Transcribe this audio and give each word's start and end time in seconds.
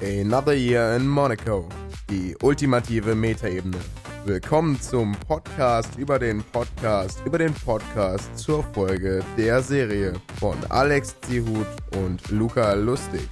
Another 0.00 0.54
Year 0.54 0.96
in 0.96 1.06
Monaco. 1.06 1.68
Die 2.08 2.34
ultimative 2.42 3.14
Metaebene. 3.14 3.76
Willkommen 4.24 4.80
zum 4.80 5.12
Podcast 5.12 5.96
über 5.98 6.18
den 6.18 6.42
Podcast 6.42 7.20
über 7.26 7.36
den 7.36 7.52
Podcast 7.52 8.38
zur 8.38 8.62
Folge 8.62 9.22
der 9.36 9.62
Serie 9.62 10.14
von 10.40 10.56
Alex 10.70 11.16
Zihut 11.20 11.66
und 11.96 12.30
Luca 12.30 12.72
Lustig. 12.72 13.28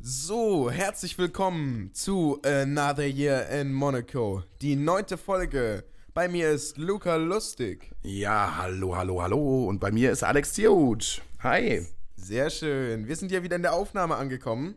So, 0.00 0.70
herzlich 0.70 1.16
willkommen 1.16 1.90
zu 1.94 2.40
Another 2.44 3.06
Year 3.06 3.48
in 3.48 3.72
Monaco. 3.72 4.42
Die 4.60 4.76
neunte 4.76 5.16
Folge. 5.16 5.84
Bei 6.14 6.28
mir 6.28 6.50
ist 6.50 6.78
Luca 6.78 7.16
Lustig. 7.16 7.90
Ja, 8.02 8.56
hallo, 8.58 8.96
hallo, 8.96 9.20
hallo. 9.20 9.66
Und 9.66 9.80
bei 9.80 9.90
mir 9.90 10.12
ist 10.12 10.22
Alex 10.22 10.52
Tierhut. 10.52 11.22
Hi. 11.40 11.84
Sehr 12.14 12.50
schön. 12.50 13.08
Wir 13.08 13.16
sind 13.16 13.32
ja 13.32 13.42
wieder 13.42 13.56
in 13.56 13.62
der 13.62 13.72
Aufnahme 13.74 14.14
angekommen 14.14 14.76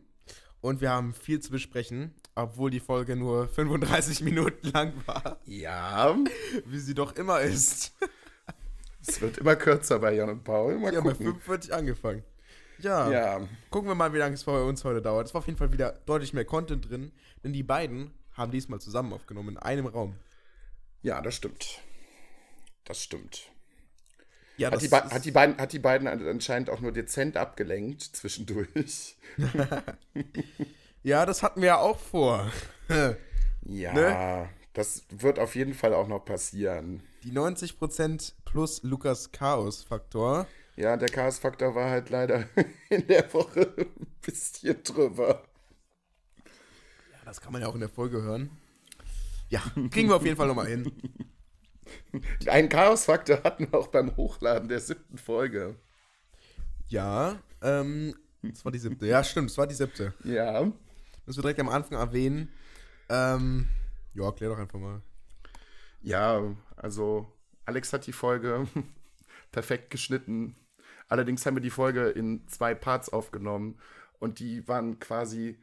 und 0.61 0.81
wir 0.81 0.89
haben 0.89 1.13
viel 1.13 1.39
zu 1.39 1.51
besprechen, 1.51 2.15
obwohl 2.33 2.71
die 2.71 2.79
Folge 2.79 3.15
nur 3.15 3.47
35 3.55 4.21
Minuten 4.21 4.69
lang 4.71 4.93
war. 5.05 5.39
Ja. 5.45 6.17
Wie 6.65 6.79
sie 6.79 6.95
doch 6.95 7.15
immer 7.15 7.39
ist. 7.41 7.93
Es 9.05 9.21
wird 9.21 9.37
immer 9.37 9.55
kürzer 9.55 9.99
bei 9.99 10.15
Jan 10.15 10.29
und 10.29 10.43
Paul. 10.43 10.79
Mal 10.79 10.91
Wir 10.91 10.97
haben 10.97 11.03
bei 11.05 11.11
gucken. 11.11 11.25
45 11.27 11.73
angefangen. 11.73 12.23
Ja. 12.79 13.11
Ja. 13.11 13.47
Gucken 13.69 13.87
wir 13.89 13.95
mal, 13.95 14.11
wie 14.11 14.17
lange 14.17 14.33
es 14.33 14.43
bei 14.43 14.59
uns 14.59 14.83
heute 14.83 15.03
dauert. 15.03 15.27
Es 15.27 15.33
war 15.35 15.39
auf 15.39 15.45
jeden 15.45 15.57
Fall 15.59 15.71
wieder 15.71 15.99
deutlich 16.07 16.33
mehr 16.33 16.45
Content 16.45 16.89
drin, 16.89 17.11
denn 17.43 17.53
die 17.53 17.63
beiden 17.63 18.11
haben 18.33 18.51
diesmal 18.51 18.81
zusammen 18.81 19.13
aufgenommen 19.13 19.49
in 19.49 19.57
einem 19.57 19.85
Raum. 19.85 20.15
Ja, 21.01 21.21
das 21.21 21.35
stimmt. 21.35 21.79
Das 22.85 23.01
stimmt. 23.03 23.49
Ja, 24.57 24.71
Hat 24.71 24.81
die, 24.81 24.89
hat, 24.89 25.25
die 25.25 25.31
beiden, 25.31 25.57
hat 25.57 25.71
die 25.73 25.79
beiden 25.79 26.07
anscheinend 26.07 26.69
auch 26.71 26.79
nur 26.79 26.91
dezent 26.91 27.37
abgelenkt 27.37 28.01
zwischendurch. 28.01 29.15
ja, 31.03 31.25
das 31.27 31.43
hatten 31.43 31.61
wir 31.61 31.67
ja 31.67 31.77
auch 31.77 31.99
vor. 31.99 32.51
Ja, 33.69 33.91
Ne? 33.93 34.49
das 34.71 35.03
wird 35.09 35.39
auf 35.39 35.55
jeden 35.55 35.73
Fall 35.73 35.93
auch 35.93 36.07
noch 36.07 36.23
passieren. 36.23 37.03
Die 37.23 37.33
90% 37.33 38.31
plus 38.45 38.81
Lukas 38.83 39.33
Chaos-Faktor. 39.33 40.47
Ja, 40.77 40.95
der 40.95 41.09
Chaos-Faktor 41.09 41.75
war 41.75 41.89
halt 41.89 42.09
leider 42.09 42.47
in 42.89 43.05
der 43.07 43.33
Woche 43.33 43.73
ein 43.77 44.07
bisschen 44.21 44.81
drüber. 44.83 45.43
Ja, 46.45 47.19
das 47.25 47.41
kann 47.41 47.51
man 47.51 47.61
ja 47.61 47.67
auch 47.67 47.73
in 47.73 47.81
der 47.81 47.89
Folge 47.89 48.21
hören. 48.21 48.51
Ja, 49.49 49.61
kriegen 49.91 50.09
wir 50.09 50.15
auf 50.15 50.25
jeden 50.25 50.35
Fall 50.35 50.47
nochmal 50.47 50.67
hin. 50.67 50.91
Einen 52.47 52.69
Chaos-Faktor 52.69 53.43
hatten 53.43 53.71
wir 53.71 53.79
auch 53.79 53.87
beim 53.87 54.15
Hochladen 54.17 54.67
der 54.67 54.79
siebten 54.79 55.17
Folge. 55.17 55.75
Ja, 56.87 57.41
ähm, 57.61 58.15
das 58.41 58.63
war 58.65 58.71
die 58.71 58.79
siebte. 58.79 59.05
Ja, 59.05 59.23
stimmt, 59.23 59.49
es 59.49 59.57
war 59.57 59.67
die 59.67 59.75
siebte. 59.75 60.13
Ja. 60.23 60.61
Müssen 61.25 61.39
wir 61.39 61.41
direkt 61.41 61.59
am 61.59 61.69
Anfang 61.69 61.97
erwähnen. 61.97 62.49
Ähm, 63.09 63.67
ja, 64.13 64.25
erklär 64.25 64.49
doch 64.49 64.59
einfach 64.59 64.79
mal. 64.79 65.01
Ja, 66.01 66.41
also 66.75 67.31
Alex 67.65 67.91
hat 67.93 68.07
die 68.07 68.13
Folge 68.13 68.67
perfekt 69.51 69.89
geschnitten. 69.89 70.55
Allerdings 71.09 71.45
haben 71.45 71.55
wir 71.55 71.61
die 71.61 71.69
Folge 71.69 72.09
in 72.09 72.47
zwei 72.47 72.75
Parts 72.75 73.09
aufgenommen 73.09 73.79
und 74.19 74.39
die 74.39 74.67
waren 74.67 74.99
quasi 74.99 75.57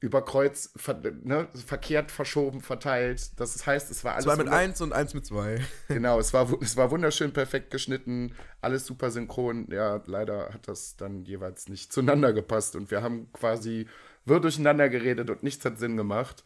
über 0.00 0.24
Kreuz 0.24 0.72
ver 0.76 0.98
ne, 1.22 1.46
verkehrt 1.66 2.10
verschoben, 2.10 2.62
verteilt. 2.62 3.38
Das 3.38 3.66
heißt, 3.66 3.90
es 3.90 4.02
war 4.02 4.14
alles 4.14 4.24
Zwei 4.24 4.36
mit 4.36 4.48
eins 4.48 4.80
und 4.80 4.94
eins 4.94 5.12
mit 5.12 5.26
zwei. 5.26 5.60
Genau, 5.88 6.18
es 6.18 6.32
war, 6.32 6.50
es 6.62 6.76
war 6.76 6.90
wunderschön 6.90 7.34
perfekt 7.34 7.70
geschnitten, 7.70 8.34
alles 8.62 8.86
super 8.86 9.10
synchron. 9.10 9.68
Ja, 9.70 10.02
leider 10.06 10.54
hat 10.54 10.68
das 10.68 10.96
dann 10.96 11.24
jeweils 11.24 11.68
nicht 11.68 11.92
zueinander 11.92 12.32
gepasst 12.32 12.76
und 12.76 12.90
wir 12.90 13.02
haben 13.02 13.30
quasi 13.34 13.86
wirr 14.24 14.40
durcheinander 14.40 14.88
geredet 14.88 15.28
und 15.28 15.42
nichts 15.42 15.64
hat 15.66 15.78
Sinn 15.78 15.98
gemacht. 15.98 16.44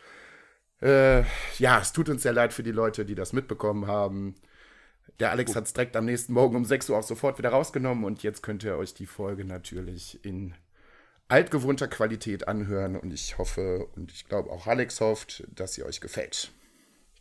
Äh, 0.83 1.23
ja, 1.59 1.81
es 1.81 1.93
tut 1.93 2.09
uns 2.09 2.23
sehr 2.23 2.33
leid 2.33 2.53
für 2.53 2.65
die 2.65 2.73
Leute, 2.73 3.05
die 3.05 3.15
das 3.15 3.33
mitbekommen 3.33 3.87
haben. 3.87 4.35
Der 5.21 5.31
Alex 5.31 5.55
hat 5.55 5.65
es 5.65 5.73
direkt 5.73 5.95
am 5.95 6.07
nächsten 6.07 6.33
Morgen 6.33 6.57
um 6.57 6.65
6 6.65 6.91
Uhr 6.91 6.99
auch 6.99 7.05
sofort 7.05 7.39
wieder 7.39 7.51
rausgenommen 7.51 8.05
und 8.05 8.25
jetzt 8.25 8.43
könnt 8.43 8.65
ihr 8.65 8.77
euch 8.77 8.95
die 8.95 9.07
Folge 9.07 9.45
natürlich 9.45 10.25
in 10.25 10.55
altgewohnter 11.29 11.89
Qualität 11.89 12.49
anhören 12.49 12.97
und 12.97 13.13
ich 13.13 13.39
hoffe 13.39 13.87
und 13.97 14.13
ich 14.13 14.27
glaube 14.29 14.51
auch 14.51 14.67
Alex 14.67 15.01
hofft, 15.01 15.45
dass 15.55 15.75
sie 15.75 15.83
euch 15.85 16.01
gefällt. 16.01 16.53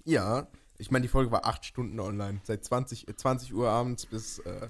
Ja, 0.04 0.48
ich 0.78 0.92
meine, 0.92 1.04
die 1.04 1.08
Folge 1.10 1.32
war 1.32 1.46
acht 1.46 1.66
Stunden 1.66 2.00
online. 2.00 2.42
Seit 2.44 2.66
20, 2.66 3.08
äh, 3.08 3.16
20 3.16 3.54
Uhr 3.54 3.70
abends 3.70 4.06
bis 4.06 4.40
äh, 4.40 4.68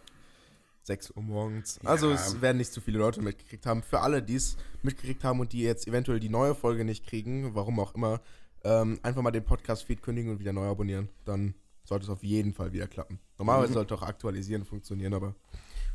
6 0.83 1.11
Uhr 1.11 1.23
morgens. 1.23 1.79
Also 1.85 2.09
Ja. 2.09 2.15
es 2.15 2.41
werden 2.41 2.57
nicht 2.57 2.71
so 2.71 2.81
viele 2.81 2.99
Leute 2.99 3.21
mitgekriegt 3.21 3.65
haben. 3.65 3.81
Für 3.83 4.01
alle, 4.01 4.21
die 4.21 4.35
es 4.35 4.57
mitgekriegt 4.83 5.23
haben 5.23 5.39
und 5.39 5.53
die 5.53 5.61
jetzt 5.61 5.87
eventuell 5.87 6.19
die 6.19 6.29
neue 6.29 6.53
Folge 6.55 6.83
nicht 6.85 7.05
kriegen, 7.07 7.55
warum 7.55 7.79
auch 7.79 7.95
immer, 7.95 8.21
ähm, 8.63 8.99
einfach 9.01 9.21
mal 9.21 9.31
den 9.31 9.43
Podcast-Feed 9.45 10.01
kündigen 10.03 10.31
und 10.31 10.39
wieder 10.39 10.53
neu 10.53 10.67
abonnieren. 10.67 11.09
Dann 11.25 11.55
sollte 11.83 12.03
es 12.03 12.09
auf 12.09 12.23
jeden 12.23 12.53
Fall 12.53 12.71
wieder 12.73 12.87
klappen. 12.87 13.19
Normalerweise 13.37 13.73
sollte 13.73 13.95
auch 13.95 14.03
aktualisieren 14.03 14.65
funktionieren, 14.65 15.13
aber 15.13 15.35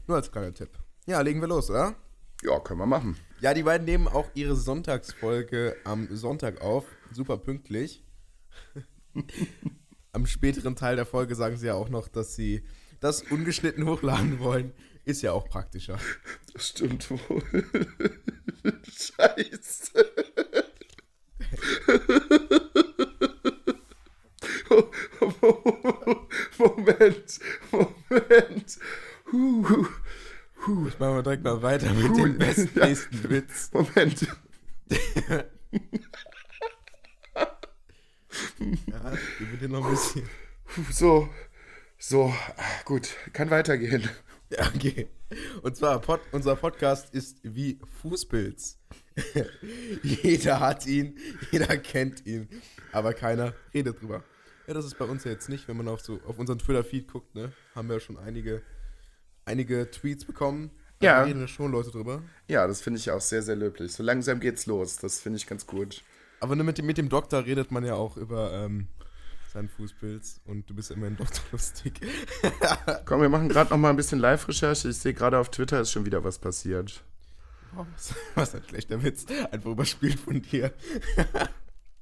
nur 0.07 0.17
als 0.17 0.33
kleiner 0.33 0.53
Tipp. 0.55 0.71
Ja, 1.07 1.21
legen 1.21 1.41
wir 1.41 1.49
los, 1.49 1.71
oder? 1.71 1.95
Ja, 2.43 2.61
können 2.61 2.79
wir 2.79 2.87
machen. 2.87 3.17
Ja, 3.41 3.53
die 3.53 3.65
beiden 3.65 3.85
nehmen 3.85 4.07
auch 4.07 4.31
ihre 4.35 4.55
Sonntagsfolge 4.55 5.77
am 5.85 6.15
Sonntag 6.15 6.61
auf. 6.61 6.85
Super 7.11 7.37
pünktlich. 7.37 8.05
am 10.13 10.27
späteren 10.27 10.77
Teil 10.77 10.97
der 10.97 11.07
Folge 11.07 11.35
sagen 11.35 11.57
sie 11.57 11.67
ja 11.67 11.75
auch 11.75 11.89
noch, 11.89 12.07
dass 12.09 12.37
sie 12.37 12.65
das 13.01 13.23
ungeschnitten 13.23 13.87
hochladen 13.87 14.39
wollen. 14.39 14.73
Ist 15.05 15.23
ja 15.23 15.33
auch 15.33 15.49
praktischer. 15.49 15.99
Das 16.53 16.69
stimmt 16.69 17.11
wohl. 17.11 17.19
Scheiße. 18.85 20.05
Moment, 26.59 27.41
Moment. 27.71 28.79
Huh, 29.33 29.87
huh, 30.67 30.89
Ich 30.89 30.99
mache 30.99 31.11
mal 31.13 31.23
direkt 31.23 31.45
mal 31.45 31.63
weiter 31.63 31.93
mit 31.93 32.17
dem 32.17 32.39
besten 32.39 32.79
nächsten 32.79 33.31
Witz. 33.31 33.71
Moment. 33.73 34.27
Ja, 38.87 39.13
gib 39.39 39.61
dir 39.61 39.69
noch 39.69 39.85
ein 39.85 39.91
bisschen. 39.91 40.29
So, 40.91 41.29
so, 41.99 42.33
gut, 42.85 43.09
kann 43.33 43.51
weitergehen. 43.51 44.09
Ja, 44.51 44.67
okay. 44.75 45.09
Und 45.63 45.77
zwar, 45.77 46.01
Pod, 46.01 46.21
unser 46.33 46.57
Podcast 46.57 47.15
ist 47.15 47.39
wie 47.43 47.79
Fußpilz. 48.01 48.79
jeder 50.03 50.61
hat 50.61 50.87
ihn, 50.87 51.19
jeder 51.51 51.77
kennt 51.77 52.25
ihn, 52.27 52.49
aber 52.93 53.13
keiner 53.15 53.55
redet 53.75 54.01
drüber. 54.01 54.25
Ja, 54.67 54.75
das 54.75 54.85
ist 54.85 54.99
bei 54.99 55.05
uns 55.05 55.25
ja 55.25 55.31
jetzt 55.31 55.49
nicht, 55.49 55.69
wenn 55.69 55.77
man 55.77 55.89
auf, 55.89 56.01
so, 56.01 56.21
auf 56.27 56.39
unseren 56.39 56.59
Twitter-Feed 56.59 57.09
guckt, 57.09 57.35
ne? 57.35 57.53
Haben 57.75 57.89
wir 57.89 58.01
schon 58.01 58.19
einige, 58.19 58.63
einige 59.49 59.91
Tweets 59.91 60.25
bekommen. 60.25 60.71
Da 61.01 61.07
Ja. 61.07 61.23
reden 61.23 61.41
ja 61.41 61.49
schon 61.49 61.73
Leute 61.73 61.91
drüber. 61.91 62.23
Ja, 62.49 62.67
das 62.67 62.81
finde 62.81 62.99
ich 62.99 63.11
auch 63.11 63.21
sehr, 63.21 63.43
sehr 63.43 63.57
löblich. 63.57 63.93
So 63.93 64.03
langsam 64.03 64.41
geht's 64.41 64.67
los. 64.67 64.97
Das 64.97 65.21
finde 65.21 65.37
ich 65.39 65.47
ganz 65.47 65.67
gut. 65.67 66.03
Aber 66.41 66.55
mit, 66.57 66.79
dem, 66.79 66.87
mit 66.87 66.99
dem 66.99 67.09
Doktor 67.09 67.45
redet 67.47 67.71
man 67.71 67.85
ja 67.85 67.95
auch 67.95 68.17
über 68.17 68.53
ähm, 68.53 68.87
seinen 69.53 69.69
Fußpilz 69.69 70.41
und 70.45 70.69
du 70.71 70.75
bist 70.75 70.91
immerhin 70.91 71.17
Doktor 71.17 71.43
lustig. 71.53 72.01
Komm, 73.07 73.21
wir 73.23 73.29
machen 73.29 73.49
gerade 73.49 73.71
noch 73.71 73.79
mal 73.79 73.91
ein 73.91 73.97
bisschen 73.97 74.19
Live-Recherche. 74.21 74.89
Ich 74.89 74.99
sehe 74.99 75.15
gerade 75.15 75.39
auf 75.39 75.51
Twitter 75.51 75.81
ist 75.81 75.91
schon 75.91 76.05
wieder 76.07 76.23
was 76.25 76.39
passiert. 76.39 77.03
Oh, 77.77 77.85
was, 77.95 78.15
was 78.35 78.55
ein 78.55 78.63
schlechter 78.69 79.03
Witz. 79.03 79.27
Einfach 79.51 79.71
überspielt 79.71 80.19
von 80.21 80.41
dir. 80.43 80.73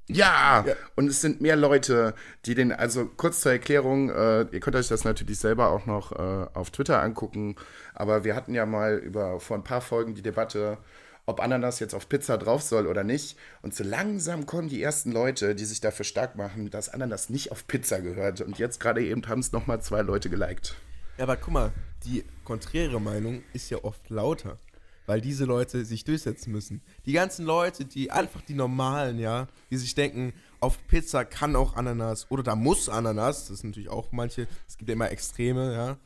Ja! 0.07 0.63
Ja. 0.65 0.75
Und 0.95 1.07
es 1.07 1.21
sind 1.21 1.41
mehr 1.41 1.55
Leute, 1.55 2.13
die 2.45 2.55
den, 2.55 2.71
also 2.71 3.05
kurz 3.05 3.41
zur 3.41 3.51
Erklärung, 3.51 4.09
äh, 4.09 4.41
ihr 4.51 4.59
könnt 4.59 4.75
euch 4.75 4.87
das 4.87 5.03
natürlich 5.03 5.39
selber 5.39 5.69
auch 5.69 5.85
noch 5.85 6.13
äh, 6.13 6.47
auf 6.53 6.71
Twitter 6.71 7.01
angucken, 7.01 7.55
aber 7.93 8.23
wir 8.23 8.35
hatten 8.35 8.53
ja 8.53 8.65
mal 8.65 8.97
über 8.97 9.39
vor 9.39 9.57
ein 9.57 9.63
paar 9.63 9.81
Folgen 9.81 10.15
die 10.15 10.21
Debatte, 10.21 10.77
ob 11.25 11.41
Ananas 11.41 11.79
jetzt 11.79 11.93
auf 11.93 12.07
Pizza 12.07 12.37
drauf 12.37 12.61
soll 12.61 12.87
oder 12.87 13.03
nicht. 13.03 13.37
Und 13.61 13.75
so 13.75 13.83
langsam 13.83 14.45
kommen 14.45 14.69
die 14.69 14.81
ersten 14.81 15.11
Leute, 15.11 15.55
die 15.55 15.65
sich 15.65 15.81
dafür 15.81 16.05
stark 16.05 16.37
machen, 16.37 16.69
dass 16.69 16.87
Ananas 16.87 17.29
nicht 17.29 17.51
auf 17.51 17.67
Pizza 17.67 17.99
gehört. 17.99 18.39
Und 18.39 18.57
jetzt 18.57 18.79
gerade 18.79 19.03
eben 19.03 19.27
haben 19.27 19.39
es 19.39 19.51
nochmal 19.51 19.81
zwei 19.81 20.01
Leute 20.01 20.29
geliked. 20.29 20.75
Ja, 21.17 21.23
aber 21.23 21.35
guck 21.35 21.53
mal, 21.53 21.71
die 22.05 22.23
konträre 22.45 23.01
Meinung 23.01 23.43
ist 23.51 23.69
ja 23.69 23.83
oft 23.83 24.09
lauter, 24.09 24.57
weil 25.07 25.21
diese 25.21 25.45
Leute 25.45 25.83
sich 25.85 26.03
durchsetzen 26.03 26.51
müssen. 26.51 26.81
Die 27.07 27.13
ganzen 27.13 27.45
Leute, 27.45 27.85
die 27.85 28.11
einfach 28.11 28.41
die 28.41 28.53
normalen, 28.53 29.17
ja, 29.17 29.47
die 29.71 29.77
sich 29.77 29.95
denken, 29.95 30.33
auf 30.59 30.77
Pizza 30.87 31.25
kann 31.25 31.55
auch 31.55 31.75
Ananas 31.75 32.29
oder 32.29 32.43
da 32.43 32.55
muss 32.55 32.89
Ananas, 32.89 33.47
das 33.47 33.59
sind 33.59 33.71
natürlich 33.71 33.89
auch 33.89 34.11
manche, 34.11 34.47
es 34.67 34.77
gibt 34.77 34.89
ja 34.89 34.93
immer 34.93 35.09
Extreme, 35.09 35.73
ja, 35.73 35.97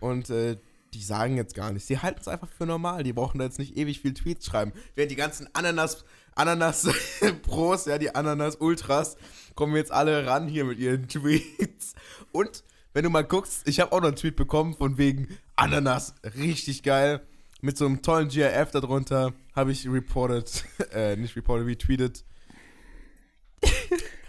und 0.00 0.28
äh, 0.28 0.58
die 0.94 1.02
sagen 1.02 1.36
jetzt 1.36 1.54
gar 1.54 1.72
nicht. 1.72 1.86
Sie 1.86 1.98
halten 1.98 2.20
es 2.20 2.28
einfach 2.28 2.48
für 2.48 2.64
normal. 2.64 3.02
Die 3.02 3.12
brauchen 3.12 3.38
da 3.38 3.44
jetzt 3.44 3.58
nicht 3.58 3.76
ewig 3.76 4.00
viel 4.00 4.14
Tweets 4.14 4.46
schreiben. 4.46 4.72
Während 4.94 5.10
die 5.10 5.16
ganzen 5.16 5.48
Ananas, 5.54 6.04
Ananas-Pros, 6.34 7.84
ja, 7.86 7.98
die 7.98 8.14
Ananas-Ultras, 8.14 9.16
kommen 9.54 9.76
jetzt 9.76 9.92
alle 9.92 10.26
ran 10.26 10.48
hier 10.48 10.64
mit 10.64 10.78
ihren 10.78 11.06
Tweets. 11.06 11.94
Und 12.32 12.64
wenn 12.94 13.04
du 13.04 13.10
mal 13.10 13.24
guckst, 13.24 13.68
ich 13.68 13.80
habe 13.80 13.92
auch 13.92 14.00
noch 14.00 14.08
einen 14.08 14.16
Tweet 14.16 14.36
bekommen 14.36 14.74
von 14.74 14.96
wegen 14.96 15.28
Ananas, 15.56 16.14
richtig 16.36 16.82
geil. 16.82 17.20
Mit 17.60 17.76
so 17.76 17.86
einem 17.86 18.02
tollen 18.02 18.28
GIF 18.28 18.70
darunter 18.70 19.32
habe 19.54 19.72
ich 19.72 19.88
reported, 19.88 20.64
äh, 20.92 21.16
nicht 21.16 21.34
reported, 21.36 21.66
retweetet. 21.66 22.24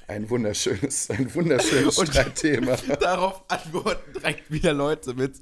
Ein 0.07 0.27
wunderschönes, 0.29 1.09
ein 1.11 1.33
wunderschönes 1.35 1.97
Und- 1.99 2.07
Streitthema. 2.07 2.75
Darauf 2.99 3.43
antworten 3.47 4.13
direkt 4.13 4.49
wieder 4.51 4.73
Leute 4.73 5.13
mit, 5.13 5.39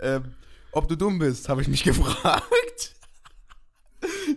ähm, 0.00 0.34
ob 0.72 0.88
du 0.88 0.96
dumm 0.96 1.18
bist, 1.20 1.48
habe 1.48 1.62
ich 1.62 1.68
mich 1.68 1.84
gefragt. 1.84 2.96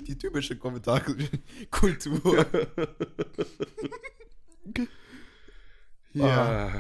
Die 0.07 0.17
typische 0.17 0.55
Kommentarkultur. 0.57 2.45
Ja. 6.15 6.71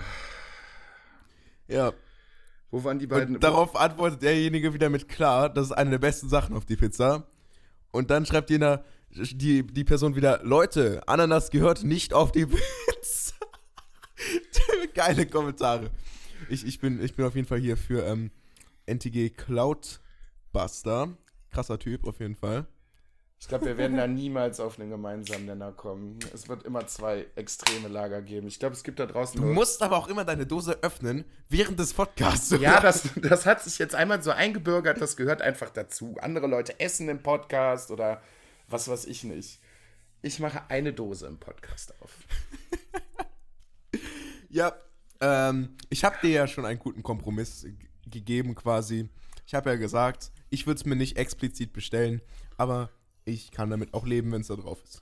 Ja. 1.67 1.93
Wo 2.73 2.83
waren 2.83 2.97
die 2.97 3.05
beiden? 3.05 3.35
Und 3.35 3.43
darauf 3.43 3.75
antwortet 3.75 4.23
derjenige 4.23 4.73
wieder 4.73 4.89
mit 4.89 5.07
klar, 5.07 5.47
das 5.47 5.67
ist 5.67 5.73
eine 5.73 5.91
der 5.91 5.99
besten 5.99 6.27
Sachen 6.27 6.55
auf 6.55 6.65
die 6.65 6.75
Pizza. 6.75 7.27
Und 7.91 8.09
dann 8.09 8.25
schreibt 8.25 8.49
jener, 8.49 8.83
die, 9.11 9.61
die 9.61 9.83
Person 9.83 10.15
wieder, 10.15 10.41
Leute, 10.43 11.07
Ananas 11.07 11.51
gehört 11.51 11.83
nicht 11.83 12.15
auf 12.15 12.31
die 12.31 12.45
Pizza. 12.47 13.35
Geile 14.95 15.27
Kommentare. 15.27 15.91
Ich, 16.49 16.65
ich, 16.65 16.79
bin, 16.79 16.99
ich 17.03 17.13
bin 17.13 17.25
auf 17.25 17.35
jeden 17.35 17.47
Fall 17.47 17.59
hier 17.59 17.77
für 17.77 18.07
ähm, 18.07 18.31
NTG 18.87 19.29
Cloudbuster. 19.29 21.15
Krasser 21.51 21.77
Typ 21.77 22.07
auf 22.07 22.19
jeden 22.21 22.35
Fall. 22.35 22.65
Ich 23.43 23.49
glaube, 23.49 23.65
wir 23.65 23.77
werden 23.77 23.97
da 23.97 24.07
niemals 24.07 24.61
auf 24.61 24.79
einen 24.79 24.89
gemeinsamen 24.89 25.45
Nenner 25.45 25.73
kommen. 25.73 26.17
Es 26.33 26.47
wird 26.47 26.63
immer 26.63 26.87
zwei 26.87 27.25
extreme 27.35 27.89
Lager 27.89 28.21
geben. 28.21 28.47
Ich 28.47 28.57
glaube, 28.57 28.73
es 28.73 28.85
gibt 28.85 28.99
da 28.99 29.05
draußen 29.05 29.41
Du 29.41 29.45
musst 29.45 29.83
aber 29.83 29.97
auch 29.97 30.07
immer 30.07 30.23
deine 30.23 30.47
Dose 30.47 30.81
öffnen 30.81 31.25
während 31.49 31.77
des 31.77 31.93
Podcasts. 31.93 32.51
Ja, 32.61 32.79
das, 32.79 33.09
das 33.21 33.45
hat 33.45 33.61
sich 33.61 33.79
jetzt 33.79 33.95
einmal 33.95 34.23
so 34.23 34.31
eingebürgert, 34.31 35.01
das 35.01 35.17
gehört 35.17 35.41
einfach 35.41 35.69
dazu. 35.71 36.15
Andere 36.21 36.47
Leute 36.47 36.79
essen 36.79 37.09
im 37.09 37.21
Podcast 37.21 37.91
oder 37.91 38.21
was 38.69 38.87
weiß 38.87 39.03
ich 39.07 39.25
nicht. 39.25 39.59
Ich 40.21 40.39
mache 40.39 40.61
eine 40.69 40.93
Dose 40.93 41.27
im 41.27 41.37
Podcast 41.37 41.93
auf. 41.99 42.11
Ja, 44.49 44.71
ähm, 45.19 45.75
ich 45.89 46.03
habe 46.03 46.15
dir 46.21 46.29
ja 46.29 46.47
schon 46.47 46.63
einen 46.63 46.77
guten 46.77 47.01
Kompromiss 47.01 47.65
gegeben 48.05 48.53
quasi. 48.53 49.09
Ich 49.47 49.55
habe 49.55 49.71
ja 49.71 49.77
gesagt, 49.77 50.31
ich 50.51 50.67
würde 50.67 50.77
es 50.77 50.85
mir 50.85 50.95
nicht 50.95 51.17
explizit 51.17 51.73
bestellen, 51.73 52.21
aber 52.55 52.91
ich 53.25 53.51
kann 53.51 53.69
damit 53.69 53.93
auch 53.93 54.05
leben, 54.05 54.31
wenn 54.31 54.41
es 54.41 54.47
da 54.47 54.55
drauf 54.55 54.81
ist. 54.83 55.01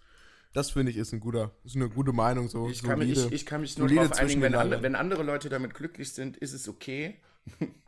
Das 0.54 0.72
finde 0.72 0.92
ich 0.92 0.98
ist, 0.98 1.14
ein 1.14 1.22
guter, 1.22 1.52
ist 1.64 1.76
eine 1.76 1.90
gute 1.90 2.12
Meinung. 2.12 2.50
So 2.50 2.70
Ich 2.70 2.84
kann, 2.84 3.00
mich, 3.00 3.12
ich, 3.12 3.32
ich 3.32 3.46
kann 3.46 3.62
mich 3.62 3.78
nur 3.78 3.88
darauf 3.88 4.20
einigen, 4.20 4.42
wenn, 4.42 4.52
Lagern. 4.52 4.84
wenn 4.84 4.96
andere 4.96 5.24
Leute 5.24 5.48
damit 5.48 5.74
glücklich 5.74 6.12
sind, 6.12 6.36
ist 6.38 6.54
es 6.54 6.68
okay. 6.68 7.16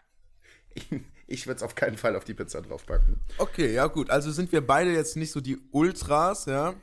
ich 0.73 0.85
ich 1.27 1.47
würde 1.47 1.57
es 1.57 1.63
auf 1.63 1.75
keinen 1.75 1.97
Fall 1.97 2.15
auf 2.15 2.25
die 2.25 2.33
Pizza 2.33 2.61
draufpacken. 2.61 3.19
Okay, 3.37 3.73
ja 3.73 3.87
gut. 3.87 4.09
Also 4.09 4.31
sind 4.31 4.51
wir 4.51 4.65
beide 4.65 4.93
jetzt 4.93 5.15
nicht 5.17 5.31
so 5.31 5.41
die 5.41 5.57
Ultras, 5.71 6.45
ja. 6.45 6.75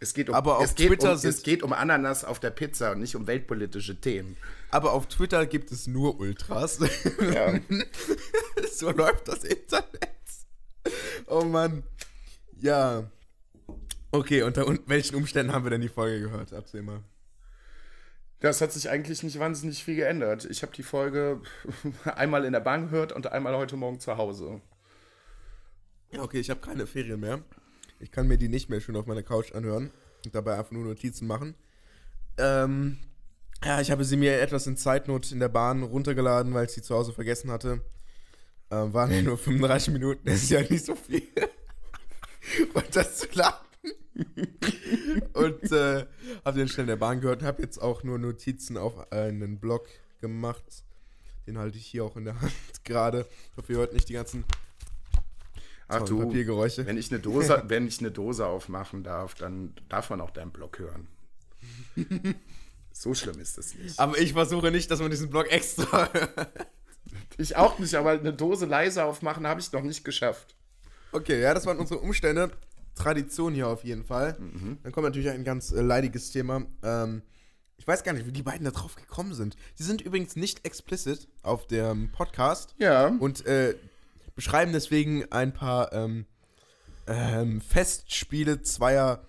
Es 0.00 0.14
geht 0.14 0.28
um, 0.28 0.34
Aber 0.34 0.58
auf 0.58 0.64
es 0.64 0.74
geht 0.76 0.88
Twitter 0.88 1.12
um, 1.12 1.18
es 1.18 1.42
geht 1.42 1.62
um 1.62 1.72
Ananas 1.72 2.24
auf 2.24 2.38
der 2.38 2.50
Pizza 2.50 2.92
und 2.92 3.00
nicht 3.00 3.16
um 3.16 3.26
weltpolitische 3.26 4.00
Themen. 4.00 4.36
Aber 4.70 4.92
auf 4.92 5.08
Twitter 5.08 5.46
gibt 5.46 5.72
es 5.72 5.86
nur 5.86 6.20
Ultras. 6.20 6.78
Ja. 7.34 7.58
so 8.72 8.90
läuft 8.90 9.26
das 9.26 9.42
Internet. 9.42 10.08
Oh 11.26 11.42
Mann. 11.42 11.82
Ja. 12.60 13.10
Okay, 14.10 14.42
unter 14.42 14.66
un 14.66 14.80
welchen 14.86 15.16
Umständen 15.16 15.52
haben 15.52 15.64
wir 15.64 15.70
denn 15.70 15.80
die 15.80 15.88
Folge 15.88 16.20
gehört? 16.20 16.52
Erzähl 16.52 16.82
mal. 16.82 17.02
Das 18.40 18.60
hat 18.60 18.72
sich 18.72 18.88
eigentlich 18.88 19.22
nicht 19.22 19.38
wahnsinnig 19.38 19.82
viel 19.82 19.96
geändert. 19.96 20.44
Ich 20.44 20.62
habe 20.62 20.72
die 20.72 20.82
Folge 20.82 21.40
einmal 22.04 22.44
in 22.44 22.52
der 22.52 22.60
Bahn 22.60 22.90
gehört 22.90 23.12
und 23.12 23.26
einmal 23.32 23.56
heute 23.56 23.76
Morgen 23.76 24.00
zu 24.00 24.16
Hause. 24.16 24.60
Ja, 26.12 26.22
okay, 26.22 26.40
ich 26.40 26.48
habe 26.48 26.60
keine 26.60 26.86
Ferien 26.86 27.20
mehr. 27.20 27.42
Ich 28.00 28.12
kann 28.12 28.28
mir 28.28 28.38
die 28.38 28.48
nicht 28.48 28.70
mehr 28.70 28.80
schön 28.80 28.96
auf 28.96 29.06
meiner 29.06 29.24
Couch 29.24 29.52
anhören 29.52 29.90
und 30.24 30.34
dabei 30.34 30.56
einfach 30.56 30.70
nur 30.70 30.84
Notizen 30.84 31.26
machen. 31.26 31.54
Ähm, 32.38 32.98
ja, 33.64 33.80
ich 33.80 33.90
habe 33.90 34.04
sie 34.04 34.16
mir 34.16 34.40
etwas 34.40 34.66
in 34.68 34.76
Zeitnot 34.76 35.32
in 35.32 35.40
der 35.40 35.48
Bahn 35.48 35.82
runtergeladen, 35.82 36.54
weil 36.54 36.66
ich 36.66 36.70
sie 36.70 36.82
zu 36.82 36.94
Hause 36.94 37.12
vergessen 37.12 37.50
hatte. 37.50 37.82
Ähm, 38.70 38.94
waren 38.94 39.10
ja 39.10 39.22
nur 39.22 39.36
35 39.36 39.92
Minuten, 39.92 40.26
das 40.26 40.42
ist 40.42 40.50
ja 40.50 40.60
nicht 40.60 40.84
so 40.84 40.94
viel. 40.94 41.22
und 42.74 42.96
das 42.96 43.18
zu 43.18 43.26
laden. 43.32 43.68
und 45.34 45.72
äh, 45.72 46.06
habe 46.44 46.58
den 46.58 46.68
schnell 46.68 46.84
in 46.84 46.88
der 46.88 46.96
Bahn 46.96 47.20
gehört, 47.20 47.42
habe 47.42 47.62
jetzt 47.62 47.78
auch 47.78 48.02
nur 48.02 48.18
Notizen 48.18 48.76
auf 48.76 49.12
einen 49.12 49.58
Blog 49.58 49.86
gemacht. 50.20 50.64
Den 51.46 51.58
halte 51.58 51.78
ich 51.78 51.86
hier 51.86 52.04
auch 52.04 52.16
in 52.16 52.24
der 52.24 52.40
Hand 52.40 52.52
gerade. 52.84 53.26
Ich 53.52 53.56
hoffe, 53.56 53.72
ihr 53.72 53.78
hört 53.78 53.92
nicht 53.92 54.08
die 54.08 54.14
ganzen 54.14 54.44
Ach 55.86 56.02
du, 56.02 56.20
Papiergeräusche. 56.20 56.84
wenn 56.84 56.98
ich, 56.98 57.10
eine 57.10 57.20
Dose, 57.20 57.62
wenn 57.66 57.86
ich 57.86 58.00
eine 58.00 58.10
Dose 58.10 58.46
aufmachen 58.46 59.04
darf, 59.04 59.34
dann 59.34 59.74
darf 59.88 60.10
man 60.10 60.20
auch 60.20 60.30
deinen 60.30 60.50
Blog 60.50 60.78
hören. 60.78 61.06
So 62.92 63.14
schlimm 63.14 63.40
ist 63.40 63.56
es 63.56 63.74
nicht. 63.74 63.98
Aber 63.98 64.18
ich 64.18 64.34
versuche 64.34 64.70
nicht, 64.70 64.90
dass 64.90 65.00
man 65.00 65.10
diesen 65.10 65.30
Blog 65.30 65.50
extra. 65.50 66.10
Ich 67.38 67.56
auch 67.56 67.78
nicht, 67.78 67.94
aber 67.94 68.10
eine 68.10 68.34
Dose 68.34 68.66
leise 68.66 69.04
aufmachen 69.04 69.46
habe 69.46 69.60
ich 69.60 69.72
noch 69.72 69.82
nicht 69.82 70.04
geschafft. 70.04 70.57
Okay, 71.12 71.40
ja, 71.40 71.54
das 71.54 71.66
waren 71.66 71.78
unsere 71.78 72.00
Umstände. 72.00 72.50
Tradition 72.94 73.54
hier 73.54 73.68
auf 73.68 73.84
jeden 73.84 74.04
Fall. 74.04 74.36
Dann 74.82 74.90
kommt 74.92 75.04
natürlich 75.04 75.30
ein 75.30 75.44
ganz 75.44 75.70
äh, 75.70 75.80
leidiges 75.82 76.32
Thema. 76.32 76.62
Ähm, 76.82 77.22
ich 77.76 77.86
weiß 77.86 78.02
gar 78.02 78.12
nicht, 78.12 78.26
wie 78.26 78.32
die 78.32 78.42
beiden 78.42 78.64
da 78.64 78.72
drauf 78.72 78.96
gekommen 78.96 79.34
sind. 79.34 79.54
Die 79.78 79.84
sind 79.84 80.00
übrigens 80.00 80.34
nicht 80.34 80.64
explicit 80.66 81.28
auf 81.42 81.68
dem 81.68 82.10
Podcast 82.10 82.74
Ja. 82.78 83.06
und 83.06 83.46
äh, 83.46 83.76
beschreiben 84.34 84.72
deswegen 84.72 85.30
ein 85.30 85.52
paar 85.52 85.92
ähm, 85.92 86.26
ähm, 87.06 87.60
Festspiele 87.60 88.62
zweier 88.62 89.22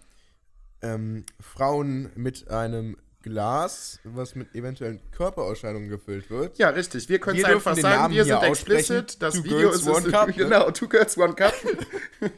ähm, 0.81 1.25
Frauen 1.39 2.09
mit 2.15 2.49
einem 2.49 2.97
Glas, 3.21 3.99
was 4.03 4.35
mit 4.35 4.55
eventuellen 4.55 5.01
Körperausscheidungen 5.11 5.89
gefüllt 5.89 6.29
wird. 6.29 6.57
Ja, 6.57 6.69
richtig. 6.69 7.09
Wir 7.09 7.19
können 7.19 7.37
Wir 7.37 7.47
es 7.47 7.53
einfach 7.53 7.75
sagen, 7.75 8.01
Namen 8.01 8.15
wir 8.15 8.23
sind 8.23 8.43
explicit. 8.43 9.21
Das 9.21 9.35
Two 9.35 9.43
Video 9.43 9.57
Girls, 9.59 9.81
ist 9.81 9.87
One 9.87 10.09
Cup, 10.09 10.27
ne? 10.27 10.33
genau, 10.33 10.71
Two 10.71 10.87
Girls, 10.87 11.17
One 11.17 11.33
Cup. 11.35 11.53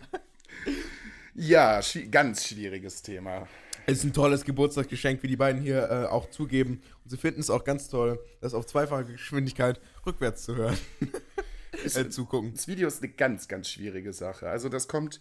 ja, 1.35 1.79
schwi- 1.79 2.09
ganz 2.09 2.47
schwieriges 2.47 3.01
Thema. 3.01 3.47
Es 3.85 3.99
ist 3.99 4.03
ein 4.05 4.13
tolles 4.13 4.43
Geburtstagsgeschenk, 4.43 5.21
wie 5.23 5.27
die 5.27 5.35
beiden 5.35 5.61
hier 5.61 5.89
äh, 5.89 6.05
auch 6.05 6.29
zugeben. 6.29 6.81
Und 7.03 7.09
sie 7.09 7.17
finden 7.17 7.41
es 7.41 7.49
auch 7.49 7.63
ganz 7.63 7.87
toll, 7.87 8.19
das 8.39 8.53
auf 8.53 8.65
zweifache 8.65 9.05
Geschwindigkeit 9.05 9.79
rückwärts 10.05 10.43
zu 10.43 10.55
hören. 10.55 10.77
äh, 11.83 12.09
zugucken. 12.09 12.53
Das 12.53 12.67
Video 12.67 12.87
ist 12.87 13.01
eine 13.03 13.11
ganz, 13.11 13.47
ganz 13.47 13.69
schwierige 13.69 14.13
Sache. 14.13 14.49
Also 14.49 14.69
das 14.69 14.87
kommt. 14.87 15.19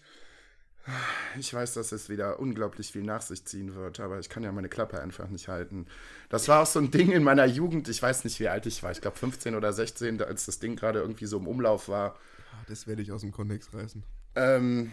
Ich 1.39 1.53
weiß, 1.53 1.75
dass 1.75 1.93
es 1.93 2.09
wieder 2.09 2.41
unglaublich 2.41 2.91
viel 2.93 3.03
nach 3.03 3.23
sich 3.23 3.45
ziehen 3.45 3.75
wird, 3.75 4.01
aber 4.01 4.19
ich 4.19 4.29
kann 4.29 4.43
ja 4.43 4.51
meine 4.51 4.69
Klappe 4.69 5.01
einfach 5.01 5.29
nicht 5.29 5.49
halten. 5.49 5.87
Das 6.29 6.49
war 6.49 6.63
auch 6.63 6.67
so 6.67 6.79
ein 6.81 6.91
Ding 6.91 7.13
in 7.13 7.23
meiner 7.23 7.45
Jugend. 7.47 7.89
Ich 7.89 8.03
weiß 8.03 8.25
nicht, 8.25 8.41
wie 8.41 8.49
alt 8.49 8.67
ich 8.67 8.83
war. 8.83 8.91
Ich 8.91 9.01
glaube 9.01 9.17
15 9.17 9.55
oder 9.55 9.73
16, 9.73 10.23
als 10.23 10.47
das 10.47 10.59
Ding 10.59 10.77
gerade 10.77 11.01
irgendwie 11.01 11.27
so 11.27 11.39
im 11.39 11.47
Umlauf 11.47 11.89
war. 11.89 12.17
Ah, 12.53 12.65
Das 12.69 12.87
werde 12.87 13.03
ich 13.03 13.13
aus 13.13 13.21
dem 13.21 13.31
Kontext 13.33 13.73
reißen. 13.75 14.03
Ähm, 14.35 14.91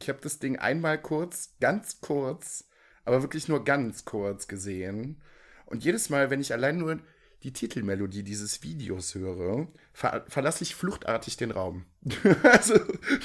ich 0.00 0.08
habe 0.08 0.20
das 0.22 0.38
Ding 0.38 0.58
einmal 0.58 1.00
kurz, 1.00 1.54
ganz 1.60 2.00
kurz, 2.00 2.64
aber 3.04 3.22
wirklich 3.22 3.48
nur 3.48 3.64
ganz 3.64 4.04
kurz 4.04 4.48
gesehen. 4.48 5.20
Und 5.66 5.84
jedes 5.84 6.08
Mal, 6.08 6.30
wenn 6.30 6.40
ich 6.40 6.52
allein 6.52 6.78
nur 6.78 6.98
die 7.42 7.52
Titelmelodie 7.52 8.22
dieses 8.22 8.62
Videos 8.62 9.14
höre, 9.14 9.68
ver 9.92 10.24
verlasse 10.28 10.64
ich 10.64 10.74
fluchtartig 10.74 11.36
den 11.36 11.50
Raum. 11.50 11.84
also 12.42 12.74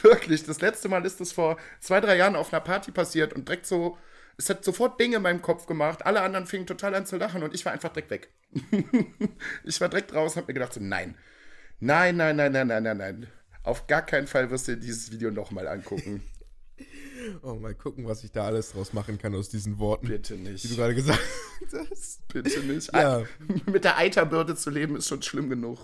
wirklich, 0.02 0.44
das 0.44 0.62
letzte 0.62 0.90
Mal 0.90 1.06
ist 1.06 1.22
es 1.22 1.32
vor 1.32 1.58
zwei, 1.80 2.02
drei 2.02 2.18
Jahren 2.18 2.36
auf 2.36 2.54
einer 2.54 2.62
Party 2.62 2.92
passiert 2.92 3.34
und 3.34 3.48
direkt 3.48 3.66
so, 3.66 3.98
es 4.38 4.50
hat 4.50 4.64
sofort 4.64 5.00
Dinge 5.00 5.18
in 5.18 5.22
meinem 5.22 5.42
Kopf 5.42 5.66
gemacht. 5.66 6.06
Alle 6.06 6.22
anderen 6.22 6.46
fingen 6.46 6.68
total 6.68 6.96
an 6.96 7.06
zu 7.06 7.18
lachen 7.18 7.44
und 7.44 7.54
ich 7.54 7.66
war 7.66 7.74
einfach 7.74 7.90
direkt 7.90 8.12
weg. 8.12 8.30
ich 9.64 9.80
war 9.82 9.90
direkt 9.90 10.14
raus 10.14 10.34
und 10.34 10.38
habe 10.42 10.48
mir 10.48 10.56
gedacht, 10.56 10.74
so, 10.74 10.80
nein, 10.82 11.16
nein, 11.80 12.18
nein, 12.18 12.36
nein, 12.36 12.52
nein, 12.52 12.68
nein, 12.68 12.84
nein, 12.84 12.98
nein. 12.98 13.28
Auf 13.64 13.88
gar 13.88 14.04
keinen 14.06 14.28
Fall 14.28 14.50
wirst 14.50 14.68
du 14.68 14.74
dir 14.74 14.82
dieses 14.82 15.12
Video 15.12 15.30
nochmal 15.32 15.68
angucken. 15.68 16.24
Oh, 17.44 17.54
mal 17.54 17.76
gucken, 17.76 18.08
was 18.08 18.24
ich 18.24 18.32
da 18.32 18.46
alles 18.46 18.72
draus 18.72 18.94
machen 18.94 19.20
kann 19.20 19.36
aus 19.36 19.48
diesen 19.50 19.78
Worten, 19.78 20.08
Bitte 20.08 20.36
die 20.36 20.44
du 20.44 20.50
nicht. 20.52 20.76
gerade 20.76 20.96
gesagt 20.96 21.20
hast. 21.72 22.28
Bitte 22.28 22.60
nicht. 22.62 22.92
Ja. 22.94 23.24
Mit 23.68 23.84
der 23.84 23.98
Eiterbürde 23.98 24.56
zu 24.56 24.72
leben 24.72 24.96
ist 24.96 25.08
schon 25.08 25.22
schlimm 25.22 25.48
genug. 25.50 25.78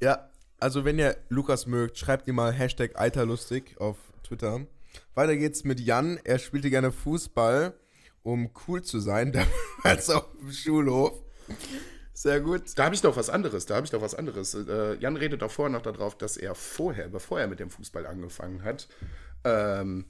Ja, 0.00 0.30
also 0.60 0.84
wenn 0.84 0.98
ihr 1.00 1.16
Lukas 1.28 1.66
mögt, 1.66 1.98
schreibt 1.98 2.28
ihr 2.28 2.32
mal 2.32 2.52
Hashtag 2.52 2.98
Eiterlustig 2.98 3.76
auf 3.80 3.96
Twitter. 4.22 4.66
Weiter 5.14 5.36
geht's 5.36 5.64
mit 5.64 5.80
Jan. 5.80 6.18
Er 6.24 6.38
spielte 6.38 6.70
gerne 6.70 6.92
Fußball, 6.92 7.74
um 8.22 8.50
cool 8.68 8.82
zu 8.82 9.00
sein, 9.00 9.32
damals 9.82 10.08
auf 10.10 10.26
dem 10.40 10.52
Schulhof. 10.52 11.12
Sehr 12.12 12.40
gut. 12.40 12.62
Da 12.76 12.84
habe 12.84 12.94
ich 12.94 13.02
doch 13.02 13.16
was 13.16 13.28
anderes. 13.30 13.66
Da 13.66 13.74
habe 13.76 13.84
ich 13.84 13.90
doch 13.90 14.00
was 14.00 14.14
anderes. 14.14 14.54
Äh, 14.54 14.94
Jan 15.00 15.16
redet 15.16 15.42
auch 15.42 15.50
vorher 15.50 15.72
noch 15.72 15.82
darauf, 15.82 16.16
dass 16.16 16.36
er 16.36 16.54
vorher, 16.54 17.08
bevor 17.08 17.40
er 17.40 17.46
mit 17.46 17.60
dem 17.60 17.68
Fußball 17.68 18.06
angefangen 18.06 18.62
hat, 18.62 18.88
ähm, 19.46 20.04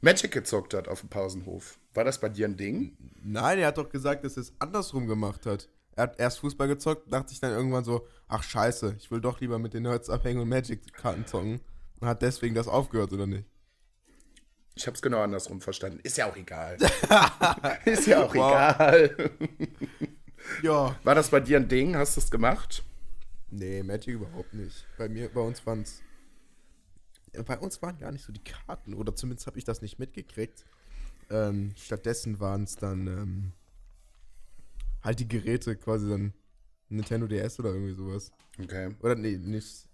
Magic 0.00 0.30
gezockt 0.32 0.74
hat 0.74 0.88
auf 0.88 1.00
dem 1.00 1.08
Pausenhof. 1.10 1.78
War 1.94 2.04
das 2.04 2.20
bei 2.20 2.28
dir 2.28 2.46
ein 2.46 2.56
Ding? 2.56 2.96
Nein, 3.22 3.58
er 3.58 3.68
hat 3.68 3.78
doch 3.78 3.90
gesagt, 3.90 4.24
dass 4.24 4.36
er 4.36 4.42
es 4.42 4.52
andersrum 4.58 5.06
gemacht 5.06 5.44
hat. 5.46 5.68
Er 5.96 6.04
hat 6.04 6.20
erst 6.20 6.38
Fußball 6.38 6.68
gezockt, 6.68 7.12
dachte 7.12 7.30
sich 7.30 7.40
dann 7.40 7.52
irgendwann 7.52 7.84
so, 7.84 8.06
ach 8.28 8.42
scheiße, 8.42 8.94
ich 8.98 9.10
will 9.10 9.20
doch 9.20 9.40
lieber 9.40 9.58
mit 9.58 9.74
den 9.74 9.82
Nerds 9.82 10.08
abhängen 10.08 10.40
und 10.40 10.48
Magic-Karten 10.48 11.26
zocken. 11.26 11.60
Und 12.00 12.08
hat 12.08 12.22
deswegen 12.22 12.54
das 12.54 12.68
aufgehört, 12.68 13.12
oder 13.12 13.26
nicht? 13.26 13.44
Ich 14.74 14.86
habe 14.86 14.94
es 14.94 15.02
genau 15.02 15.20
andersrum 15.20 15.60
verstanden. 15.60 16.00
Ist 16.02 16.16
ja 16.16 16.30
auch 16.30 16.36
egal. 16.36 16.78
ist 17.84 18.06
ja 18.06 18.22
auch 18.24 18.34
Wow. 18.34 18.52
egal. 18.52 19.30
Ja. 20.62 20.96
War 21.04 21.14
das 21.14 21.28
bei 21.28 21.40
dir 21.40 21.58
ein 21.58 21.68
Ding? 21.68 21.96
Hast 21.96 22.16
du 22.16 22.20
es 22.22 22.30
gemacht? 22.30 22.82
Nee, 23.50 23.82
Magic 23.82 24.14
überhaupt 24.14 24.54
nicht. 24.54 24.86
Bei 24.96 25.06
mir, 25.08 25.28
bei 25.28 25.40
uns 25.42 25.64
waren 25.66 25.82
es. 25.82 26.00
Bei 27.46 27.58
uns 27.58 27.80
waren 27.82 27.98
gar 27.98 28.12
nicht 28.12 28.24
so 28.24 28.32
die 28.32 28.42
Karten, 28.42 28.94
oder 28.94 29.14
zumindest 29.14 29.46
habe 29.46 29.58
ich 29.58 29.64
das 29.64 29.82
nicht 29.82 29.98
mitgekriegt. 29.98 30.64
Ähm, 31.30 31.72
stattdessen 31.76 32.40
waren 32.40 32.64
es 32.64 32.76
dann 32.76 33.06
ähm, 33.06 33.52
halt 35.02 35.20
die 35.20 35.28
Geräte, 35.28 35.76
quasi 35.76 36.08
dann 36.08 36.32
Nintendo 36.88 37.26
DS 37.26 37.60
oder 37.60 37.72
irgendwie 37.72 37.94
sowas. 37.94 38.32
Okay. 38.60 38.94
Oder 39.00 39.14
nee, 39.14 39.36
nicht. 39.36 39.86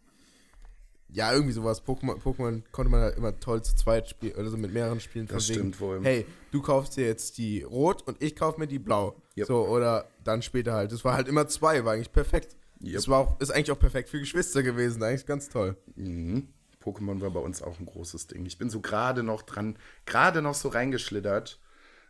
Ja, 1.09 1.33
irgendwie 1.33 1.53
sowas. 1.53 1.85
Pokémon, 1.85 2.21
Pokémon 2.21 2.63
konnte 2.73 2.91
man 2.91 3.01
halt 3.01 3.17
immer 3.17 3.39
toll 3.39 3.63
zu 3.63 3.77
zweit 3.77 4.09
spielen, 4.09 4.35
oder 4.35 4.49
so 4.49 4.57
mit 4.57 4.73
mehreren 4.73 4.99
Spielen. 4.99 5.27
Das 5.27 5.49
wegen, 5.49 5.61
stimmt 5.61 5.81
wohl. 5.81 6.03
Hey, 6.03 6.27
du 6.51 6.63
kaufst 6.63 6.97
dir 6.97 7.07
jetzt 7.07 7.39
die 7.39 7.63
rot 7.63 8.03
und 8.03 8.21
ich 8.23 8.35
kauf 8.35 8.59
mir 8.59 8.67
die 8.67 8.79
blau. 8.79 9.21
Yep. 9.37 9.47
So, 9.47 9.67
oder 9.69 10.09
dann 10.25 10.43
später 10.43 10.73
halt. 10.73 10.91
Das 10.91 11.05
war 11.05 11.15
halt 11.15 11.29
immer 11.29 11.47
zwei, 11.47 11.85
war 11.85 11.93
eigentlich 11.93 12.13
perfekt. 12.13 12.57
Yep. 12.83 12.95
Das 12.95 13.09
war 13.09 13.19
auch, 13.21 13.41
ist 13.41 13.51
eigentlich 13.51 13.71
auch 13.71 13.79
perfekt 13.79 14.09
für 14.09 14.19
Geschwister 14.19 14.63
gewesen, 14.63 15.03
eigentlich 15.03 15.27
ganz 15.27 15.49
toll. 15.49 15.77
Mhm. 15.95 16.49
Pokémon 16.87 17.21
war 17.21 17.31
bei 17.31 17.41
uns 17.41 17.63
auch 17.63 17.81
ein 17.81 17.87
großes 17.87 18.29
Ding. 18.29 18.47
Ich 18.47 18.59
bin 18.59 18.71
so 18.71 18.81
gerade 18.81 19.25
noch 19.25 19.43
dran, 19.43 19.77
gerade 20.05 20.41
noch 20.41 20.55
so 20.55 20.69
reingeschlittert. 20.69 21.59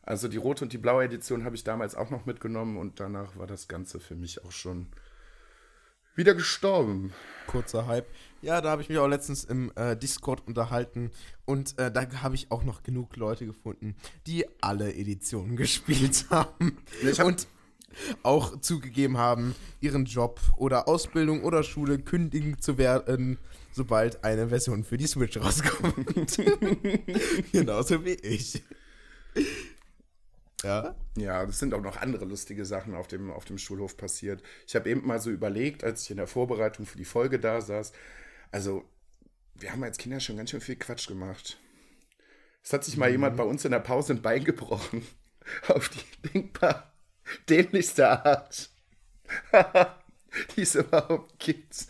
Also 0.02 0.28
die 0.28 0.36
rote 0.36 0.64
und 0.64 0.72
die 0.72 0.78
blaue 0.78 1.04
Edition 1.04 1.44
habe 1.44 1.56
ich 1.56 1.64
damals 1.64 1.94
auch 1.94 2.10
noch 2.10 2.26
mitgenommen 2.26 2.76
und 2.76 3.00
danach 3.00 3.36
war 3.36 3.46
das 3.46 3.68
Ganze 3.68 3.98
für 3.98 4.14
mich 4.14 4.44
auch 4.44 4.52
schon 4.52 4.88
wieder 6.14 6.34
gestorben. 6.34 7.12
Kurzer 7.46 7.86
Hype. 7.86 8.06
Ja, 8.42 8.60
da 8.60 8.70
habe 8.70 8.82
ich 8.82 8.88
mich 8.88 8.98
auch 8.98 9.08
letztens 9.08 9.44
im 9.44 9.72
äh, 9.76 9.96
Discord 9.96 10.46
unterhalten 10.46 11.10
und 11.44 11.78
äh, 11.78 11.90
da 11.90 12.06
habe 12.22 12.34
ich 12.34 12.50
auch 12.50 12.62
noch 12.62 12.82
genug 12.82 13.16
Leute 13.16 13.46
gefunden, 13.46 13.96
die 14.26 14.44
alle 14.60 14.94
Editionen 14.94 15.56
gespielt 15.56 16.26
haben. 16.30 16.78
Hab- 17.02 17.26
und 17.26 17.48
auch 18.22 18.60
zugegeben 18.60 19.16
haben, 19.16 19.54
ihren 19.80 20.04
Job 20.04 20.40
oder 20.56 20.86
Ausbildung 20.86 21.42
oder 21.42 21.62
Schule 21.62 21.98
kündigen 21.98 22.60
zu 22.60 22.78
werden, 22.78 23.38
sobald 23.76 24.24
eine 24.24 24.48
Version 24.48 24.84
für 24.84 24.96
die 24.96 25.06
Switch 25.06 25.36
rauskommt. 25.36 26.36
Genauso 27.52 28.04
wie 28.06 28.14
ich. 28.14 28.62
Ja. 30.62 30.96
Ja, 31.18 31.44
es 31.44 31.58
sind 31.58 31.74
auch 31.74 31.82
noch 31.82 31.98
andere 31.98 32.24
lustige 32.24 32.64
Sachen 32.64 32.94
auf 32.94 33.06
dem, 33.06 33.30
auf 33.30 33.44
dem 33.44 33.58
Schulhof 33.58 33.98
passiert. 33.98 34.42
Ich 34.66 34.74
habe 34.74 34.88
eben 34.88 35.06
mal 35.06 35.20
so 35.20 35.30
überlegt, 35.30 35.84
als 35.84 36.04
ich 36.04 36.10
in 36.10 36.16
der 36.16 36.26
Vorbereitung 36.26 36.86
für 36.86 36.96
die 36.96 37.04
Folge 37.04 37.38
da 37.38 37.60
saß. 37.60 37.92
Also, 38.50 38.82
wir 39.54 39.72
haben 39.72 39.84
als 39.84 39.98
Kinder 39.98 40.20
schon 40.20 40.38
ganz 40.38 40.50
schön 40.50 40.62
viel 40.62 40.76
Quatsch 40.76 41.06
gemacht. 41.06 41.58
Es 42.62 42.72
hat 42.72 42.82
sich 42.82 42.96
mal 42.96 43.10
jemand 43.10 43.36
bei 43.36 43.44
uns 43.44 43.64
in 43.66 43.72
der 43.72 43.80
Pause 43.80 44.14
ein 44.14 44.22
Bein 44.22 44.42
gebrochen. 44.42 45.06
Auf 45.68 45.90
die 45.90 46.28
denkbar 46.28 46.94
dämlichste 47.48 48.08
Art. 48.08 48.70
die 50.56 50.62
es 50.62 50.74
überhaupt 50.74 51.38
gibt. 51.38 51.86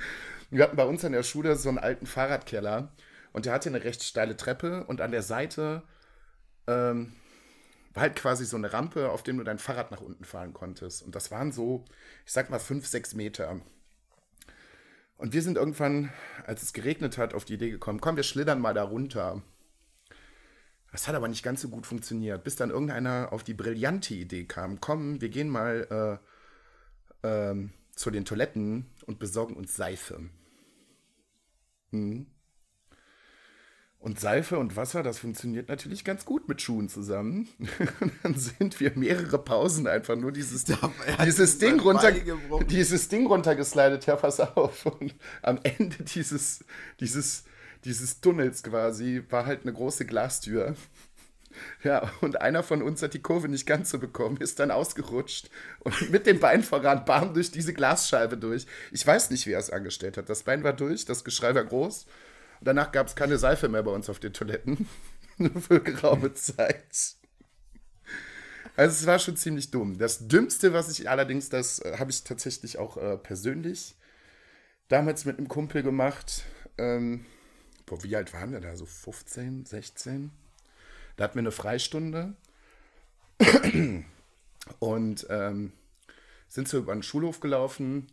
Wir 0.50 0.64
hatten 0.64 0.76
bei 0.76 0.84
uns 0.84 1.04
an 1.04 1.12
der 1.12 1.22
Schule 1.22 1.56
so 1.56 1.68
einen 1.68 1.78
alten 1.78 2.06
Fahrradkeller 2.06 2.92
und 3.32 3.46
der 3.46 3.52
hatte 3.52 3.68
eine 3.68 3.82
recht 3.82 4.02
steile 4.02 4.36
Treppe 4.36 4.84
und 4.84 5.00
an 5.00 5.10
der 5.10 5.22
Seite 5.22 5.82
ähm, 6.66 7.12
war 7.94 8.02
halt 8.02 8.16
quasi 8.16 8.44
so 8.44 8.56
eine 8.56 8.72
Rampe, 8.72 9.10
auf 9.10 9.22
der 9.22 9.34
du 9.34 9.42
dein 9.42 9.58
Fahrrad 9.58 9.90
nach 9.90 10.00
unten 10.00 10.24
fahren 10.24 10.52
konntest. 10.52 11.02
Und 11.02 11.14
das 11.14 11.30
waren 11.30 11.50
so, 11.50 11.84
ich 12.24 12.32
sag 12.32 12.50
mal, 12.50 12.58
fünf, 12.58 12.86
sechs 12.86 13.14
Meter. 13.14 13.60
Und 15.16 15.32
wir 15.32 15.42
sind 15.42 15.56
irgendwann, 15.56 16.12
als 16.44 16.62
es 16.62 16.74
geregnet 16.74 17.16
hat, 17.16 17.32
auf 17.32 17.46
die 17.46 17.54
Idee 17.54 17.70
gekommen, 17.70 18.00
komm, 18.00 18.16
wir 18.16 18.22
schlittern 18.22 18.60
mal 18.60 18.74
da 18.74 18.82
runter. 18.82 19.42
Das 20.92 21.08
hat 21.08 21.14
aber 21.14 21.28
nicht 21.28 21.42
ganz 21.42 21.62
so 21.62 21.68
gut 21.68 21.86
funktioniert, 21.86 22.44
bis 22.44 22.56
dann 22.56 22.70
irgendeiner 22.70 23.32
auf 23.32 23.42
die 23.42 23.54
brillante 23.54 24.14
Idee 24.14 24.44
kam, 24.44 24.80
komm, 24.80 25.20
wir 25.20 25.30
gehen 25.30 25.48
mal 25.48 26.20
äh, 27.22 27.26
ähm, 27.26 27.72
zu 27.94 28.10
den 28.10 28.24
Toiletten 28.24 28.86
und 29.06 29.18
besorgen 29.18 29.56
uns 29.56 29.74
Seife. 29.74 30.28
Mhm. 31.96 32.26
Und 33.98 34.20
Seife 34.20 34.58
und 34.58 34.76
Wasser, 34.76 35.02
das 35.02 35.18
funktioniert 35.18 35.68
natürlich 35.68 36.04
ganz 36.04 36.24
gut 36.24 36.48
mit 36.48 36.62
Schuhen 36.62 36.88
zusammen. 36.88 37.48
Dann 38.22 38.36
sind 38.36 38.78
wir 38.78 38.92
mehrere 38.94 39.38
Pausen 39.38 39.88
einfach 39.88 40.14
nur 40.14 40.30
dieses, 40.30 40.64
hat 40.68 41.26
dieses, 41.26 41.58
Ding 41.58 41.80
runter, 41.80 42.12
dieses 42.70 43.08
Ding 43.08 43.26
runtergeslidet. 43.26 44.06
Ja, 44.06 44.14
pass 44.14 44.38
auf. 44.38 44.86
Und 44.86 45.14
am 45.42 45.58
Ende 45.64 46.04
dieses, 46.04 46.64
dieses, 47.00 47.44
dieses 47.84 48.20
Tunnels 48.20 48.62
quasi 48.62 49.24
war 49.28 49.44
halt 49.44 49.62
eine 49.62 49.72
große 49.72 50.06
Glastür. 50.06 50.76
Ja, 51.82 52.10
und 52.20 52.40
einer 52.40 52.62
von 52.62 52.82
uns 52.82 53.02
hat 53.02 53.14
die 53.14 53.22
Kurve 53.22 53.48
nicht 53.48 53.66
ganz 53.66 53.90
so 53.90 53.98
bekommen, 53.98 54.36
ist 54.38 54.58
dann 54.58 54.70
ausgerutscht 54.70 55.50
und 55.80 56.10
mit 56.10 56.26
dem 56.26 56.40
Bein 56.40 56.62
voran, 56.62 57.04
bam, 57.04 57.34
durch 57.34 57.50
diese 57.50 57.72
Glasscheibe 57.72 58.36
durch. 58.36 58.66
Ich 58.92 59.06
weiß 59.06 59.30
nicht, 59.30 59.46
wie 59.46 59.52
er 59.52 59.60
es 59.60 59.70
angestellt 59.70 60.16
hat. 60.16 60.28
Das 60.28 60.42
Bein 60.42 60.64
war 60.64 60.72
durch, 60.72 61.04
das 61.04 61.24
Geschrei 61.24 61.54
war 61.54 61.64
groß. 61.64 62.06
Und 62.60 62.68
danach 62.68 62.92
gab 62.92 63.06
es 63.06 63.16
keine 63.16 63.38
Seife 63.38 63.68
mehr 63.68 63.82
bei 63.82 63.90
uns 63.90 64.08
auf 64.08 64.18
den 64.18 64.32
Toiletten. 64.32 64.88
Für 65.60 65.80
geraume 65.80 66.32
Zeit. 66.32 67.16
Also 68.76 68.94
es 68.94 69.06
war 69.06 69.18
schon 69.18 69.36
ziemlich 69.36 69.70
dumm. 69.70 69.98
Das 69.98 70.28
Dümmste, 70.28 70.72
was 70.72 70.90
ich 70.90 71.08
allerdings, 71.08 71.48
das 71.48 71.78
äh, 71.80 71.96
habe 71.98 72.10
ich 72.10 72.24
tatsächlich 72.24 72.78
auch 72.78 72.96
äh, 72.96 73.16
persönlich 73.16 73.94
damals 74.88 75.24
mit 75.24 75.38
einem 75.38 75.48
Kumpel 75.48 75.82
gemacht. 75.82 76.44
Ähm, 76.78 77.24
boah, 77.86 78.02
wie 78.02 78.14
alt 78.16 78.32
waren 78.32 78.52
wir 78.52 78.60
da? 78.60 78.76
So 78.76 78.86
15, 78.86 79.64
16? 79.64 80.30
Da 81.16 81.24
hatten 81.24 81.36
wir 81.36 81.40
eine 81.40 81.50
Freistunde 81.50 82.34
und 84.78 85.26
ähm, 85.30 85.72
sind 86.48 86.68
so 86.68 86.78
über 86.78 86.92
den 86.92 87.02
Schulhof 87.02 87.40
gelaufen 87.40 88.12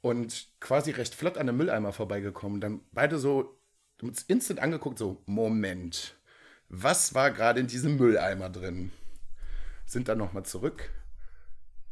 und 0.00 0.48
quasi 0.60 0.90
recht 0.90 1.14
flott 1.14 1.36
an 1.36 1.48
einem 1.48 1.58
Mülleimer 1.58 1.92
vorbeigekommen. 1.92 2.60
Dann 2.60 2.80
beide 2.92 3.18
so 3.18 3.58
uns 4.02 4.22
instant 4.22 4.60
angeguckt, 4.60 4.98
so, 4.98 5.22
Moment, 5.26 6.16
was 6.68 7.14
war 7.14 7.30
gerade 7.30 7.60
in 7.60 7.68
diesem 7.68 7.96
Mülleimer 7.96 8.50
drin? 8.50 8.90
Sind 9.86 10.08
dann 10.08 10.18
nochmal 10.18 10.44
zurück. 10.44 10.90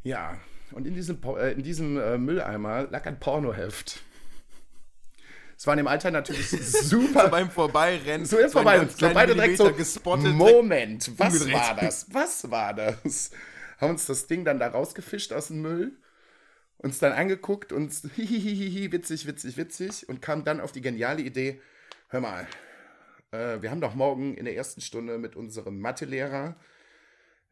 Ja, 0.03 0.39
und 0.71 0.87
in 0.87 0.93
diesem, 0.93 1.21
äh, 1.37 1.51
in 1.51 1.63
diesem 1.63 1.97
äh, 1.97 2.17
Mülleimer 2.17 2.83
lag 2.89 3.05
ein 3.05 3.19
Pornoheft. 3.19 4.01
Es 5.61 5.67
war 5.67 5.75
in 5.75 5.77
dem 5.77 5.87
Alter 5.87 6.09
natürlich 6.09 6.49
super. 6.49 7.29
Beim 7.29 7.51
Vorbeirennen. 7.51 8.25
So 8.25 8.39
jetzt 8.39 8.53
vorbei 8.53 8.79
und 8.79 8.91
so 8.97 9.13
beide 9.13 9.35
direkt 9.35 9.57
so, 9.57 9.71
gespottet. 9.71 10.33
Moment, 10.33 11.11
was 11.19 11.33
umgedreht. 11.35 11.53
war 11.53 11.75
das? 11.75 12.07
Was 12.11 12.49
war 12.49 12.73
das? 12.73 13.29
Haben 13.77 13.91
uns 13.91 14.07
das 14.07 14.25
Ding 14.25 14.43
dann 14.43 14.57
da 14.57 14.69
rausgefischt 14.69 15.31
aus 15.31 15.49
dem 15.49 15.61
Müll, 15.61 15.91
uns 16.79 16.97
dann 16.97 17.11
angeguckt 17.11 17.73
und 17.73 17.93
hihihihi, 18.15 18.91
witzig, 18.91 19.27
witzig, 19.27 19.55
witzig 19.55 20.09
und 20.09 20.19
kam 20.19 20.43
dann 20.43 20.61
auf 20.61 20.71
die 20.71 20.81
geniale 20.81 21.21
Idee, 21.21 21.61
hör 22.07 22.21
mal, 22.21 22.47
äh, 23.29 23.61
wir 23.61 23.69
haben 23.69 23.81
doch 23.81 23.93
morgen 23.93 24.33
in 24.33 24.45
der 24.45 24.55
ersten 24.55 24.81
Stunde 24.81 25.19
mit 25.19 25.35
unserem 25.35 25.79
Mathelehrer, 25.79 26.55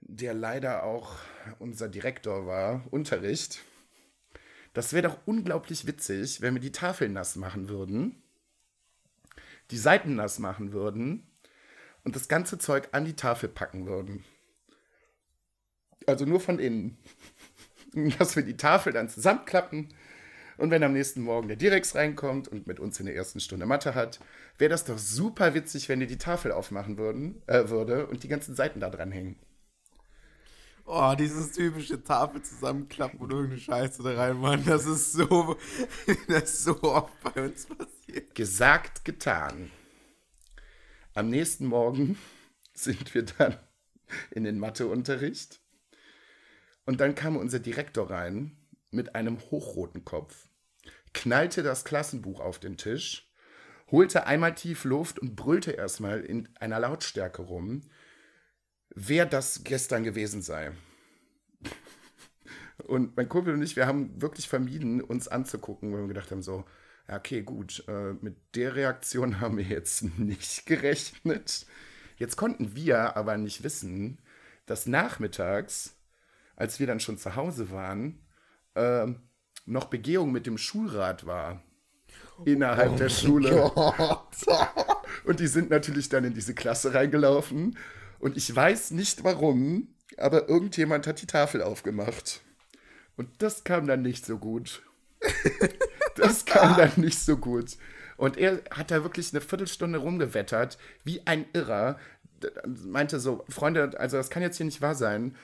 der 0.02 0.34
leider 0.34 0.82
auch 0.82 1.18
unser 1.60 1.88
Direktor 1.88 2.48
war, 2.48 2.88
Unterricht. 2.90 3.60
Das 4.74 4.94
wäre 4.94 5.08
doch 5.08 5.18
unglaublich 5.26 5.88
witzig, 5.88 6.42
wenn 6.42 6.54
wir 6.54 6.62
die 6.62 6.72
Tafeln 6.72 7.14
nass 7.14 7.36
machen 7.36 7.70
würden 7.70 8.22
die 9.72 9.78
Seiten 9.78 10.16
nass 10.16 10.40
machen 10.40 10.74
würden 10.74 11.28
und 12.04 12.16
das 12.16 12.28
ganze 12.28 12.58
Zeug 12.58 12.90
an 12.92 13.06
die 13.06 13.16
Tafel 13.16 13.50
packen 13.50 13.86
würden. 13.86 14.24
Also 16.08 16.26
nur 16.26 16.40
von 16.40 16.60
innen. 16.60 16.98
Dass 18.20 18.36
wir 18.36 18.44
die 18.44 18.58
Tafel 18.58 18.94
dann 18.94 19.10
zusammenklappen 19.10 19.90
und 20.58 20.72
wenn 20.72 20.84
am 20.84 20.94
nächsten 20.94 21.22
Morgen 21.22 21.48
der 21.48 21.58
Direx 21.58 21.96
reinkommt 21.96 22.48
und 22.48 22.68
mit 22.68 22.80
uns 22.80 23.00
in 23.00 23.06
der 23.06 23.16
ersten 23.16 23.40
Stunde 23.40 23.66
Mathe 23.66 23.96
hat, 23.96 24.20
wäre 24.58 24.70
das 24.70 24.86
doch 24.86 24.98
super 24.98 25.54
witzig, 25.54 25.90
wenn 25.90 26.02
ihr 26.02 26.08
die 26.08 26.18
Tafel 26.18 26.52
aufmachen 26.52 26.98
würden, 26.98 27.42
äh, 27.48 27.70
würde 27.70 28.08
und 28.08 28.24
die 28.24 28.28
ganzen 28.28 28.56
Seiten 28.56 28.80
da 28.80 28.90
dran 28.90 29.12
hängen. 29.12 29.38
Oh, 30.92 31.14
dieses 31.14 31.52
typische 31.52 32.04
Tafel 32.04 32.42
zusammenklappen 32.42 33.20
und 33.20 33.30
irgendeine 33.30 33.62
Scheiße 33.62 34.02
da 34.02 34.16
reinmachen. 34.16 34.66
Das 34.66 34.88
ist 34.88 35.14
so, 35.14 35.56
das 36.28 36.46
ist 36.46 36.64
so 36.64 36.82
oft 36.82 37.14
bei 37.22 37.44
uns 37.44 37.68
passiert. 37.68 38.34
Gesagt, 38.34 39.06
getan. 39.06 39.70
Am 41.14 41.30
nächsten 41.30 41.68
Morgen 41.68 42.18
sind 42.74 43.14
wir 43.14 43.22
dann 43.22 43.56
in 44.32 44.46
den 44.46 44.58
Matheunterricht. 44.58 45.62
Und 46.88 47.02
dann 47.02 47.14
kam 47.14 47.38
unser 47.38 47.60
Direktor 47.60 48.10
rein 48.10 48.58
mit 48.90 49.14
einem 49.14 49.40
hochroten 49.52 50.06
Kopf, 50.06 50.50
knallte 51.14 51.62
das 51.62 51.86
Klassenbuch 51.86 52.40
auf 52.40 52.58
den 52.58 52.78
Tisch, 52.78 53.32
holte 53.92 54.26
einmal 54.26 54.56
tief 54.56 54.86
Luft 54.86 55.20
und 55.20 55.36
brüllte 55.36 55.70
erstmal 55.70 56.22
in 56.22 56.50
einer 56.56 56.80
Lautstärke 56.80 57.44
rum, 57.44 57.84
wer 58.96 59.26
das 59.26 59.64
gestern 59.64 60.04
gewesen 60.04 60.42
sei. 60.42 60.72
Und 62.86 63.16
mein 63.18 63.30
Kumpel 63.30 63.54
und 63.54 63.62
ich, 63.62 63.76
wir 63.76 63.88
haben 63.88 64.22
wirklich 64.22 64.48
vermieden, 64.48 65.02
uns 65.02 65.28
anzugucken, 65.28 65.92
weil 65.92 66.02
wir 66.02 66.08
gedacht 66.08 66.32
haben, 66.32 66.42
so, 66.42 66.66
okay, 67.08 67.42
gut, 67.42 67.84
äh, 67.88 68.14
mit 68.22 68.38
der 68.56 68.76
Reaktion 68.76 69.40
haben 69.40 69.58
wir 69.58 69.66
jetzt 69.66 70.04
nicht 70.18 70.66
gerechnet. 70.66 71.66
Jetzt 72.18 72.36
konnten 72.36 72.76
wir 72.76 73.16
aber 73.16 73.38
nicht 73.38 73.64
wissen, 73.64 74.20
dass 74.66 74.86
nachmittags, 74.86 75.96
als 76.56 76.80
wir 76.80 76.88
dann 76.88 77.00
schon 77.00 77.18
zu 77.18 77.36
Hause 77.36 77.72
waren, 77.72 78.26
äh, 78.76 79.08
noch 79.66 79.86
Begehung 79.86 80.32
mit 80.32 80.46
dem 80.46 80.58
Schulrat 80.58 81.26
war. 81.26 81.64
Innerhalb 82.46 82.98
der 82.98 83.10
Schule. 83.10 83.72
Und 85.26 85.40
die 85.40 85.48
sind 85.48 85.70
natürlich 85.70 86.10
dann 86.10 86.24
in 86.24 86.34
diese 86.34 86.56
Klasse 86.56 86.94
reingelaufen. 86.94 87.78
Und 88.20 88.38
ich 88.38 88.54
weiß 88.54 88.92
nicht 88.92 89.24
warum, 89.24 89.88
aber 90.18 90.50
irgendjemand 90.50 91.08
hat 91.08 91.22
die 91.22 91.28
Tafel 91.28 91.62
aufgemacht. 91.62 92.42
Und 93.16 93.30
das 93.40 93.64
kam 93.64 93.88
dann 93.88 94.02
nicht 94.02 94.26
so 94.26 94.38
gut. 94.38 94.82
Das 96.16 96.44
kam 96.44 96.76
dann 96.76 96.92
nicht 96.98 97.20
so 97.20 97.38
gut. 97.38 97.78
Und 98.18 98.36
er 98.36 98.62
hat 98.72 98.92
da 98.92 99.04
wirklich 99.04 99.32
eine 99.32 99.40
Viertelstunde 99.40 100.00
rumgewettert, 100.00 100.78
wie 101.06 101.26
ein 101.26 101.46
Irrer. 101.54 101.98
Meinte 102.66 103.22
so, 103.22 103.46
Freunde, 103.48 103.98
also 103.98 104.18
das 104.18 104.30
kann 104.30 104.44
jetzt 104.44 104.58
hier 104.58 104.66
nicht 104.66 104.82
wahr 104.82 104.96
sein. 104.96 105.38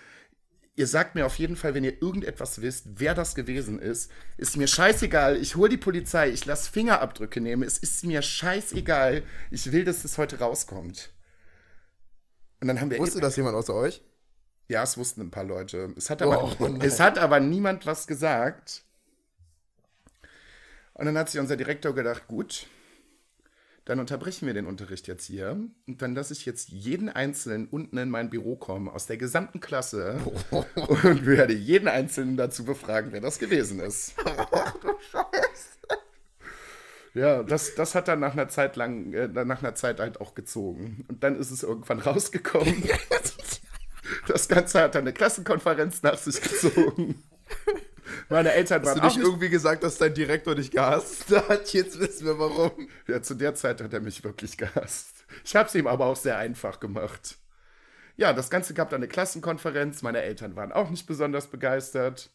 Ihr 0.76 0.88
sagt 0.88 1.16
mir 1.16 1.26
auf 1.26 1.40
jeden 1.40 1.56
Fall, 1.56 1.74
wenn 1.74 1.86
ihr 1.86 2.02
irgendetwas 2.02 2.62
wisst, 2.62 2.88
wer 2.98 3.14
das 3.14 3.36
gewesen 3.36 3.80
ist. 3.80 4.12
Ist 4.36 4.58
mir 4.58 4.68
scheißegal. 4.68 5.38
Ich 5.38 5.56
hole 5.56 5.70
die 5.70 5.78
Polizei. 5.78 6.30
Ich 6.30 6.46
lasse 6.46 6.70
Fingerabdrücke 6.70 7.40
nehmen. 7.40 7.64
Es 7.64 7.78
ist 7.78 8.04
mir 8.04 8.22
scheißegal. 8.22 9.24
Ich 9.52 9.72
will, 9.72 9.86
dass 9.86 10.04
es 10.04 10.18
heute 10.18 10.40
rauskommt. 10.40 11.12
Und 12.66 12.70
dann 12.70 12.82
haben 12.82 12.90
wir. 12.90 12.98
Wusste 12.98 13.22
das 13.22 13.36
jemand 13.36 13.56
außer 13.56 13.76
euch? 13.76 14.02
Ja, 14.68 14.82
es 14.82 14.98
wussten 14.98 15.22
ein 15.22 15.30
paar 15.30 15.44
Leute. 15.44 15.94
Es 15.96 16.10
hat 16.10 16.24
aber, 16.24 16.44
Oh, 16.60 16.68
es 16.82 17.00
hat 17.00 17.20
aber 17.20 17.40
niemand 17.40 17.86
was 17.86 18.08
gesagt. 18.08 18.82
Und 20.96 21.06
dann 21.06 21.16
hat 21.16 21.30
sich 21.30 21.40
unser 21.40 21.58
Direktor 21.58 21.94
gedacht, 21.94 22.28
gut, 22.28 22.66
dann 23.86 24.00
unterbrechen 24.00 24.48
wir 24.48 24.56
den 24.56 24.66
Unterricht 24.66 25.06
jetzt 25.06 25.26
hier. 25.26 25.52
Und 25.86 26.02
dann 26.02 26.16
lasse 26.16 26.34
ich 26.34 26.48
jetzt 26.48 26.70
jeden 26.70 27.08
Einzelnen 27.10 27.68
unten 27.68 28.00
in 28.00 28.10
mein 28.10 28.32
Büro 28.32 28.56
kommen, 28.56 28.90
aus 28.90 29.06
der 29.06 29.18
gesamten 29.18 29.60
Klasse. 29.60 30.18
Und 30.50 31.28
werde 31.28 31.54
jeden 31.54 31.88
Einzelnen 31.88 32.36
dazu 32.36 32.66
befragen, 32.66 33.12
wer 33.12 33.22
das 33.22 33.38
gewesen 33.38 33.80
ist. 33.80 34.16
Ja, 37.16 37.44
das, 37.44 37.76
das 37.76 37.96
hat 37.96 38.10
dann 38.10 38.20
nach 38.20 38.34
einer 38.34 38.50
Zeit 38.50 38.76
lang, 38.76 39.14
äh, 39.14 39.28
nach 39.28 39.64
einer 39.64 39.74
Zeit 39.74 40.00
halt 40.00 40.20
auch 40.20 40.36
gezogen. 40.36 41.06
Und 41.08 41.24
dann 41.24 41.40
ist 41.40 41.50
es 41.50 41.64
irgendwann 41.64 42.00
rausgekommen. 42.00 42.84
Das 44.28 44.48
Ganze 44.48 44.82
hat 44.82 44.94
dann 44.94 45.02
eine 45.02 45.14
Klassenkonferenz 45.14 46.04
nach 46.04 46.18
sich 46.18 46.40
gezogen. 46.40 47.24
Meine 48.30 48.52
Eltern 48.52 48.82
Hast 48.82 48.88
waren 48.88 49.00
du 49.00 49.08
nicht, 49.08 49.18
irgendwie 49.18 49.50
gesagt, 49.50 49.84
dass 49.84 49.98
dein 49.98 50.14
Direktor 50.14 50.54
dich 50.54 50.70
gehasst 50.70 51.36
hat? 51.36 51.74
Jetzt 51.74 52.00
wissen 52.00 52.26
wir 52.26 52.38
warum. 52.38 52.88
Ja, 53.08 53.22
zu 53.24 53.34
der 53.34 53.56
Zeit 53.56 53.82
hat 53.82 53.94
er 53.94 54.02
mich 54.02 54.24
wirklich 54.24 54.58
gehasst. 54.58 55.26
Ich 55.44 55.56
habe 55.56 55.68
es 55.68 55.76
ihm 55.76 55.88
aber 55.88 56.06
auch 56.06 56.16
sehr 56.16 56.38
einfach 56.38 56.80
gemacht. 56.80 57.38
Ja, 58.16 58.32
das 58.32 58.50
Ganze 58.50 58.74
gab 58.74 58.92
dann 58.92 59.00
eine 59.00 59.08
Klassenkonferenz. 59.08 60.02
Meine 60.02 60.22
Eltern 60.22 60.56
waren 60.56 60.72
auch 60.72 60.90
nicht 60.90 61.08
besonders 61.08 61.48
begeistert. 61.48 62.32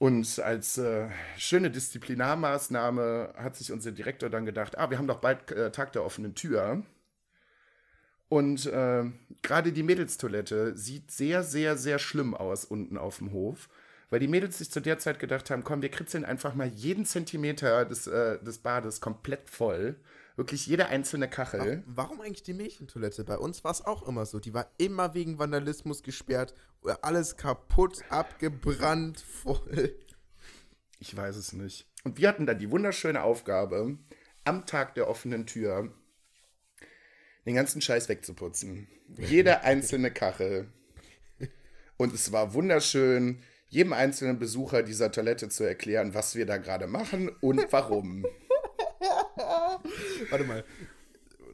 Und 0.00 0.38
als 0.38 0.78
äh, 0.78 1.10
schöne 1.36 1.70
Disziplinarmaßnahme 1.70 3.34
hat 3.36 3.56
sich 3.56 3.70
unser 3.70 3.92
Direktor 3.92 4.30
dann 4.30 4.46
gedacht, 4.46 4.78
ah, 4.78 4.88
wir 4.88 4.96
haben 4.96 5.06
doch 5.06 5.20
bald 5.20 5.52
äh, 5.52 5.70
Tag 5.72 5.92
der 5.92 6.06
offenen 6.06 6.34
Tür. 6.34 6.82
Und 8.30 8.64
äh, 8.64 9.04
gerade 9.42 9.72
die 9.72 9.82
Mädelstoilette 9.82 10.74
sieht 10.74 11.10
sehr, 11.10 11.42
sehr, 11.42 11.76
sehr 11.76 11.98
schlimm 11.98 12.34
aus 12.34 12.64
unten 12.64 12.96
auf 12.96 13.18
dem 13.18 13.32
Hof. 13.32 13.68
Weil 14.08 14.20
die 14.20 14.28
Mädels 14.28 14.56
sich 14.56 14.70
zu 14.70 14.80
der 14.80 14.98
Zeit 14.98 15.18
gedacht 15.18 15.50
haben, 15.50 15.64
komm, 15.64 15.82
wir 15.82 15.90
kritzeln 15.90 16.24
einfach 16.24 16.54
mal 16.54 16.68
jeden 16.68 17.04
Zentimeter 17.04 17.84
des, 17.84 18.06
äh, 18.06 18.42
des 18.42 18.56
Bades 18.56 19.02
komplett 19.02 19.50
voll. 19.50 19.96
Wirklich 20.40 20.66
jede 20.66 20.86
einzelne 20.86 21.28
Kachel. 21.28 21.82
Warum 21.84 22.22
eigentlich 22.22 22.42
die 22.42 22.54
Mädchentoilette? 22.54 23.24
Bei 23.24 23.36
uns 23.36 23.62
war 23.62 23.72
es 23.72 23.84
auch 23.84 24.08
immer 24.08 24.24
so. 24.24 24.38
Die 24.38 24.54
war 24.54 24.70
immer 24.78 25.12
wegen 25.12 25.38
Vandalismus 25.38 26.02
gesperrt. 26.02 26.54
Alles 27.02 27.36
kaputt, 27.36 27.98
abgebrannt, 28.08 29.20
voll. 29.20 29.94
Ich 30.98 31.14
weiß 31.14 31.36
es 31.36 31.52
nicht. 31.52 31.86
Und 32.04 32.16
wir 32.16 32.26
hatten 32.26 32.46
dann 32.46 32.58
die 32.58 32.70
wunderschöne 32.70 33.22
Aufgabe, 33.22 33.98
am 34.44 34.64
Tag 34.64 34.94
der 34.94 35.08
offenen 35.08 35.44
Tür 35.44 35.92
den 37.44 37.54
ganzen 37.54 37.82
Scheiß 37.82 38.08
wegzuputzen. 38.08 38.88
Jede 39.18 39.60
einzelne 39.64 40.10
Kachel. 40.10 40.72
Und 41.98 42.14
es 42.14 42.32
war 42.32 42.54
wunderschön, 42.54 43.42
jedem 43.68 43.92
einzelnen 43.92 44.38
Besucher 44.38 44.82
dieser 44.82 45.12
Toilette 45.12 45.50
zu 45.50 45.64
erklären, 45.64 46.14
was 46.14 46.34
wir 46.34 46.46
da 46.46 46.56
gerade 46.56 46.86
machen 46.86 47.28
und 47.42 47.70
warum. 47.70 48.24
Warte 50.30 50.44
mal. 50.44 50.64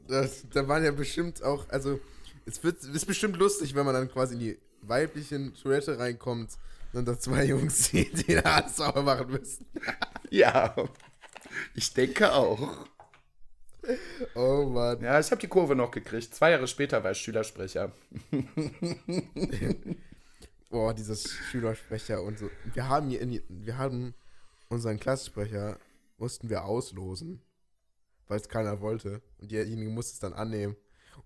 Das, 0.09 0.45
da 0.53 0.67
waren 0.69 0.85
ja 0.85 0.93
bestimmt 0.93 1.43
auch, 1.43 1.69
also, 1.69 2.01
es 2.45 2.63
wird, 2.63 2.83
ist 2.85 3.07
bestimmt 3.07 3.37
lustig, 3.37 3.75
wenn 3.75 3.85
man 3.85 3.95
dann 3.95 4.11
quasi 4.11 4.35
in 4.35 4.41
die 4.41 4.59
weiblichen 4.83 5.55
Toilette 5.55 5.99
reinkommt 5.99 6.59
und 6.93 7.07
da 7.07 7.19
zwei 7.19 7.45
Jungs 7.49 7.87
sieht, 7.87 8.27
die 8.27 8.35
da 8.35 8.43
alles 8.43 8.77
sauber 8.77 9.03
machen 9.03 9.31
müssen. 9.31 9.67
Ja, 10.29 10.75
ich 11.75 11.95
denke 11.95 12.33
auch. 12.33 12.85
Oh 14.35 14.65
Mann. 14.65 15.01
Ja, 15.01 15.21
ich 15.21 15.31
habe 15.31 15.41
die 15.41 15.47
Kurve 15.47 15.77
noch 15.77 15.93
gekriegt. 15.93 16.35
Zwei 16.35 16.51
Jahre 16.51 16.67
später 16.67 17.05
war 17.05 17.13
ich 17.13 17.19
Schülersprecher. 17.19 17.93
Boah, 20.69 20.93
dieses 20.95 21.31
Schülersprecher 21.31 22.23
und 22.23 22.41
so. 22.41 22.51
Wir 22.75 22.89
haben 22.89 23.09
hier 23.09 23.21
in, 23.21 23.41
wir 23.49 23.79
haben 23.79 24.15
unseren 24.69 24.99
Klassensprecher, 24.99 25.79
mussten 26.19 26.49
wir 26.49 26.65
auslosen, 26.65 27.43
weil 28.27 28.41
es 28.41 28.49
keiner 28.49 28.81
wollte. 28.81 29.23
Und 29.39 29.51
derjenige 29.53 29.91
musste 29.91 30.15
es 30.15 30.21
dann 30.21 30.33
annehmen. 30.33 30.77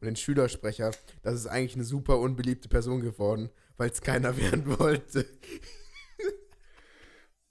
Und 0.00 0.06
den 0.06 0.16
Schülersprecher, 0.16 0.92
das 1.22 1.34
ist 1.34 1.46
eigentlich 1.46 1.74
eine 1.74 1.84
super 1.84 2.18
unbeliebte 2.18 2.68
Person 2.68 3.00
geworden, 3.00 3.50
weil 3.76 3.90
es 3.90 4.00
keiner 4.00 4.36
werden 4.36 4.78
wollte. 4.78 5.26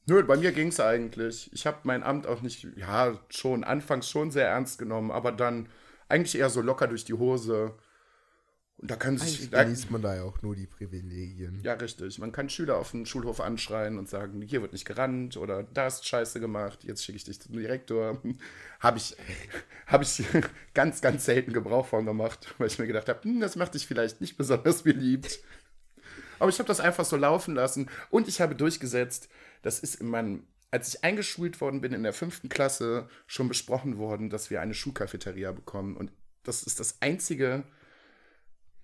Nö, 0.05 0.23
bei 0.23 0.37
mir 0.37 0.51
ging 0.51 0.69
es 0.69 0.79
eigentlich. 0.79 1.51
Ich 1.53 1.67
habe 1.67 1.79
mein 1.83 2.01
Amt 2.01 2.25
auch 2.25 2.41
nicht, 2.41 2.67
ja, 2.75 3.19
schon 3.29 3.63
anfangs 3.63 4.09
schon 4.09 4.31
sehr 4.31 4.47
ernst 4.47 4.79
genommen, 4.79 5.11
aber 5.11 5.31
dann 5.31 5.69
eigentlich 6.07 6.35
eher 6.39 6.49
so 6.49 6.61
locker 6.61 6.87
durch 6.87 7.05
die 7.05 7.13
Hose. 7.13 7.75
Und 8.79 8.89
da 8.89 8.95
kann 8.95 9.17
sich. 9.17 9.35
Eigentlich 9.35 9.49
Da, 9.49 9.63
genießt 9.63 9.91
man 9.91 10.01
da 10.01 10.15
ja 10.15 10.23
auch 10.23 10.41
nur 10.41 10.55
die 10.55 10.65
Privilegien. 10.65 11.59
ja, 11.63 11.73
richtig. 11.73 12.17
Man 12.17 12.31
kann 12.31 12.49
Schüler 12.49 12.77
auf 12.77 12.91
dem 12.91 13.05
Schulhof 13.05 13.41
anschreien 13.41 13.97
und 13.97 14.07
sagen, 14.07 14.41
hier 14.41 14.61
wird 14.61 14.71
nicht 14.71 14.85
gerannt 14.85 15.35
oder 15.35 15.63
da 15.63 15.87
ist 15.87 16.07
Scheiße 16.07 16.39
gemacht, 16.39 16.85
jetzt 16.85 17.03
schicke 17.03 17.17
ich 17.17 17.25
dich 17.25 17.41
zum 17.41 17.57
Direktor. 17.57 18.21
habe 18.79 18.97
ich, 18.97 19.17
hab 19.85 20.01
ich 20.01 20.23
ganz, 20.73 21.01
ganz 21.01 21.25
selten 21.25 21.51
Gebrauch 21.51 21.87
von 21.87 22.05
gemacht, 22.05 22.55
weil 22.57 22.67
ich 22.67 22.79
mir 22.79 22.87
gedacht 22.87 23.09
habe, 23.09 23.21
hm, 23.23 23.41
das 23.41 23.57
macht 23.57 23.73
dich 23.73 23.85
vielleicht 23.85 24.21
nicht 24.21 24.37
besonders 24.37 24.83
beliebt. 24.83 25.39
Aber 26.39 26.49
ich 26.49 26.57
habe 26.59 26.67
das 26.67 26.79
einfach 26.79 27.03
so 27.03 27.17
laufen 27.17 27.55
lassen 27.55 27.89
und 28.09 28.29
ich 28.29 28.39
habe 28.39 28.55
durchgesetzt, 28.55 29.27
das 29.61 29.79
ist 29.79 29.95
in 29.95 30.07
meinem, 30.07 30.47
als 30.71 30.87
ich 30.87 31.03
eingeschult 31.03 31.59
worden 31.59 31.81
bin 31.81 31.91
in 31.91 32.03
der 32.03 32.13
fünften 32.13 32.47
Klasse, 32.47 33.09
schon 33.27 33.49
besprochen 33.49 33.97
worden, 33.97 34.29
dass 34.29 34.49
wir 34.49 34.61
eine 34.61 34.73
Schulcafeteria 34.73 35.51
bekommen. 35.51 35.97
Und 35.97 36.13
das 36.43 36.63
ist 36.63 36.79
das 36.79 37.01
Einzige, 37.01 37.65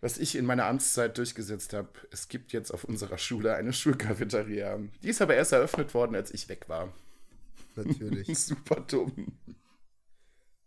was 0.02 0.18
ich 0.18 0.36
in 0.36 0.46
meiner 0.46 0.66
Amtszeit 0.66 1.18
durchgesetzt 1.18 1.74
habe. 1.74 1.90
Es 2.12 2.28
gibt 2.28 2.54
jetzt 2.54 2.72
auf 2.72 2.84
unserer 2.84 3.18
Schule 3.18 3.56
eine 3.56 3.74
Schulcafeteria. 3.74 4.80
Die 5.02 5.10
ist 5.10 5.22
aber 5.22 5.36
erst 5.36 5.52
eröffnet 5.54 5.94
worden, 5.94 6.16
als 6.16 6.32
ich 6.32 6.48
weg 6.50 6.70
war. 6.70 6.94
Natürlich. 7.76 8.28
Super 8.38 8.82
dumm. 8.82 9.38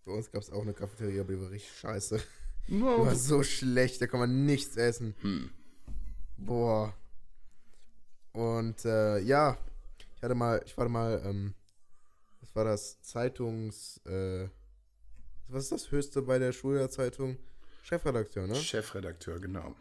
Bei 0.05 0.12
uns 0.12 0.31
gab 0.31 0.43
es 0.43 0.51
auch 0.51 0.62
eine 0.62 0.73
Cafeteria, 0.75 1.21
aber 1.23 1.33
die 1.33 1.41
war 1.41 1.51
richtig 1.51 1.73
scheiße. 1.79 2.21
Die 2.69 2.75
No. 2.75 3.07
war 3.07 3.14
so 3.14 3.43
schlecht, 3.43 4.01
da 4.03 4.07
kann 4.07 4.21
man 4.21 4.45
nichts 4.45 4.77
essen. 4.77 5.14
Hm. 5.21 5.51
Boah. 6.37 6.95
Und 8.33 8.85
äh, 8.85 9.19
ja, 9.21 9.57
ich 10.17 10.23
hatte 10.23 10.35
mal, 10.35 10.62
ich 10.64 10.77
war 10.77 10.88
mal, 10.88 11.23
ähm, 11.25 11.55
was 12.41 12.55
war 12.55 12.64
das? 12.64 13.01
Zeitungs, 13.03 13.99
äh, 14.07 14.49
was 15.49 15.64
ist 15.64 15.73
das 15.73 15.91
höchste 15.91 16.23
bei 16.23 16.38
der 16.38 16.53
Schulzeitung? 16.53 17.38
Chefredakteur, 17.88 18.46
ne? 18.46 18.55
Chefredakteur, 18.55 19.38
genau. 19.38 19.74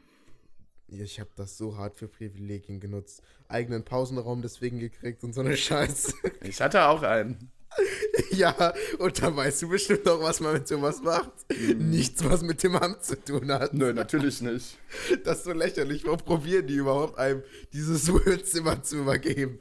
Ich 0.88 1.20
habe 1.20 1.30
das 1.36 1.58
so 1.58 1.76
hart 1.76 1.98
für 1.98 2.08
Privilegien 2.08 2.80
genutzt. 2.80 3.22
Eigenen 3.50 3.84
Pausenraum 3.84 4.42
deswegen 4.42 4.80
gekriegt 4.80 5.26
und 5.26 5.34
so 5.34 5.42
eine 5.42 5.58
Scheiße. 5.58 6.14
Ich 6.42 6.62
hatte 6.62 6.86
auch 6.86 7.04
einen. 7.04 7.52
ja, 8.32 8.74
und 9.00 9.22
da 9.22 9.36
weißt 9.36 9.64
du 9.64 9.68
bestimmt 9.68 10.08
auch, 10.08 10.22
was 10.22 10.40
man 10.40 10.54
mit 10.54 10.70
sowas 10.70 11.02
macht. 11.02 11.34
Nichts, 11.76 12.24
was 12.24 12.44
mit 12.44 12.64
dem 12.64 12.78
Amt 12.78 13.04
zu 13.04 13.22
tun 13.22 13.52
hat. 13.52 13.74
Nö, 13.74 13.92
natürlich 13.92 14.42
nicht. 14.42 14.78
Das 15.26 15.40
ist 15.40 15.44
so 15.44 15.52
lächerlich. 15.52 16.06
Warum 16.06 16.20
probieren 16.20 16.66
die 16.66 16.76
überhaupt 16.76 17.18
einem 17.18 17.44
dieses 17.74 18.10
Wohnzimmer 18.10 18.82
zu 18.82 19.00
übergeben? 19.00 19.60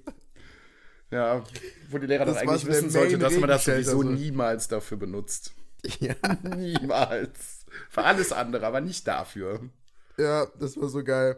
Ja, 1.11 1.44
wo 1.90 1.98
die 1.98 2.06
Lehrer 2.06 2.24
Das 2.24 2.37
war 2.37 2.42
eigentlich 2.42 2.66
wissen 2.66 2.90
sollte, 2.90 3.18
dass 3.18 3.37
man 3.37 3.48
das 3.48 3.64
sowieso 3.64 4.02
so. 4.02 4.09
niemals 4.09 4.68
dafür 4.68 4.98
benutzt. 4.98 5.52
Ja. 6.01 6.14
Niemals. 6.57 7.64
Für 7.90 8.05
alles 8.05 8.33
andere, 8.33 8.66
aber 8.66 8.81
nicht 8.81 9.07
dafür. 9.07 9.68
Ja, 10.18 10.46
das 10.59 10.77
war 10.77 10.88
so 10.88 11.03
geil. 11.05 11.37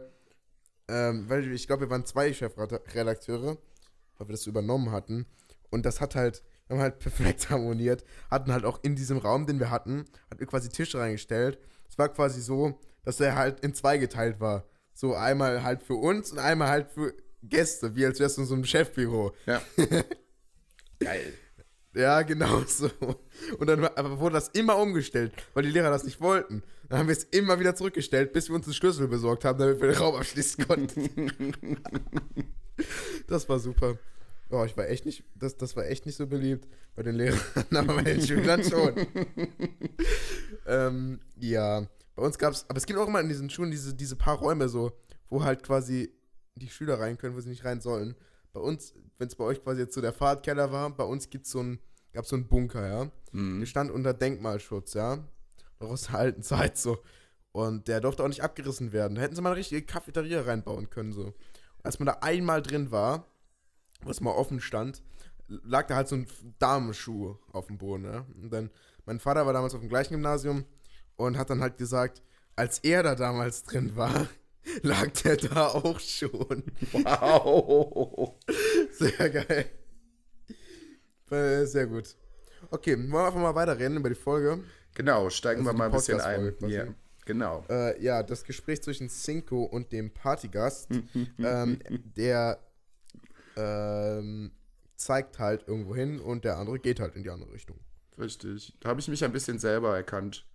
ähm, 0.87 1.29
weil 1.29 1.51
ich 1.51 1.67
glaube, 1.67 1.85
wir 1.85 1.89
waren 1.89 2.05
zwei 2.05 2.33
Chefredakteure, 2.33 3.57
weil 4.17 4.27
wir 4.27 4.31
das 4.33 4.43
so 4.43 4.49
übernommen 4.49 4.91
hatten. 4.91 5.25
Und 5.69 5.85
das 5.85 6.01
hat 6.01 6.15
halt, 6.15 6.43
wir 6.67 6.75
haben 6.77 6.81
halt 6.83 6.99
perfekt 6.99 7.49
harmoniert, 7.51 8.03
hatten 8.31 8.51
halt 8.51 8.65
auch 8.65 8.79
in 8.83 8.95
diesem 8.95 9.17
Raum, 9.17 9.45
den 9.45 9.59
wir 9.59 9.69
hatten, 9.69 10.05
hat 10.31 10.39
wir 10.39 10.47
quasi 10.47 10.69
Tische 10.69 10.99
reingestellt. 10.99 11.59
Es 11.89 11.97
war 11.97 12.09
quasi 12.09 12.41
so, 12.41 12.79
dass 13.03 13.19
er 13.19 13.35
halt 13.35 13.59
in 13.61 13.73
zwei 13.73 13.97
geteilt 13.97 14.39
war. 14.39 14.65
So 14.93 15.13
einmal 15.15 15.63
halt 15.63 15.83
für 15.83 15.95
uns 15.95 16.31
und 16.31 16.39
einmal 16.39 16.69
halt 16.69 16.89
für 16.91 17.13
Gäste, 17.43 17.95
wie 17.95 18.05
als 18.05 18.19
wärst 18.19 18.37
du 18.37 18.41
in 18.41 18.47
so 18.47 18.53
einem 18.55 18.65
Chefbüro. 18.65 19.33
Ja. 19.45 19.61
Geil. 20.99 21.33
Ja, 21.93 22.21
genau 22.21 22.61
so. 22.67 22.89
Und 23.57 23.67
dann 23.67 23.83
aber 23.83 24.19
wurde 24.19 24.35
das 24.35 24.49
immer 24.49 24.77
umgestellt, 24.77 25.33
weil 25.53 25.63
die 25.63 25.71
Lehrer 25.71 25.89
das 25.89 26.03
nicht 26.03 26.21
wollten. 26.21 26.63
Dann 26.87 26.99
haben 26.99 27.07
wir 27.07 27.13
es 27.15 27.23
immer 27.25 27.59
wieder 27.59 27.75
zurückgestellt, 27.75 28.33
bis 28.33 28.49
wir 28.49 28.55
uns 28.55 28.65
einen 28.65 28.73
Schlüssel 28.73 29.07
besorgt 29.07 29.45
haben, 29.45 29.59
damit 29.59 29.81
wir 29.81 29.89
den 29.89 29.97
Raum 29.97 30.15
abschließen 30.15 30.67
konnten. 30.67 31.77
das 33.27 33.47
war 33.47 33.59
super. 33.59 33.97
Oh, 34.51 34.63
ich 34.65 34.75
war 34.75 34.89
echt 34.89 35.05
nicht, 35.05 35.23
das, 35.35 35.57
das 35.57 35.75
war 35.75 35.85
echt 35.85 36.07
nicht 36.07 36.15
so 36.15 36.25
beliebt 36.25 36.67
bei 36.95 37.03
den 37.03 37.15
Lehrern, 37.15 37.39
aber 37.75 37.95
bei 37.95 38.01
den 38.01 38.21
Schülern 38.21 38.63
schon. 38.63 38.95
ähm, 40.65 41.19
ja, 41.37 41.85
bei 42.15 42.23
uns 42.23 42.39
gab 42.39 42.53
es, 42.53 42.65
aber 42.67 42.77
es 42.77 42.87
gibt 42.87 42.97
auch 42.97 43.07
immer 43.07 43.19
in 43.19 43.29
diesen 43.29 43.49
Schulen 43.51 43.69
diese, 43.69 43.93
diese 43.93 44.15
paar 44.15 44.37
Räume 44.39 44.67
so, 44.67 44.91
wo 45.29 45.43
halt 45.43 45.61
quasi 45.61 46.11
die 46.55 46.67
Schüler 46.67 46.99
rein 46.99 47.17
können, 47.17 47.35
wo 47.35 47.39
sie 47.39 47.49
nicht 47.49 47.63
rein 47.63 47.79
sollen. 47.79 48.15
Bei 48.53 48.59
uns, 48.59 48.93
wenn 49.17 49.27
es 49.27 49.35
bei 49.35 49.43
euch 49.43 49.63
quasi 49.63 49.81
jetzt 49.81 49.93
so 49.93 50.01
der 50.01 50.13
Fahrradkeller 50.13 50.71
war, 50.71 50.89
bei 50.89 51.03
uns 51.03 51.29
gibt's 51.29 51.51
so 51.51 51.61
ein, 51.61 51.79
gab 52.13 52.25
so 52.25 52.35
einen 52.35 52.47
Bunker, 52.47 52.87
ja. 52.87 53.11
Mhm. 53.31 53.59
Der 53.59 53.67
stand 53.67 53.91
unter 53.91 54.13
Denkmalschutz, 54.13 54.93
ja. 54.93 55.27
Noch 55.79 55.89
aus 55.89 56.03
der 56.03 56.15
alten 56.15 56.41
Zeit 56.41 56.77
so. 56.77 56.99
Und 57.51 57.87
der 57.87 58.01
durfte 58.01 58.23
auch 58.23 58.27
nicht 58.27 58.43
abgerissen 58.43 58.91
werden. 58.91 59.15
Da 59.15 59.21
hätten 59.21 59.35
sie 59.35 59.41
mal 59.41 59.49
eine 59.49 59.59
richtige 59.59 59.81
Cafeteria 59.81 60.41
reinbauen 60.41 60.89
können, 60.89 61.13
so. 61.13 61.25
Und 61.25 61.85
als 61.85 61.99
man 61.99 62.07
da 62.07 62.17
einmal 62.21 62.61
drin 62.61 62.91
war, 62.91 63.25
was 64.03 64.21
mal 64.21 64.31
offen 64.31 64.61
stand, 64.61 65.03
lag 65.47 65.87
da 65.87 65.95
halt 65.95 66.07
so 66.07 66.15
ein 66.15 66.27
Damenschuh 66.59 67.37
auf 67.51 67.67
dem 67.67 67.77
Boden, 67.77 68.05
ja. 68.05 68.25
Und 68.41 68.51
dann, 68.51 68.69
mein 69.05 69.19
Vater 69.19 69.45
war 69.45 69.53
damals 69.53 69.73
auf 69.73 69.81
dem 69.81 69.89
gleichen 69.89 70.13
Gymnasium 70.13 70.65
und 71.15 71.37
hat 71.37 71.49
dann 71.49 71.61
halt 71.61 71.77
gesagt, 71.77 72.21
als 72.55 72.79
er 72.79 73.03
da 73.03 73.15
damals 73.15 73.63
drin 73.63 73.95
war, 73.95 74.27
lag 74.81 75.09
der 75.23 75.37
da 75.37 75.67
auch 75.67 75.99
schon. 75.99 76.63
Wow. 76.91 78.35
Sehr 78.91 79.29
geil. 79.29 79.65
Äh, 81.31 81.65
Sehr 81.65 81.87
gut. 81.87 82.15
Okay, 82.71 82.97
wollen 82.97 83.11
wir 83.11 83.25
einfach 83.25 83.39
mal 83.39 83.55
weiterreden 83.55 83.97
über 83.97 84.09
die 84.09 84.15
Folge. 84.15 84.63
Genau, 84.95 85.29
steigen 85.29 85.61
Also 85.61 85.71
wir 85.71 85.77
mal 85.77 85.85
ein 85.85 85.91
bisschen 85.91 86.19
ein. 86.19 86.55
Ja, 86.67 86.85
genau. 87.25 87.63
Äh, 87.69 88.01
ja, 88.03 88.21
das 88.23 88.43
Gespräch 88.43 88.81
zwischen 88.83 89.09
Cinco 89.09 89.63
und 89.63 89.91
dem 89.91 90.11
Partygast, 90.11 90.89
ähm, 91.39 91.79
der 92.17 92.59
ähm, 93.55 94.51
zeigt 94.95 95.39
halt 95.39 95.67
irgendwo 95.67 95.95
hin 95.95 96.19
und 96.19 96.43
der 96.43 96.57
andere 96.57 96.79
geht 96.79 96.99
halt 96.99 97.15
in 97.15 97.23
die 97.23 97.29
andere 97.29 97.51
Richtung. 97.53 97.79
Richtig. 98.17 98.73
Da 98.81 98.89
habe 98.89 98.99
ich 98.99 99.07
mich 99.07 99.23
ein 99.23 99.31
bisschen 99.31 99.59
selber 99.59 99.95
erkannt. 99.95 100.45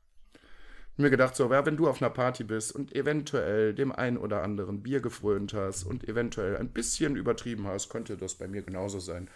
Mir 0.96 1.10
gedacht, 1.10 1.34
so, 1.34 1.50
ja, 1.50 1.66
wenn 1.66 1.76
du 1.76 1.88
auf 1.88 2.00
einer 2.00 2.10
Party 2.10 2.44
bist 2.44 2.72
und 2.72 2.94
eventuell 2.94 3.74
dem 3.74 3.90
einen 3.90 4.16
oder 4.16 4.42
anderen 4.42 4.82
Bier 4.82 5.00
gefrönt 5.00 5.52
hast 5.52 5.82
und 5.84 6.08
eventuell 6.08 6.56
ein 6.56 6.68
bisschen 6.68 7.16
übertrieben 7.16 7.66
hast, 7.66 7.88
könnte 7.88 8.16
das 8.16 8.36
bei 8.36 8.46
mir 8.46 8.62
genauso 8.62 9.00
sein. 9.00 9.28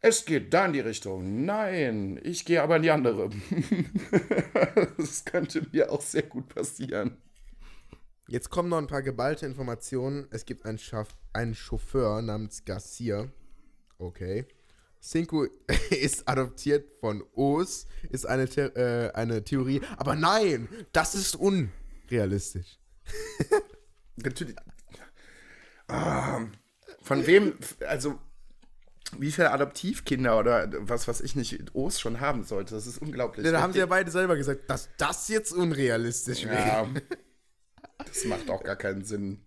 Es 0.00 0.24
geht 0.24 0.52
da 0.52 0.66
in 0.66 0.72
die 0.72 0.80
Richtung. 0.80 1.44
Nein, 1.44 2.18
ich 2.24 2.44
gehe 2.44 2.62
aber 2.62 2.76
in 2.76 2.82
die 2.82 2.90
andere. 2.90 3.30
das 4.96 5.24
könnte 5.26 5.66
mir 5.70 5.92
auch 5.92 6.00
sehr 6.00 6.24
gut 6.24 6.48
passieren. 6.48 7.18
Jetzt 8.26 8.48
kommen 8.50 8.70
noch 8.70 8.78
ein 8.78 8.86
paar 8.86 9.02
geballte 9.02 9.44
Informationen. 9.44 10.26
Es 10.30 10.46
gibt 10.46 10.64
einen, 10.64 10.78
Schaff 10.78 11.14
einen 11.34 11.54
Chauffeur 11.54 12.22
namens 12.22 12.64
Garcia. 12.64 13.28
Okay. 13.98 14.46
Cinco 15.02 15.46
ist 15.90 16.28
adoptiert 16.28 16.88
von 17.00 17.24
Os, 17.34 17.86
ist 18.10 18.26
eine, 18.26 18.46
The 18.46 18.60
äh, 18.60 19.12
eine 19.12 19.42
Theorie. 19.42 19.82
Aber 19.96 20.14
nein, 20.14 20.68
das 20.92 21.14
ist 21.14 21.36
unrealistisch. 21.36 22.78
Natürlich. 24.16 24.56
Ah, 25.88 26.46
von 27.02 27.26
wem, 27.26 27.54
also 27.86 28.18
wie 29.18 29.32
viele 29.32 29.50
Adoptivkinder 29.50 30.38
oder 30.38 30.68
was, 30.88 31.08
was 31.08 31.20
ich 31.20 31.34
nicht 31.34 31.74
O's 31.74 32.00
schon 32.00 32.20
haben 32.20 32.44
sollte, 32.44 32.74
das 32.74 32.86
ist 32.86 32.98
unglaublich. 32.98 33.50
da 33.50 33.60
haben 33.60 33.72
sie 33.72 33.80
ja 33.80 33.86
beide 33.86 34.10
selber 34.10 34.36
gesagt, 34.36 34.70
dass 34.70 34.88
das 34.96 35.28
jetzt 35.28 35.52
unrealistisch 35.52 36.44
wäre. 36.44 36.56
ja, 36.56 36.88
das 37.98 38.24
macht 38.24 38.48
auch 38.48 38.62
gar 38.62 38.76
keinen 38.76 39.04
Sinn. 39.04 39.44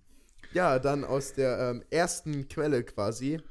Ja, 0.54 0.80
dann 0.80 1.04
aus 1.04 1.34
der 1.34 1.58
ähm, 1.60 1.84
ersten 1.90 2.48
Quelle 2.48 2.84
quasi. 2.84 3.42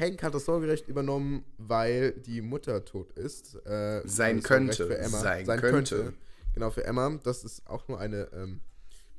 Hank 0.00 0.22
hat 0.22 0.34
das 0.34 0.46
Sorgerecht 0.46 0.88
übernommen, 0.88 1.44
weil 1.58 2.12
die 2.12 2.40
Mutter 2.40 2.84
tot 2.84 3.12
ist. 3.12 3.54
Äh, 3.66 4.02
Sein 4.04 4.42
könnte. 4.42 4.86
Für 4.86 4.98
Emma. 4.98 5.18
Sein 5.18 5.46
Sein, 5.46 5.60
könnte. 5.60 5.96
könnte. 5.96 6.14
Genau, 6.54 6.70
für 6.70 6.84
Emma. 6.84 7.18
Das 7.22 7.44
ist 7.44 7.66
auch 7.68 7.86
nur 7.88 8.00
eine 8.00 8.28
ähm, 8.32 8.60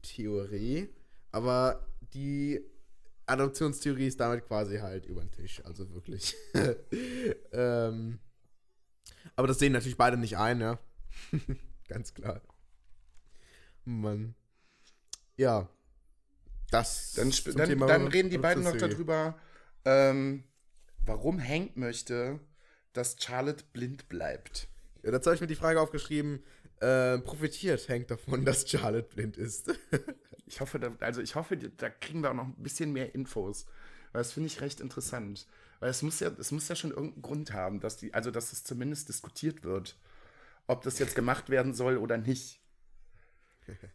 Theorie. 0.01 0.89
Aber 1.31 1.87
die 2.13 2.61
Adoptionstheorie 3.25 4.07
ist 4.07 4.19
damit 4.19 4.45
quasi 4.45 4.77
halt 4.77 5.05
über 5.05 5.21
den 5.21 5.31
Tisch. 5.31 5.63
Also 5.63 5.93
wirklich. 5.93 6.35
ähm, 7.51 8.19
aber 9.35 9.47
das 9.47 9.59
sehen 9.59 9.73
natürlich 9.73 9.97
beide 9.97 10.17
nicht 10.17 10.37
ein, 10.37 10.59
ja. 10.59 10.79
Ganz 11.87 12.13
klar. 12.13 12.41
Mann. 13.85 14.35
Ja. 15.37 15.69
Das 16.69 17.13
Dann, 17.13 17.31
dann, 17.55 17.79
dann 17.79 18.07
reden 18.07 18.29
die 18.29 18.37
beiden 18.37 18.63
noch 18.63 18.77
darüber, 18.77 19.37
ähm, 19.83 20.45
warum 21.05 21.39
Hank 21.39 21.77
möchte, 21.77 22.39
dass 22.93 23.15
Charlotte 23.19 23.63
blind 23.73 24.09
bleibt. 24.09 24.67
Ja, 25.03 25.11
dazu 25.11 25.27
habe 25.27 25.35
ich 25.35 25.41
mir 25.41 25.47
die 25.47 25.55
Frage 25.55 25.79
aufgeschrieben, 25.81 26.43
äh, 26.79 27.17
profitiert 27.19 27.87
Hank 27.89 28.07
davon, 28.07 28.45
dass 28.45 28.69
Charlotte 28.69 29.07
blind 29.13 29.37
ist? 29.37 29.71
Ich 30.51 30.59
hoffe, 30.59 30.79
da, 30.79 30.93
also 30.99 31.21
ich 31.21 31.35
hoffe, 31.35 31.55
da 31.55 31.89
kriegen 31.89 32.23
wir 32.23 32.29
auch 32.29 32.35
noch 32.35 32.43
ein 32.43 32.55
bisschen 32.57 32.91
mehr 32.91 33.15
Infos. 33.15 33.65
Weil 34.11 34.19
das 34.19 34.33
finde 34.33 34.47
ich 34.47 34.59
recht 34.59 34.81
interessant. 34.81 35.47
Weil 35.79 35.89
es 35.89 36.01
muss 36.01 36.19
ja, 36.19 36.29
es 36.37 36.51
muss 36.51 36.67
ja 36.67 36.75
schon 36.75 36.91
irgendeinen 36.91 37.21
Grund 37.21 37.53
haben, 37.53 37.79
dass 37.79 37.95
die, 37.95 38.13
also 38.13 38.31
dass 38.31 38.51
es 38.51 38.65
zumindest 38.65 39.07
diskutiert 39.07 39.63
wird, 39.63 39.97
ob 40.67 40.83
das 40.83 40.99
jetzt 40.99 41.15
gemacht 41.15 41.49
werden 41.49 41.73
soll 41.73 41.97
oder 41.97 42.17
nicht. 42.17 42.60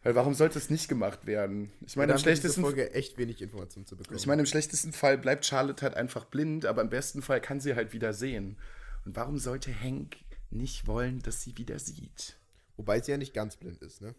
Weil 0.03 0.15
warum 0.15 0.33
sollte 0.33 0.57
es 0.57 0.69
nicht 0.69 0.87
gemacht 0.87 1.25
werden? 1.25 1.71
Ich 1.85 1.95
meine, 1.95 2.13
im 2.13 2.17
schlechtesten, 2.17 2.61
Folge 2.61 2.93
echt 2.93 3.17
wenig 3.17 3.41
Informationen 3.41 3.85
zu 3.85 3.95
bekommen. 3.95 4.17
ich 4.17 4.27
meine, 4.27 4.41
im 4.41 4.45
schlechtesten 4.45 4.93
Fall 4.93 5.17
bleibt 5.17 5.45
Charlotte 5.45 5.83
halt 5.83 5.95
einfach 5.95 6.25
blind, 6.25 6.65
aber 6.65 6.81
im 6.81 6.89
besten 6.89 7.21
Fall 7.21 7.41
kann 7.41 7.59
sie 7.59 7.75
halt 7.75 7.93
wieder 7.93 8.13
sehen. 8.13 8.57
Und 9.05 9.15
warum 9.15 9.39
sollte 9.39 9.73
Hank 9.81 10.17
nicht 10.49 10.87
wollen, 10.87 11.19
dass 11.19 11.41
sie 11.41 11.57
wieder 11.57 11.79
sieht? 11.79 12.37
Wobei 12.75 13.01
sie 13.01 13.11
ja 13.11 13.17
nicht 13.17 13.33
ganz 13.33 13.57
blind 13.57 13.81
ist, 13.81 14.01
ne? 14.01 14.15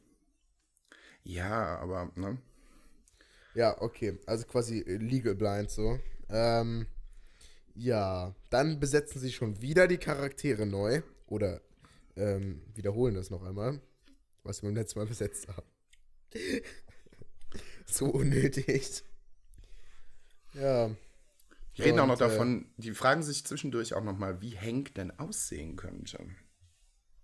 Ja, 1.22 1.78
aber, 1.78 2.10
ne? 2.16 2.38
Ja, 3.54 3.80
okay. 3.80 4.18
Also 4.26 4.46
quasi 4.46 4.80
legal 4.80 5.34
blind 5.34 5.70
so. 5.70 5.98
Ähm, 6.28 6.86
ja, 7.74 8.34
dann 8.50 8.80
besetzen 8.80 9.20
sie 9.20 9.32
schon 9.32 9.60
wieder 9.62 9.86
die 9.86 9.98
Charaktere 9.98 10.66
neu. 10.66 11.02
Oder 11.26 11.60
ähm, 12.16 12.62
wiederholen 12.74 13.14
das 13.14 13.30
noch 13.30 13.44
einmal, 13.44 13.80
was 14.48 14.62
wir 14.62 14.68
beim 14.68 14.76
letzten 14.76 14.98
Mal 14.98 15.06
besetzt 15.06 15.48
haben. 15.48 15.66
so 17.86 18.06
unnötig. 18.06 19.02
Ja. 20.54 20.90
Die 21.76 21.82
reden 21.82 22.00
auch 22.00 22.06
noch 22.06 22.14
Und, 22.14 22.26
äh, 22.26 22.28
davon, 22.28 22.66
die 22.76 22.92
fragen 22.92 23.22
sich 23.22 23.44
zwischendurch 23.44 23.94
auch 23.94 24.02
noch 24.02 24.18
mal, 24.18 24.40
wie 24.40 24.58
Hank 24.58 24.94
denn 24.94 25.16
aussehen 25.18 25.76
könnte. 25.76 26.18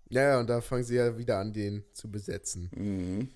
Ja, 0.09 0.21
ja, 0.21 0.39
und 0.39 0.49
da 0.49 0.61
fangen 0.61 0.83
sie 0.83 0.95
ja 0.95 1.17
wieder 1.17 1.39
an, 1.39 1.51
den 1.51 1.83
zu 1.93 2.09
besetzen. 2.09 2.69
Mhm. 2.75 3.29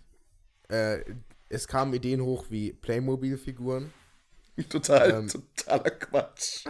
Äh, 0.69 1.03
es 1.49 1.67
kamen 1.67 1.93
Ideen 1.93 2.21
hoch 2.21 2.45
wie 2.49 2.71
Playmobil-Figuren. 2.71 3.91
Total, 4.69 5.11
Ähm. 5.11 5.27
totaler 5.27 5.89
Quatsch. 5.89 6.65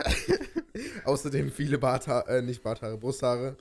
Außerdem 1.03 1.51
viele 1.51 1.77
Barthaare, 1.77 2.37
äh, 2.37 2.41
nicht 2.41 2.63
Barthaare, 2.63 2.97
Brusthaare. 2.97 3.57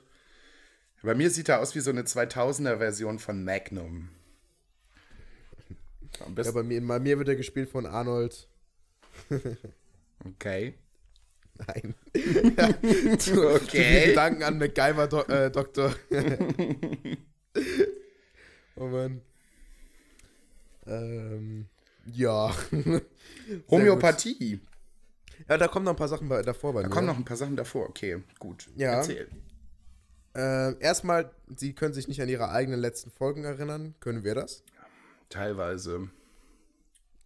Bei 1.01 1.15
mir 1.15 1.29
sieht 1.29 1.49
er 1.49 1.61
aus 1.61 1.75
wie 1.75 1.79
so 1.79 1.91
eine 1.91 2.03
2000er-Version 2.03 3.19
von 3.19 3.43
Magnum. 3.43 4.09
Ja, 6.19 6.51
bei 6.51 6.63
mir, 6.63 6.85
bei 6.85 6.99
mir 6.99 7.17
wird 7.17 7.29
er 7.29 7.35
gespielt 7.35 7.69
von 7.69 7.85
Arnold. 7.85 8.47
okay. 10.25 10.73
Nein. 11.67 11.95
zu, 13.19 13.49
Okay. 13.49 14.07
Gedanken 14.07 14.43
an 14.43 14.57
MacGyver, 14.57 15.07
Do 15.07 15.21
äh, 15.23 15.49
Doktor. 15.51 15.95
oh 18.75 18.87
Mann. 18.87 19.21
Ähm, 20.85 21.67
ja. 22.13 22.53
Homöopathie. 23.69 24.59
Ja, 25.47 25.57
da 25.57 25.67
kommen 25.67 25.85
noch 25.85 25.93
ein 25.93 25.97
paar 25.97 26.07
Sachen 26.09 26.27
davor 26.27 26.73
bei 26.73 26.81
Da 26.81 26.87
mir. 26.89 26.93
kommen 26.93 27.07
noch 27.07 27.17
ein 27.17 27.25
paar 27.25 27.37
Sachen 27.37 27.55
davor. 27.55 27.87
Okay, 27.89 28.21
gut. 28.39 28.67
Ja. 28.75 28.95
Erzähl. 28.97 29.29
Äh, 30.39 30.79
erstmal, 30.79 31.31
sie 31.53 31.73
können 31.73 31.93
sich 31.93 32.07
nicht 32.07 32.21
an 32.21 32.29
ihre 32.29 32.49
eigenen 32.49 32.79
letzten 32.79 33.11
Folgen 33.11 33.43
erinnern. 33.43 33.95
Können 33.99 34.23
wir 34.23 34.35
das? 34.35 34.63
Teilweise. 35.27 36.09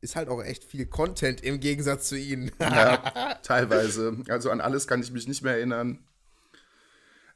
ist 0.02 0.16
halt 0.16 0.30
auch 0.30 0.44
echt 0.44 0.64
viel 0.64 0.88
Content 0.88 1.42
im 1.42 1.60
Gegensatz 1.60 2.10
zu 2.10 2.18
ihnen. 2.18 2.52
Ja, 2.60 3.36
teilweise. 3.44 4.18
Also 4.30 4.50
an 4.50 4.62
alles 4.62 4.88
kann 4.88 5.00
ich 5.02 5.12
mich 5.12 5.28
nicht 5.28 5.44
mehr 5.44 5.54
erinnern. 5.54 6.04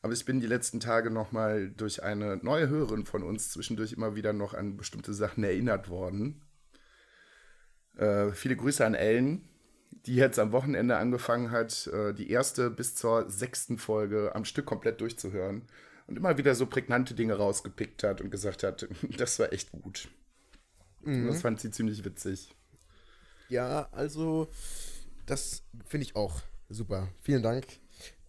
Aber 0.02 0.14
ich 0.14 0.26
bin 0.26 0.40
die 0.40 0.48
letzten 0.48 0.80
Tage 0.80 1.12
nochmal 1.12 1.70
durch 1.70 2.02
eine 2.02 2.38
neue 2.38 2.70
Hörerin 2.70 3.06
von 3.06 3.22
uns 3.22 3.52
zwischendurch 3.52 3.94
immer 3.94 4.16
wieder 4.16 4.34
noch 4.34 4.56
an 4.56 4.78
bestimmte 4.78 5.14
Sachen 5.14 5.44
erinnert 5.44 5.90
worden. 5.90 6.42
Äh, 7.98 8.32
viele 8.32 8.56
Grüße 8.56 8.84
an 8.84 8.96
Ellen, 8.96 9.48
die 10.06 10.16
jetzt 10.16 10.40
am 10.40 10.52
Wochenende 10.52 10.98
angefangen 10.98 11.52
hat, 11.52 11.88
äh, 11.88 12.14
die 12.14 12.30
erste 12.30 12.70
bis 12.70 12.96
zur 12.96 13.30
sechsten 13.30 13.78
Folge 13.78 14.34
am 14.36 14.46
Stück 14.46 14.66
komplett 14.66 15.02
durchzuhören 15.02 15.64
und 16.08 16.18
immer 16.18 16.38
wieder 16.38 16.56
so 16.56 16.66
prägnante 16.66 17.14
Dinge 17.14 17.36
rausgepickt 17.36 18.04
hat 18.04 18.22
und 18.22 18.30
gesagt 18.30 18.64
hat, 18.64 18.88
das 19.18 19.40
war 19.40 19.52
echt 19.52 19.72
gut. 19.72 20.10
Mhm. 21.02 21.28
Das 21.28 21.42
fand 21.42 21.60
sie 21.60 21.72
ziemlich 21.72 22.04
witzig. 22.06 22.54
Ja, 23.50 23.88
also 23.92 24.50
das 25.26 25.64
finde 25.86 26.06
ich 26.06 26.16
auch 26.16 26.42
super. 26.70 27.08
Vielen 27.22 27.44
Dank 27.44 27.66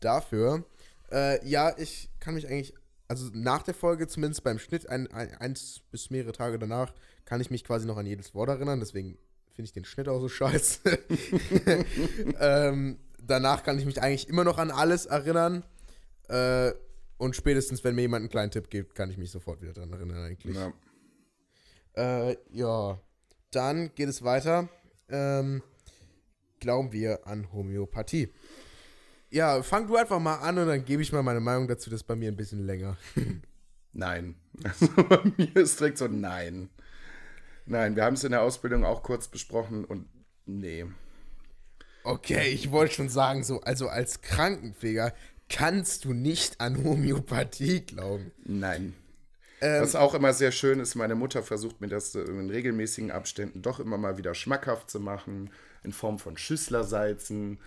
dafür. 0.01 0.65
Äh, 1.11 1.47
ja, 1.49 1.77
ich 1.77 2.11
kann 2.21 2.35
mich 2.35 2.47
eigentlich, 2.47 2.75
also 3.09 3.31
nach 3.33 3.63
der 3.63 3.75
Folge, 3.75 4.07
zumindest 4.07 4.45
beim 4.45 4.59
Schnitt, 4.59 4.89
ein, 4.89 5.11
ein, 5.13 5.35
eins 5.37 5.81
bis 5.91 6.11
mehrere 6.11 6.33
Tage 6.33 6.59
danach, 6.59 6.93
kann 7.25 7.41
ich 7.41 7.51
mich 7.51 7.65
quasi 7.65 7.87
noch 7.87 7.97
an 7.97 8.07
jedes 8.07 8.35
Wort 8.35 8.49
erinnern. 8.49 8.81
Deswegen 8.81 9.19
finde 9.59 9.71
ich 9.71 9.73
den 9.73 9.85
Schnitt 9.85 10.09
auch 10.09 10.21
so 10.21 10.29
scheiße. 10.29 10.79
ähm, 12.39 12.97
danach 13.21 13.65
kann 13.65 13.77
ich 13.77 13.87
mich 13.87 14.01
eigentlich 14.01 14.29
immer 14.29 14.45
noch 14.45 14.57
an 14.57 14.71
alles 14.71 15.07
erinnern. 15.07 15.65
Äh, 16.29 16.71
und 17.17 17.35
spätestens, 17.35 17.83
wenn 17.83 17.97
mir 17.97 18.03
jemand 18.03 18.23
einen 18.23 18.31
kleinen 18.31 18.53
Tipp 18.53 18.71
gibt, 18.71 18.95
kann 18.95 19.11
ich 19.11 19.19
mich 19.19 19.33
sofort 19.33 19.61
wieder 19.61 19.73
dran 19.73 19.93
erinnern, 19.93 20.25
eigentlich. 20.25 20.57
Ja. 20.57 20.73
Äh, 21.95 22.37
ja. 22.53 23.01
Dann 23.51 23.93
geht 23.97 24.09
es 24.09 24.23
weiter. 24.23 24.69
Ähm, 25.09 25.65
glauben 26.61 26.93
wir 26.93 27.27
an 27.27 27.53
Homöopathie? 27.53 28.33
Ja, 29.31 29.61
fang 29.65 29.89
du 29.89 29.97
einfach 29.97 30.21
mal 30.21 30.37
an 30.37 30.57
und 30.57 30.69
dann 30.69 30.85
gebe 30.85 31.03
ich 31.03 31.13
mal 31.13 31.25
meine 31.25 31.41
Meinung 31.41 31.67
dazu. 31.67 31.91
Das 31.91 32.03
ist 32.03 32.07
bei 32.07 32.15
mir 32.15 32.31
ein 32.31 32.37
bisschen 32.37 32.65
länger. 32.65 32.97
nein. 33.93 34.37
Also 34.63 34.87
bei 35.09 35.33
mir 35.37 35.57
ist 35.57 35.81
direkt 35.81 35.99
so 35.99 36.07
nein. 36.07 36.69
Nein, 37.69 37.97
wir 37.97 38.05
haben 38.05 38.15
es 38.15 38.25
in 38.25 38.33
der 38.33 38.43
Ausbildung 38.43 38.85
auch 38.85 39.03
kurz 39.03 39.29
besprochen 39.29 39.85
und 39.85 40.09
nee. 40.47 40.87
Okay, 42.05 42.49
ich 42.49 42.71
wollte 42.71 42.95
schon 42.95 43.09
sagen, 43.09 43.45
so, 43.45 43.61
also 43.61 43.89
als 43.89 44.23
Krankenpfleger 44.23 45.13
kannst 45.49 46.05
du 46.05 46.13
nicht 46.13 46.61
an 46.61 46.83
Homöopathie 46.83 47.81
glauben. 47.81 48.33
Nein. 48.45 48.95
Ähm, 49.61 49.83
Was 49.83 49.95
auch 49.97 50.15
immer 50.15 50.33
sehr 50.33 50.53
schön 50.53 50.81
ist, 50.81 50.95
meine 50.95 51.15
Mutter 51.15 51.43
versucht 51.43 51.81
mir 51.81 51.89
das 51.89 52.15
in 52.15 52.49
regelmäßigen 52.49 53.11
Abständen 53.11 53.63
doch 53.63 53.81
immer 53.81 53.99
mal 53.99 54.17
wieder 54.17 54.35
schmackhaft 54.35 54.91
zu 54.91 55.01
machen, 55.01 55.51
in 55.83 55.93
Form 55.93 56.19
von 56.19 56.37
Schüsslersalzen 56.37 57.59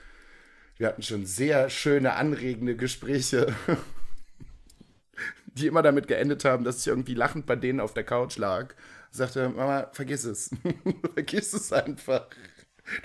wir 0.82 0.88
hatten 0.88 1.04
schon 1.04 1.28
sehr 1.28 1.70
schöne, 1.70 2.14
anregende 2.14 2.76
Gespräche, 2.76 3.54
die 5.46 5.68
immer 5.68 5.84
damit 5.84 6.08
geendet 6.08 6.44
haben, 6.44 6.64
dass 6.64 6.80
ich 6.80 6.88
irgendwie 6.88 7.14
lachend 7.14 7.46
bei 7.46 7.56
denen 7.56 7.80
auf 7.80 7.94
der 7.94 8.04
Couch 8.04 8.38
lag. 8.38 8.74
Sagte, 9.12 9.50
Mama, 9.50 9.90
vergiss 9.92 10.24
es. 10.24 10.50
vergiss 11.14 11.54
es 11.54 11.72
einfach. 11.74 12.28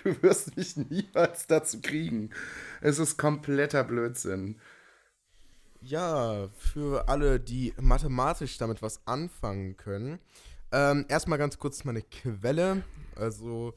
Du 0.03 0.23
wirst 0.23 0.57
mich 0.57 0.77
niemals 0.77 1.47
dazu 1.47 1.81
kriegen. 1.81 2.31
Es 2.81 2.99
ist 2.99 3.17
kompletter 3.19 3.85
Blödsinn. 3.85 4.59
Ja, 5.81 6.49
für 6.57 7.09
alle, 7.09 7.39
die 7.39 7.75
mathematisch 7.81 8.57
damit 8.59 8.83
was 8.83 9.01
anfangen 9.07 9.77
können. 9.77 10.19
Ähm, 10.73 11.05
erstmal 11.09 11.39
ganz 11.39 11.59
kurz 11.59 11.85
meine 11.85 12.03
Quelle. 12.03 12.83
Also, 13.15 13.75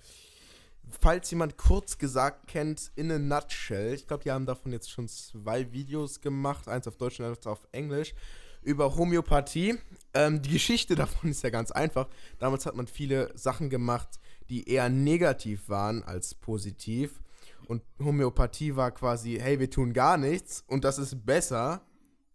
falls 1.01 1.29
jemand 1.31 1.57
kurz 1.57 1.97
gesagt 1.97 2.47
kennt, 2.47 2.91
in 2.95 3.11
a 3.11 3.19
nutshell, 3.19 3.93
ich 3.93 4.07
glaube, 4.07 4.23
die 4.23 4.31
haben 4.31 4.45
davon 4.45 4.71
jetzt 4.71 4.89
schon 4.89 5.07
zwei 5.07 5.71
Videos 5.71 6.21
gemacht, 6.21 6.67
eins 6.67 6.87
auf 6.87 6.97
Deutsch 6.97 7.19
und 7.19 7.27
eins 7.27 7.45
auf 7.45 7.67
Englisch, 7.71 8.13
über 8.61 8.95
Homöopathie. 8.95 9.77
Ähm, 10.13 10.41
die 10.41 10.51
Geschichte 10.51 10.95
davon 10.95 11.29
ist 11.29 11.43
ja 11.43 11.49
ganz 11.49 11.71
einfach. 11.71 12.07
Damals 12.39 12.65
hat 12.65 12.75
man 12.75 12.87
viele 12.87 13.35
Sachen 13.37 13.69
gemacht, 13.69 14.19
die 14.49 14.69
eher 14.69 14.89
negativ 14.89 15.69
waren 15.69 16.03
als 16.03 16.33
positiv. 16.33 17.21
Und 17.67 17.83
Homöopathie 17.99 18.75
war 18.75 18.91
quasi, 18.91 19.37
hey, 19.39 19.59
wir 19.59 19.69
tun 19.69 19.93
gar 19.93 20.17
nichts 20.17 20.63
und 20.67 20.83
das 20.83 20.97
ist 20.97 21.25
besser 21.25 21.81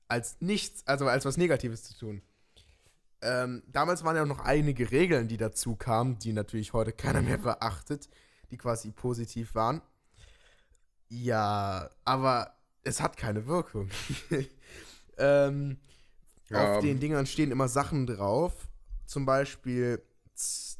als 0.07 0.37
nichts, 0.41 0.87
also 0.87 1.09
als 1.09 1.25
was 1.25 1.37
Negatives 1.37 1.83
zu 1.83 1.99
tun. 1.99 2.23
Ähm, 3.21 3.63
damals 3.67 4.05
waren 4.05 4.17
ja 4.17 4.25
noch 4.27 4.41
einige 4.41 4.93
Regeln, 4.93 5.27
die 5.27 5.39
dazu 5.39 5.75
kamen, 5.75 6.19
die 6.19 6.33
natürlich 6.33 6.73
heute 6.73 6.93
keiner 6.93 7.23
mehr 7.23 7.39
beachtet 7.39 8.09
die 8.55 8.59
quasi 8.59 8.93
positiv 8.93 9.55
waren. 9.57 9.83
Ja, 11.09 11.91
aber 12.05 12.55
es 12.85 13.01
hat 13.01 13.17
keine 13.17 13.47
Wirkung. 13.47 13.91
ähm, 15.19 15.79
ja. 16.49 16.77
Auf 16.77 16.83
den 16.83 17.01
Dingern 17.01 17.27
stehen 17.27 17.51
immer 17.51 17.69
Sachen 17.69 18.07
drauf. 18.07 18.69
Zum 19.07 19.27
Beispiel 19.27 20.03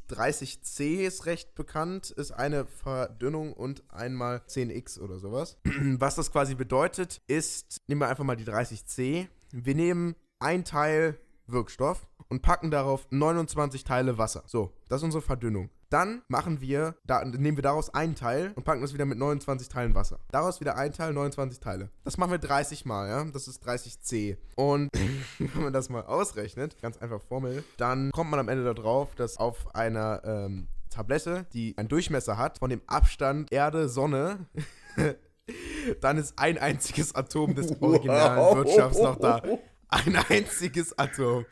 30C 0.09 1.05
ist 1.05 1.25
recht 1.25 1.55
bekannt, 1.55 2.11
ist 2.11 2.31
eine 2.31 2.65
Verdünnung 2.65 3.53
und 3.53 3.83
einmal 3.91 4.41
10x 4.47 4.99
oder 4.99 5.19
sowas. 5.19 5.57
Was 5.63 6.15
das 6.15 6.31
quasi 6.31 6.55
bedeutet, 6.55 7.21
ist, 7.27 7.81
nehmen 7.87 8.01
wir 8.01 8.09
einfach 8.09 8.23
mal 8.23 8.35
die 8.35 8.45
30C. 8.45 9.27
Wir 9.51 9.75
nehmen 9.75 10.15
ein 10.39 10.65
Teil 10.65 11.19
Wirkstoff 11.47 12.07
und 12.27 12.41
packen 12.41 12.71
darauf 12.71 13.07
29 13.09 13.83
Teile 13.83 14.17
Wasser. 14.17 14.43
So, 14.47 14.73
das 14.89 15.01
ist 15.01 15.05
unsere 15.05 15.21
Verdünnung. 15.21 15.69
Dann 15.89 16.23
machen 16.27 16.61
wir, 16.61 16.95
da, 17.05 17.23
nehmen 17.23 17.57
wir 17.57 17.61
daraus 17.61 17.93
einen 17.93 18.15
Teil 18.15 18.51
und 18.55 18.63
packen 18.63 18.81
das 18.81 18.93
wieder 18.93 19.05
mit 19.05 19.17
29 19.17 19.69
Teilen 19.69 19.95
Wasser. 19.95 20.19
Daraus 20.31 20.59
wieder 20.59 20.77
ein 20.77 20.91
Teil, 20.93 21.13
29 21.13 21.59
Teile. 21.59 21.89
Das 22.03 22.17
machen 22.17 22.31
wir 22.31 22.39
30 22.39 22.85
Mal, 22.85 23.07
ja. 23.07 23.23
Das 23.25 23.47
ist 23.47 23.65
30C. 23.67 24.37
Und 24.55 24.89
wenn 25.39 25.63
man 25.63 25.73
das 25.73 25.89
mal 25.89 26.03
ausrechnet, 26.03 26.81
ganz 26.81 26.97
einfach 26.97 27.21
Formel, 27.21 27.63
dann 27.77 28.11
kommt 28.11 28.31
man 28.31 28.39
am 28.39 28.49
Ende 28.49 28.73
darauf, 28.73 29.15
dass 29.15 29.37
auf 29.37 29.75
einer 29.75 30.21
ähm, 30.25 30.67
Tablette, 30.89 31.45
die 31.53 31.77
einen 31.77 31.89
Durchmesser 31.89 32.37
hat, 32.37 32.59
von 32.59 32.69
dem 32.69 32.81
Abstand 32.87 33.51
Erde, 33.51 33.89
Sonne, 33.89 34.47
dann 36.01 36.17
ist 36.17 36.39
ein 36.39 36.57
einziges 36.57 37.13
Atom 37.13 37.53
des 37.53 37.81
originalen 37.81 38.57
Wirtschafts 38.57 38.99
noch 38.99 39.17
da. 39.17 39.41
Ein 39.89 40.15
einziges 40.15 40.97
Atom. 40.97 41.45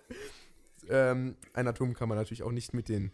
ähm, 0.88 1.36
ein 1.52 1.68
Atom 1.68 1.94
kann 1.94 2.08
man 2.08 2.18
natürlich 2.18 2.42
auch 2.42 2.52
nicht 2.52 2.74
mit 2.74 2.88
den 2.88 3.12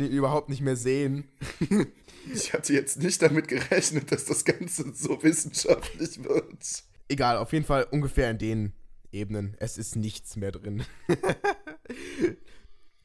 überhaupt 0.00 0.48
nicht 0.48 0.60
mehr 0.60 0.76
sehen. 0.76 1.28
ich 2.32 2.52
hatte 2.52 2.72
jetzt 2.72 3.02
nicht 3.02 3.20
damit 3.22 3.48
gerechnet, 3.48 4.10
dass 4.12 4.24
das 4.24 4.44
Ganze 4.44 4.92
so 4.94 5.22
wissenschaftlich 5.22 6.22
wird. 6.24 6.84
Egal, 7.08 7.36
auf 7.36 7.52
jeden 7.52 7.64
Fall 7.64 7.86
ungefähr 7.90 8.30
in 8.30 8.38
den 8.38 8.72
Ebenen. 9.12 9.56
Es 9.58 9.78
ist 9.78 9.96
nichts 9.96 10.36
mehr 10.36 10.52
drin. 10.52 10.84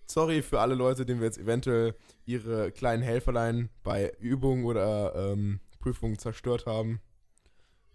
Sorry 0.08 0.41
für 0.41 0.62
alle 0.62 0.76
Leute, 0.76 1.06
denen 1.06 1.19
wir 1.19 1.28
jetzt 1.28 1.38
eventuell 1.38 1.93
ihre 2.26 2.71
kleinen 2.71 3.04
Helferlein 3.04 3.69
bei 3.84 4.13
Übungen 4.19 4.65
oder 4.65 5.13
ähm, 5.15 5.60
Prüfungen 5.80 6.17
zerstört 6.17 6.65
haben. 6.65 7.02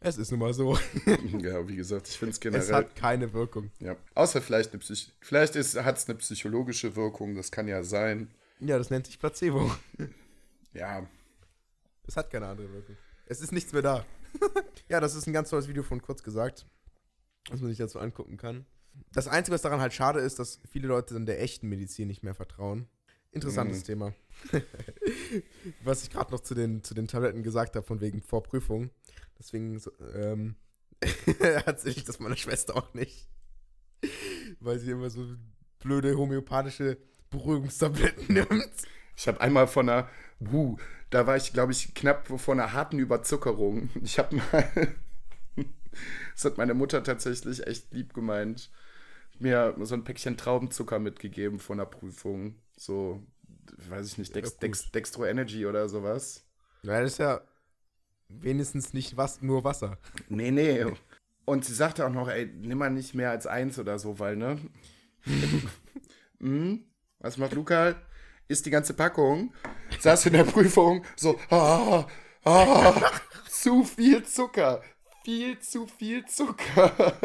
Es 0.05 0.19
ist 0.19 0.31
nun 0.31 0.41
mal 0.41 0.53
so. 0.53 0.77
ja, 1.39 1.67
wie 1.69 1.77
gesagt, 1.77 2.09
ich 2.09 2.19
finde 2.19 2.33
es 2.33 2.41
generell. 2.41 2.63
Es 2.63 2.73
hat 2.73 2.97
keine 2.97 3.33
Wirkung. 3.33 3.71
Ja. 3.79 3.97
Außer 4.15 4.43
vielleicht 4.43 4.73
eine 4.73 4.81
Psych 4.81 5.13
vielleicht 5.21 5.55
hat 5.55 5.97
es 5.97 6.09
eine 6.09 6.19
psychologische 6.19 6.97
Wirkung, 6.97 7.35
das 7.37 7.53
kann 7.53 7.69
ja 7.69 7.83
sein. 7.85 8.29
Ja, 8.65 8.79
das 8.79 8.91
nennt 8.91 9.07
sich 9.07 9.19
Placebo. 9.19 9.71
ja. 10.73 11.07
Es 12.07 12.17
hat 12.17 12.31
keine 12.31 12.47
andere 12.47 12.73
Wirkung. 12.73 12.97
Es 13.27 13.41
ist 13.41 13.53
nichts 13.53 13.73
mehr 13.73 13.83
da. 13.83 14.07
ja, 14.89 15.01
das 15.01 15.15
ist 15.15 15.27
ein 15.27 15.33
ganz 15.33 15.51
tolles 15.51 15.67
Video 15.67 15.83
von 15.83 16.01
kurz 16.01 16.23
gesagt, 16.23 16.67
was 17.51 17.61
man 17.61 17.71
sich 17.71 17.79
dazu 17.79 17.99
angucken 17.99 18.37
kann. 18.37 18.65
Das 19.13 19.27
Einzige, 19.27 19.55
was 19.55 19.63
daran 19.63 19.81
halt 19.81 19.93
schade 19.93 20.21
ist, 20.21 20.39
dass 20.39 20.61
viele 20.69 20.87
Leute 20.87 21.15
dann 21.15 21.27
der 21.27 21.41
echten 21.43 21.69
Medizin 21.69 22.07
nicht 22.07 22.23
mehr 22.23 22.35
vertrauen. 22.35 22.89
Interessantes 23.33 23.81
mhm. 23.81 23.85
Thema. 23.85 24.15
was 25.83 26.05
ich 26.05 26.11
gerade 26.11 26.31
noch 26.31 26.41
zu 26.41 26.55
den, 26.55 26.85
zu 26.85 26.95
den 26.95 27.09
Tabletten 27.09 27.43
gesagt 27.43 27.75
habe, 27.75 27.87
von 27.87 28.01
wegen 28.01 28.21
Vorprüfung. 28.21 28.91
Deswegen 29.39 29.81
ähm, 30.15 30.57
erzähle 31.41 31.97
ich 31.97 32.05
das 32.05 32.21
meiner 32.21 32.37
Schwester 32.37 32.77
auch 32.77 32.95
nicht. 32.95 33.29
Weil 34.61 34.79
sie 34.79 34.91
immer 34.91 35.11
so 35.11 35.27
blöde 35.81 36.17
homöopathische 36.17 36.99
Beruhigungstabletten 37.33 38.27
nimmt. 38.35 38.71
Ich 39.17 39.27
habe 39.29 39.41
einmal 39.41 39.67
von 39.67 39.89
einer, 39.89 40.09
uh, 40.53 40.77
da 41.11 41.27
war 41.27 41.37
ich, 41.37 41.53
glaube 41.53 41.73
ich, 41.73 41.95
knapp 41.95 42.29
vor 42.29 42.55
einer 42.55 42.73
harten 42.73 42.99
Überzuckerung. 42.99 43.91
Ich 44.03 44.19
habe 44.19 44.37
mal, 44.37 44.95
das 46.35 46.45
hat 46.45 46.59
meine 46.59 46.75
Mutter 46.75 47.03
tatsächlich 47.03 47.67
echt 47.67 47.93
lieb 47.93 48.15
gemeint, 48.15 48.71
mir 49.39 49.75
so 49.81 49.95
ein 49.95 50.05
Päckchen 50.05 50.37
Traubenzucker 50.37 50.99
mitgegeben 50.99 51.59
von 51.59 51.79
der 51.79 51.87
Prüfung. 51.87 52.55
So, 52.77 53.23
weiß 53.89 54.07
ich 54.07 54.19
nicht, 54.19 54.35
Dex, 54.35 54.57
Dex, 54.57 54.91
Dextro 54.91 55.27
Energy 55.27 55.67
oder 55.67 55.89
sowas. 55.89 56.45
Ja, 56.83 57.01
das 57.01 57.13
ist 57.13 57.19
ja 57.19 57.43
wenigstens 58.29 58.93
nicht 58.93 59.17
was, 59.17 59.43
nur 59.43 59.65
Wasser. 59.65 59.99
Nee, 60.29 60.51
nee. 60.51 60.87
Und 61.45 61.65
sie 61.65 61.75
sagte 61.75 62.07
auch 62.07 62.13
noch, 62.13 62.29
ey, 62.29 62.47
nimm 62.47 62.79
mal 62.79 62.91
nicht 62.91 63.15
mehr 63.15 63.31
als 63.31 63.47
eins 63.47 63.79
oder 63.79 63.99
so, 63.99 64.19
weil, 64.19 64.37
ne? 64.37 64.59
hm? 66.39 66.85
Was 67.23 67.39
macht 67.39 67.55
Luca? 67.55 67.95
isst 68.49 68.67
die 68.67 68.71
ganze 68.71 68.95
Packung, 68.95 69.55
saß 69.99 70.27
in 70.27 70.35
der 70.35 70.45
Prüfung 70.45 71.05
so, 71.17 71.39
ah, 71.51 72.07
ah, 72.45 73.11
zu 73.49 73.85
viel 73.85 74.23
Zucker, 74.25 74.83
viel 75.25 75.59
zu 75.59 75.87
viel 75.87 76.25
Zucker. 76.27 77.17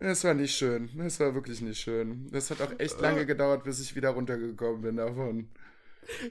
Es 0.00 0.22
war 0.22 0.32
nicht 0.32 0.54
schön. 0.54 0.88
Es 1.00 1.18
war 1.18 1.34
wirklich 1.34 1.60
nicht 1.60 1.80
schön. 1.80 2.28
Das 2.30 2.50
hat 2.50 2.60
auch 2.62 2.78
echt 2.78 3.00
lange 3.00 3.26
gedauert, 3.26 3.64
bis 3.64 3.80
ich 3.80 3.96
wieder 3.96 4.10
runtergekommen 4.10 4.80
bin 4.80 4.96
davon. 4.96 5.50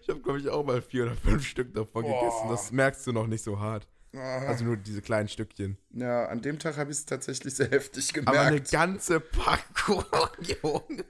Ich 0.01 0.07
habe, 0.07 0.21
glaube 0.21 0.39
ich, 0.39 0.47
auch 0.47 0.65
mal 0.65 0.81
vier 0.81 1.03
oder 1.03 1.15
fünf 1.15 1.45
Stück 1.45 1.73
davon 1.73 2.03
Boah. 2.03 2.19
gegessen. 2.21 2.47
Das 2.49 2.71
merkst 2.71 3.05
du 3.05 3.11
noch 3.11 3.27
nicht 3.27 3.43
so 3.43 3.59
hart. 3.59 3.85
Also 4.21 4.63
nur 4.65 4.77
diese 4.77 5.01
kleinen 5.01 5.27
Stückchen. 5.30 5.77
Ja, 5.91 6.25
an 6.27 6.41
dem 6.41 6.60
Tag 6.60 6.77
habe 6.77 6.91
ich 6.91 6.97
es 6.97 7.06
tatsächlich 7.06 7.56
sehr 7.56 7.69
heftig 7.71 8.13
gemerkt. 8.13 8.38
Aber 8.38 8.47
eine 8.47 8.62
ganze 8.62 9.19
Packung, 9.19 10.03
Junge. 10.63 11.03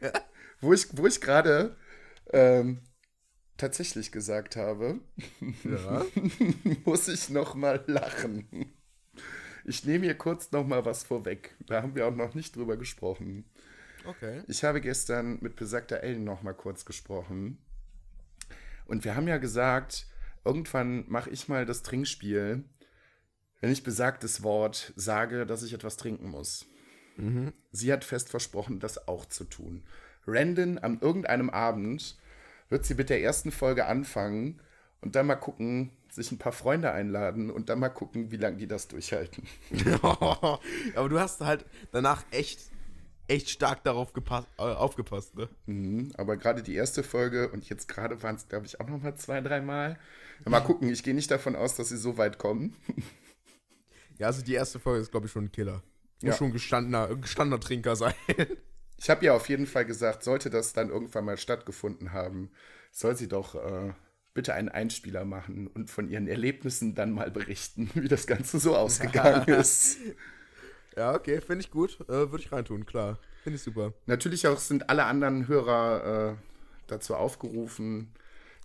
wo 0.61 0.73
ich, 0.73 0.87
wo 0.97 1.07
ich 1.07 1.21
gerade 1.21 1.75
ähm, 2.31 2.81
tatsächlich 3.57 4.11
gesagt 4.11 4.55
habe, 4.55 4.99
Ja. 5.63 6.05
muss 6.85 7.07
ich 7.07 7.29
noch 7.29 7.55
mal 7.55 7.83
lachen. 7.87 8.71
Ich 9.65 9.83
nehme 9.85 10.05
hier 10.05 10.17
kurz 10.17 10.51
noch 10.51 10.65
mal 10.65 10.85
was 10.85 11.03
vorweg. 11.03 11.55
Da 11.65 11.81
haben 11.81 11.95
wir 11.95 12.07
auch 12.07 12.15
noch 12.15 12.33
nicht 12.35 12.55
drüber 12.55 12.77
gesprochen. 12.77 13.45
Okay. 14.05 14.41
Ich 14.47 14.63
habe 14.63 14.79
gestern 14.79 15.39
mit 15.41 15.57
besagter 15.57 16.01
Ellen 16.01 16.23
noch 16.23 16.41
mal 16.41 16.53
kurz 16.53 16.85
gesprochen. 16.85 17.57
Und 18.85 19.03
wir 19.03 19.15
haben 19.17 19.27
ja 19.27 19.37
gesagt, 19.37 20.07
irgendwann 20.45 21.03
mache 21.09 21.29
ich 21.29 21.49
mal 21.49 21.65
das 21.65 21.83
Trinkspiel, 21.83 22.63
wenn 23.61 23.71
ich 23.71 23.83
besagtes 23.83 24.43
Wort 24.43 24.93
sage, 24.95 25.45
dass 25.45 25.63
ich 25.63 25.73
etwas 25.73 25.97
trinken 25.97 26.29
muss. 26.29 26.65
Sie 27.71 27.91
hat 27.91 28.03
fest 28.03 28.29
versprochen, 28.29 28.79
das 28.79 29.07
auch 29.07 29.25
zu 29.25 29.43
tun. 29.45 29.83
Randon, 30.27 30.77
an 30.77 30.99
irgendeinem 31.01 31.49
Abend 31.49 32.17
wird 32.69 32.85
sie 32.85 32.95
mit 32.95 33.09
der 33.09 33.21
ersten 33.21 33.51
Folge 33.51 33.85
anfangen 33.85 34.61
und 35.01 35.15
dann 35.15 35.27
mal 35.27 35.35
gucken, 35.35 35.91
sich 36.09 36.31
ein 36.31 36.37
paar 36.37 36.51
Freunde 36.51 36.91
einladen 36.91 37.49
und 37.49 37.69
dann 37.69 37.79
mal 37.79 37.89
gucken, 37.89 38.31
wie 38.31 38.37
lange 38.37 38.57
die 38.57 38.67
das 38.67 38.87
durchhalten. 38.87 39.43
Aber 40.01 41.09
du 41.09 41.19
hast 41.19 41.41
halt 41.41 41.65
danach 41.91 42.23
echt, 42.31 42.59
echt 43.27 43.49
stark 43.49 43.83
darauf 43.83 44.13
gepasst, 44.13 44.47
äh, 44.57 44.61
aufgepasst, 44.63 45.35
ne? 45.35 45.49
Mhm, 45.65 46.11
aber 46.17 46.37
gerade 46.37 46.63
die 46.63 46.75
erste 46.75 47.03
Folge 47.03 47.49
und 47.49 47.67
jetzt 47.69 47.87
gerade 47.87 48.21
waren 48.23 48.35
es, 48.35 48.47
glaube 48.47 48.65
ich, 48.65 48.79
auch 48.79 48.87
noch 48.87 49.01
mal 49.01 49.15
zwei, 49.15 49.41
dreimal. 49.41 49.99
Mal 50.45 50.61
gucken, 50.61 50.89
ich 50.89 51.03
gehe 51.03 51.13
nicht 51.13 51.29
davon 51.29 51.55
aus, 51.55 51.75
dass 51.75 51.89
sie 51.89 51.97
so 51.97 52.17
weit 52.17 52.37
kommen. 52.37 52.75
Ja, 54.19 54.27
also 54.27 54.41
die 54.43 54.53
erste 54.53 54.79
Folge 54.79 55.01
ist, 55.01 55.11
glaube 55.11 55.27
ich, 55.27 55.31
schon 55.31 55.45
ein 55.45 55.51
Killer. 55.51 55.83
Muss 56.21 56.31
Ja. 56.31 56.33
schon 56.33 56.47
ein 56.47 56.53
gestandener, 56.53 57.15
gestandener 57.15 57.59
Trinker 57.59 57.95
sein. 57.95 58.13
Ich 58.97 59.09
habe 59.11 59.25
ja 59.25 59.33
auf 59.35 59.47
jeden 59.49 59.67
Fall 59.67 59.85
gesagt, 59.85 60.23
sollte 60.23 60.49
das 60.49 60.73
dann 60.73 60.89
irgendwann 60.89 61.25
mal 61.25 61.37
stattgefunden 61.37 62.13
haben, 62.13 62.49
soll 62.91 63.15
sie 63.15 63.27
doch 63.27 63.53
äh, 63.53 63.93
bitte 64.33 64.55
einen 64.55 64.69
Einspieler 64.69 65.23
machen 65.25 65.67
und 65.67 65.91
von 65.91 66.09
ihren 66.09 66.27
Erlebnissen 66.27 66.95
dann 66.95 67.11
mal 67.11 67.29
berichten, 67.29 67.91
wie 67.95 68.07
das 68.07 68.25
Ganze 68.25 68.59
so 68.59 68.75
ausgegangen 68.75 69.47
ist. 69.59 69.97
ja, 70.95 71.13
okay, 71.13 71.41
finde 71.41 71.61
ich 71.61 71.69
gut. 71.71 71.99
Äh, 72.09 72.31
Würde 72.31 72.39
ich 72.39 72.51
reintun, 72.51 72.85
klar. 72.87 73.19
Finde 73.43 73.57
ich 73.57 73.61
super. 73.63 73.93
Natürlich 74.07 74.47
auch 74.47 74.57
sind 74.57 74.89
alle 74.89 75.05
anderen 75.05 75.47
Hörer 75.47 76.31
äh, 76.31 76.35
dazu 76.87 77.13
aufgerufen, 77.15 78.11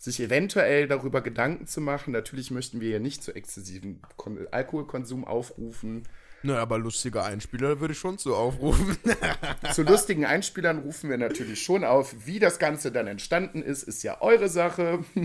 sich 0.03 0.19
eventuell 0.19 0.89
darüber 0.89 1.21
Gedanken 1.21 1.69
zu 1.69 1.81
machen. 1.81 2.13
Natürlich 2.13 2.51
möchten 2.51 2.81
wir 2.81 2.91
ja 2.91 2.99
nicht 2.99 3.23
zu 3.23 3.33
exzessiven 3.33 4.03
Kon 4.17 4.49
Alkoholkonsum 4.51 5.25
aufrufen. 5.25 6.09
Naja, 6.43 6.61
aber 6.61 6.79
lustiger 6.79 7.25
Einspieler 7.25 7.79
würde 7.79 7.93
ich 7.93 8.01
schon 8.01 8.19
so 8.19 8.35
aufrufen. 8.35 8.99
Zu 9.73 9.85
lustigen 9.85 10.25
Einspielern 10.25 10.81
rufen 10.81 11.09
wir 11.09 11.17
natürlich 11.17 11.63
schon 11.63 11.85
auf. 11.85 12.27
Wie 12.27 12.41
das 12.41 12.59
Ganze 12.59 12.91
dann 12.91 13.07
entstanden 13.07 13.63
ist, 13.63 13.85
ist 13.85 14.03
ja 14.03 14.21
eure 14.21 14.49
Sache. 14.49 15.05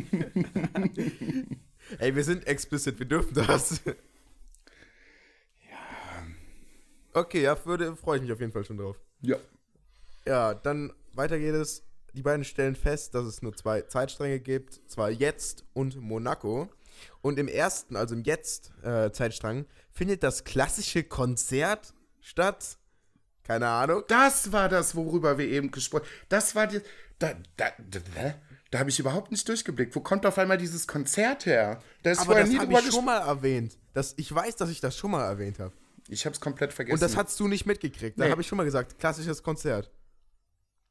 Ey, 1.97 2.15
wir 2.15 2.23
sind 2.23 2.45
explicit, 2.45 2.99
wir 2.99 3.07
dürfen 3.07 3.33
das. 3.33 3.81
Ja. 5.67 5.79
Okay, 7.13 7.41
ja, 7.41 7.65
würde, 7.65 7.95
freue 7.95 8.17
ich 8.17 8.21
mich 8.21 8.31
auf 8.31 8.39
jeden 8.39 8.51
Fall 8.51 8.63
schon 8.63 8.77
drauf. 8.77 8.99
Ja. 9.21 9.37
Ja, 10.27 10.53
dann 10.53 10.93
weiter 11.13 11.39
geht 11.39 11.55
es. 11.55 11.81
Die 12.17 12.23
beiden 12.23 12.43
stellen 12.43 12.75
fest, 12.75 13.13
dass 13.13 13.27
es 13.27 13.43
nur 13.43 13.55
zwei 13.55 13.81
Zeitstränge 13.83 14.39
gibt, 14.39 14.81
zwar 14.89 15.11
jetzt 15.11 15.65
und 15.73 15.97
Monaco. 16.01 16.67
Und 17.21 17.37
im 17.37 17.47
ersten, 17.47 17.95
also 17.95 18.15
im 18.15 18.23
Jetzt-Zeitstrang, 18.23 19.67
findet 19.91 20.23
das 20.23 20.43
klassische 20.43 21.03
Konzert 21.03 21.93
statt. 22.19 22.79
Keine 23.43 23.67
Ahnung. 23.67 24.01
Das 24.07 24.51
war 24.51 24.67
das, 24.67 24.95
worüber 24.95 25.37
wir 25.37 25.45
eben 25.47 25.69
gesprochen 25.69 26.05
haben. 26.05 26.25
Das 26.29 26.55
war 26.55 26.65
die. 26.65 26.81
Da, 27.19 27.33
da, 27.55 27.65
da, 27.77 27.99
da, 28.15 28.33
da 28.71 28.79
habe 28.79 28.89
ich 28.89 28.99
überhaupt 28.99 29.29
nicht 29.29 29.47
durchgeblickt. 29.47 29.95
Wo 29.95 29.99
kommt 29.99 30.25
auf 30.25 30.39
einmal 30.39 30.57
dieses 30.57 30.87
Konzert 30.87 31.45
her? 31.45 31.83
Da 32.01 32.09
ist 32.09 32.17
Aber 32.17 32.25
vorher 32.27 32.45
das 32.45 32.51
nie 32.51 32.57
habe 32.57 32.65
drüber 32.65 32.79
ich 32.79 32.91
schon 32.91 33.05
mal 33.05 33.19
erwähnt. 33.19 33.77
Das, 33.93 34.15
ich 34.17 34.33
weiß, 34.33 34.55
dass 34.55 34.71
ich 34.71 34.81
das 34.81 34.97
schon 34.97 35.11
mal 35.11 35.23
erwähnt 35.23 35.59
habe. 35.59 35.71
Ich 36.07 36.25
habe 36.25 36.33
es 36.33 36.39
komplett 36.41 36.73
vergessen. 36.73 36.95
Und 36.95 37.01
das 37.03 37.15
hast 37.15 37.39
du 37.39 37.47
nicht 37.47 37.67
mitgekriegt. 37.67 38.19
Da 38.19 38.25
Nee. 38.25 38.31
habe 38.31 38.41
ich 38.41 38.47
schon 38.47 38.57
mal 38.57 38.63
gesagt, 38.63 38.97
klassisches 38.97 39.43
Konzert. 39.43 39.91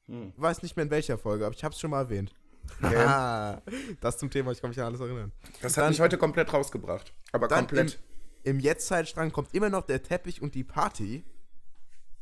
Weiß 0.09 0.62
nicht 0.62 0.77
mehr 0.77 0.85
in 0.85 0.90
welcher 0.90 1.19
Folge, 1.19 1.45
aber 1.47 1.55
ich 1.55 1.64
habe 1.64 1.73
es 1.75 1.81
schon 1.81 1.90
mal 1.90 2.03
erwähnt. 2.03 2.35
Ah, 2.83 3.61
das 4.01 4.19
zum 4.19 4.31
Thema, 4.31 4.53
ich 4.53 4.61
kann 4.61 4.71
mich 4.71 4.79
an 4.81 4.87
alles 4.87 5.01
erinnern. 5.01 5.33
das 5.62 5.77
hat 5.77 5.85
dann- 5.85 5.90
mich 5.90 6.01
heute 6.01 6.19
komplett 6.19 6.53
rausgebracht. 6.53 7.12
Aber 7.33 7.49
komplett. 7.49 7.99
im, 8.45 8.55
im 8.57 8.61
Jetzt-Zeitstrang 8.61 9.33
kommt 9.33 9.55
immer 9.55 9.69
noch 9.71 9.83
der 9.85 10.03
Teppich 10.03 10.42
und 10.42 10.55
die 10.55 10.64
Party. 10.64 11.25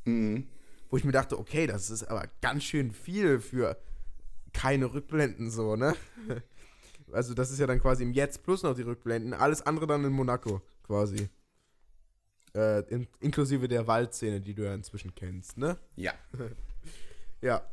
Wo 0.07 0.97
ich 0.97 1.05
mir 1.05 1.12
dachte, 1.12 1.38
okay, 1.38 1.66
das 1.66 1.88
ist 1.90 2.05
aber 2.05 2.29
ganz 2.42 2.64
schön 2.64 2.92
viel 2.92 3.40
für 3.40 3.77
keine 4.53 4.92
Rückblenden 4.92 5.51
so, 5.51 5.77
ne? 5.77 5.94
Also 7.12 7.33
das 7.35 7.51
ist 7.51 7.59
ja 7.61 7.66
dann 7.66 7.81
quasi 7.81 8.03
im 8.03 8.12
Jetzt 8.12 8.42
plus 8.42 8.62
noch 8.62 8.75
die 8.75 8.83
Rückblenden. 8.83 9.35
Alles 9.35 9.62
andere 9.62 9.87
dann 9.87 10.05
in 10.05 10.12
Monaco 10.12 10.62
quasi. 10.83 11.29
Äh, 12.55 12.81
in, 12.92 13.07
inklusive 13.20 13.68
der 13.68 13.87
Waldszene, 13.87 14.40
die 14.40 14.55
du 14.55 14.64
ja 14.64 14.75
inzwischen 14.75 15.14
kennst, 15.14 15.57
ne? 15.59 15.77
Ja. 15.97 16.12
Ja. 17.40 17.68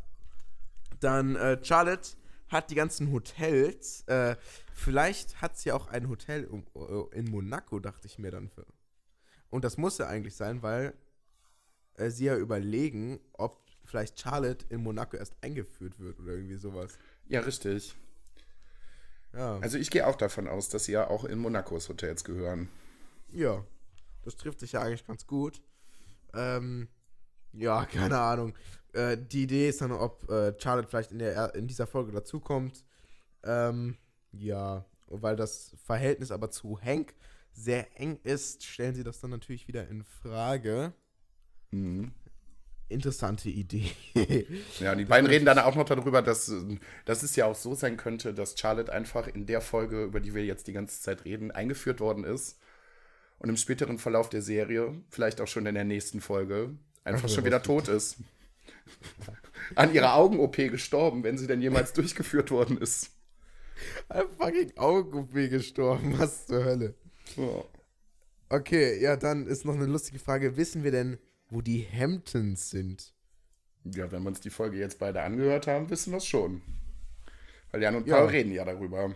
Dann 0.99 1.35
äh, 1.35 1.63
Charlotte 1.63 2.11
hat 2.47 2.69
die 2.69 2.75
ganzen 2.75 3.11
Hotels. 3.11 4.03
Äh, 4.07 4.35
vielleicht 4.73 5.41
hat 5.41 5.57
sie 5.57 5.71
auch 5.71 5.87
ein 5.87 6.09
Hotel 6.09 6.47
äh, 6.75 7.17
in 7.17 7.29
Monaco, 7.29 7.79
dachte 7.79 8.07
ich 8.07 8.19
mir 8.19 8.31
dann. 8.31 8.49
Für. 8.49 8.65
Und 9.49 9.63
das 9.63 9.77
muss 9.77 9.97
ja 9.97 10.07
eigentlich 10.07 10.35
sein, 10.35 10.61
weil 10.61 10.93
äh, 11.95 12.09
sie 12.09 12.25
ja 12.25 12.35
überlegen, 12.35 13.19
ob 13.33 13.61
vielleicht 13.85 14.19
Charlotte 14.19 14.65
in 14.69 14.83
Monaco 14.83 15.17
erst 15.17 15.35
eingeführt 15.41 15.99
wird 15.99 16.19
oder 16.19 16.33
irgendwie 16.33 16.55
sowas. 16.55 16.97
Ja, 17.27 17.41
richtig. 17.41 17.95
Ja. 19.33 19.59
Also 19.59 19.77
ich 19.77 19.89
gehe 19.89 20.05
auch 20.07 20.15
davon 20.15 20.47
aus, 20.47 20.69
dass 20.69 20.85
sie 20.85 20.93
ja 20.93 21.09
auch 21.09 21.23
in 21.23 21.39
Monacos 21.39 21.89
Hotels 21.89 22.23
gehören. 22.23 22.69
Ja, 23.31 23.63
das 24.23 24.35
trifft 24.35 24.59
sich 24.59 24.73
ja 24.73 24.81
eigentlich 24.81 25.05
ganz 25.05 25.25
gut. 25.25 25.61
Ähm, 26.33 26.89
ja, 27.53 27.85
keine 27.91 28.17
Ahnung. 28.17 28.53
Äh, 28.93 29.17
die 29.17 29.43
Idee 29.43 29.69
ist 29.69 29.81
dann, 29.81 29.91
ob 29.91 30.29
äh, 30.29 30.53
Charlotte 30.59 30.87
vielleicht 30.87 31.11
in, 31.11 31.19
der, 31.19 31.55
in 31.55 31.67
dieser 31.67 31.87
Folge 31.87 32.11
dazukommt. 32.11 32.83
Ähm, 33.43 33.97
ja, 34.31 34.85
weil 35.07 35.35
das 35.35 35.75
Verhältnis 35.83 36.31
aber 36.31 36.51
zu 36.51 36.79
Hank 36.81 37.13
sehr 37.53 37.99
eng 37.99 38.19
ist, 38.23 38.63
stellen 38.63 38.95
sie 38.95 39.03
das 39.03 39.19
dann 39.19 39.31
natürlich 39.31 39.67
wieder 39.67 39.87
in 39.87 40.03
Frage. 40.03 40.93
Mhm. 41.71 42.11
Interessante 42.87 43.49
Idee. 43.49 43.89
Ja, 44.81 44.91
und 44.91 44.97
die 44.97 45.05
beiden 45.05 45.29
reden 45.29 45.45
dann 45.45 45.59
auch 45.59 45.75
noch 45.75 45.85
darüber, 45.85 46.21
dass, 46.21 46.51
dass 47.05 47.23
es 47.23 47.37
ja 47.37 47.45
auch 47.45 47.55
so 47.55 47.73
sein 47.73 47.95
könnte, 47.95 48.33
dass 48.33 48.59
Charlotte 48.59 48.91
einfach 48.91 49.27
in 49.27 49.45
der 49.45 49.61
Folge, 49.61 50.03
über 50.03 50.19
die 50.19 50.33
wir 50.33 50.43
jetzt 50.43 50.67
die 50.67 50.73
ganze 50.73 50.99
Zeit 51.01 51.23
reden, 51.23 51.51
eingeführt 51.51 52.01
worden 52.01 52.25
ist. 52.25 52.59
Und 53.39 53.47
im 53.47 53.55
späteren 53.55 53.97
Verlauf 53.97 54.29
der 54.29 54.41
Serie, 54.41 55.01
vielleicht 55.09 55.39
auch 55.39 55.47
schon 55.47 55.65
in 55.65 55.75
der 55.75 55.85
nächsten 55.85 56.19
Folge, 56.19 56.75
einfach 57.03 57.27
Ach, 57.29 57.33
schon 57.33 57.45
wieder 57.45 57.61
tot 57.63 57.87
ist. 57.87 58.17
An 59.75 59.93
ihrer 59.93 60.15
Augen-OP 60.15 60.55
gestorben, 60.55 61.23
wenn 61.23 61.37
sie 61.37 61.47
denn 61.47 61.61
jemals 61.61 61.93
durchgeführt 61.93 62.51
worden 62.51 62.77
ist. 62.77 63.11
Ein 64.09 64.25
fucking 64.37 64.77
Augen-OP 64.77 65.33
gestorben. 65.33 66.19
Was 66.19 66.47
zur 66.47 66.63
Hölle? 66.65 66.95
Ja. 67.37 67.63
Okay, 68.49 69.01
ja, 69.01 69.15
dann 69.15 69.47
ist 69.47 69.63
noch 69.63 69.75
eine 69.75 69.85
lustige 69.85 70.19
Frage. 70.19 70.57
Wissen 70.57 70.83
wir 70.83 70.91
denn, 70.91 71.17
wo 71.49 71.61
die 71.61 71.87
Hamptons 71.87 72.69
sind? 72.69 73.13
Ja, 73.85 74.11
wenn 74.11 74.23
wir 74.23 74.27
uns 74.29 74.41
die 74.41 74.49
Folge 74.49 74.77
jetzt 74.77 74.99
beide 74.99 75.21
angehört 75.21 75.67
haben, 75.67 75.89
wissen 75.89 76.11
wir 76.11 76.17
es 76.17 76.25
schon. 76.25 76.61
Weil 77.71 77.81
Jan 77.81 77.95
und 77.95 78.07
Ja. 78.07 78.17
Paul 78.17 78.27
reden 78.27 78.51
ja 78.51 78.65
darüber. 78.65 79.15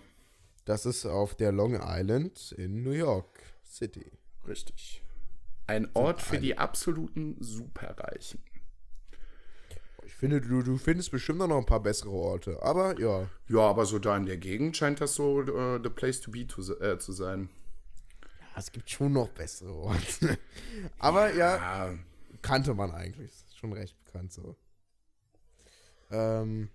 Das 0.63 0.85
ist 0.85 1.05
auf 1.05 1.35
der 1.35 1.51
Long 1.51 1.79
Island 1.79 2.53
in 2.57 2.81
New 2.81 2.91
York 2.91 3.43
City. 3.63 4.11
Richtig. 4.47 5.03
Ein 5.67 5.89
Ort 5.93 6.21
für 6.21 6.37
die 6.37 6.57
absoluten 6.57 7.37
Superreichen. 7.39 8.41
Ich 10.05 10.13
finde, 10.13 10.39
du, 10.41 10.61
du 10.61 10.77
findest 10.77 11.11
bestimmt 11.11 11.39
noch 11.39 11.49
ein 11.57 11.65
paar 11.65 11.81
bessere 11.81 12.11
Orte. 12.11 12.61
Aber 12.61 12.99
ja, 12.99 13.27
Ja, 13.47 13.61
aber 13.61 13.85
so 13.85 13.97
da 13.99 14.15
in 14.15 14.25
der 14.25 14.37
Gegend 14.37 14.77
scheint 14.77 15.01
das 15.01 15.15
so 15.15 15.41
äh, 15.41 15.79
the 15.83 15.89
place 15.89 16.21
to 16.21 16.31
be 16.31 16.45
to, 16.47 16.61
äh, 16.79 16.99
zu 16.99 17.11
sein. 17.11 17.49
es 18.55 18.71
gibt 18.71 18.89
schon 18.89 19.13
noch 19.13 19.29
bessere 19.29 19.73
Orte. 19.73 20.37
Aber 20.99 21.33
ja, 21.33 21.57
Ah, 21.57 21.93
kannte 22.41 22.73
man 22.73 22.91
eigentlich. 22.91 23.31
Ist 23.31 23.57
schon 23.57 23.73
recht 23.73 23.95
bekannt 24.05 24.31
so. 24.31 24.55
Ähm, 26.11 26.69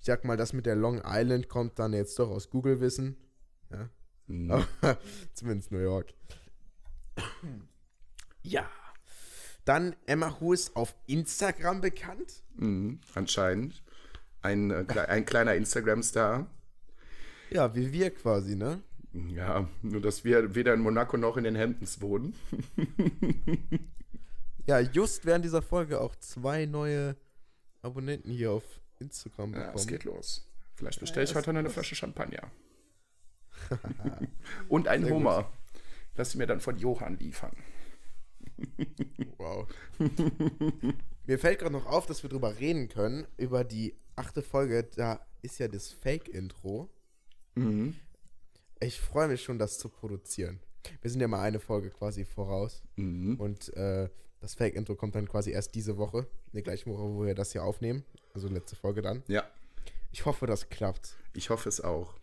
Ich 0.00 0.06
sag 0.06 0.24
mal, 0.24 0.36
das 0.36 0.52
mit 0.52 0.66
der 0.66 0.76
Long 0.76 1.00
Island 1.04 1.48
kommt 1.48 1.78
dann 1.78 1.92
jetzt 1.94 2.18
doch 2.18 2.28
aus 2.28 2.50
Google-Wissen. 2.50 3.16
Ja. 3.70 3.88
Mhm. 4.26 4.64
Zumindest 5.34 5.70
New 5.72 5.78
York. 5.78 6.12
Ja. 8.44 8.68
Dann 9.64 9.96
Emma 10.06 10.38
Hu 10.38 10.52
ist 10.52 10.76
auf 10.76 10.94
Instagram 11.06 11.80
bekannt. 11.80 12.42
Mhm. 12.56 13.00
Anscheinend. 13.14 13.82
Ein, 14.42 14.70
äh, 14.70 14.84
ein 15.08 15.24
kleiner 15.24 15.54
Instagram-Star. 15.54 16.46
Ja, 17.50 17.74
wie 17.74 17.92
wir 17.92 18.10
quasi, 18.14 18.54
ne? 18.56 18.82
Ja, 19.28 19.68
nur 19.82 20.00
dass 20.00 20.24
wir 20.24 20.54
weder 20.54 20.74
in 20.74 20.80
Monaco 20.80 21.16
noch 21.16 21.36
in 21.36 21.44
den 21.44 21.56
Hamptons 21.58 22.00
wohnen. 22.00 22.34
Ja, 24.66 24.80
just 24.80 25.26
während 25.26 25.44
dieser 25.44 25.60
Folge 25.60 26.00
auch 26.00 26.16
zwei 26.16 26.64
neue 26.64 27.16
Abonnenten 27.82 28.30
hier 28.30 28.50
auf 28.50 28.64
Instagram 28.98 29.52
Ja, 29.52 29.58
bekommen. 29.58 29.76
es 29.76 29.86
geht 29.86 30.04
los. 30.04 30.50
Vielleicht 30.74 31.00
bestelle 31.00 31.24
ich 31.24 31.30
Ja, 31.30 31.36
heute 31.36 31.52
noch 31.52 31.60
eine 31.60 31.68
Flasche 31.68 31.94
Champagner. 31.94 32.50
Und 34.68 34.88
einen. 34.88 35.10
Hummer. 35.10 35.52
Lass 36.16 36.30
sie 36.30 36.38
mir 36.38 36.46
dann 36.46 36.60
von 36.60 36.78
Johann 36.78 37.18
liefern. 37.18 37.54
Wow. 39.38 39.66
Mir 41.26 41.38
fällt 41.38 41.58
gerade 41.58 41.72
noch 41.72 41.86
auf, 41.86 42.06
dass 42.06 42.22
wir 42.22 42.30
drüber 42.30 42.58
reden 42.58 42.88
können, 42.88 43.26
über 43.36 43.64
die 43.64 43.94
achte 44.16 44.42
Folge. 44.42 44.84
Da 44.96 45.24
ist 45.42 45.58
ja 45.58 45.68
das 45.68 45.90
Fake-Intro. 45.92 46.88
Mhm. 47.54 47.96
Ich 48.80 49.00
freue 49.00 49.28
mich 49.28 49.42
schon, 49.42 49.58
das 49.58 49.78
zu 49.78 49.88
produzieren. 49.88 50.60
Wir 51.00 51.10
sind 51.10 51.20
ja 51.20 51.28
mal 51.28 51.40
eine 51.40 51.60
Folge 51.60 51.90
quasi 51.90 52.24
voraus. 52.24 52.82
Mhm. 52.96 53.36
Und 53.40 53.74
äh, 53.74 54.08
das 54.40 54.54
Fake-Intro 54.54 54.94
kommt 54.96 55.14
dann 55.14 55.26
quasi 55.28 55.50
erst 55.50 55.74
diese 55.74 55.96
Woche. 55.96 56.18
In 56.46 56.52
der 56.54 56.62
gleichen 56.62 56.92
Woche, 56.92 57.02
wo 57.02 57.24
wir 57.24 57.34
das 57.34 57.52
hier 57.52 57.64
aufnehmen. 57.64 58.04
Also 58.34 58.48
letzte 58.48 58.76
Folge 58.76 59.00
dann. 59.00 59.22
Ja, 59.28 59.44
Ich 60.12 60.26
hoffe, 60.26 60.46
das 60.46 60.68
klappt. 60.68 61.14
ich 61.32 61.50
hoffe 61.50 61.68
es 61.68 61.80
auch. 61.80 62.14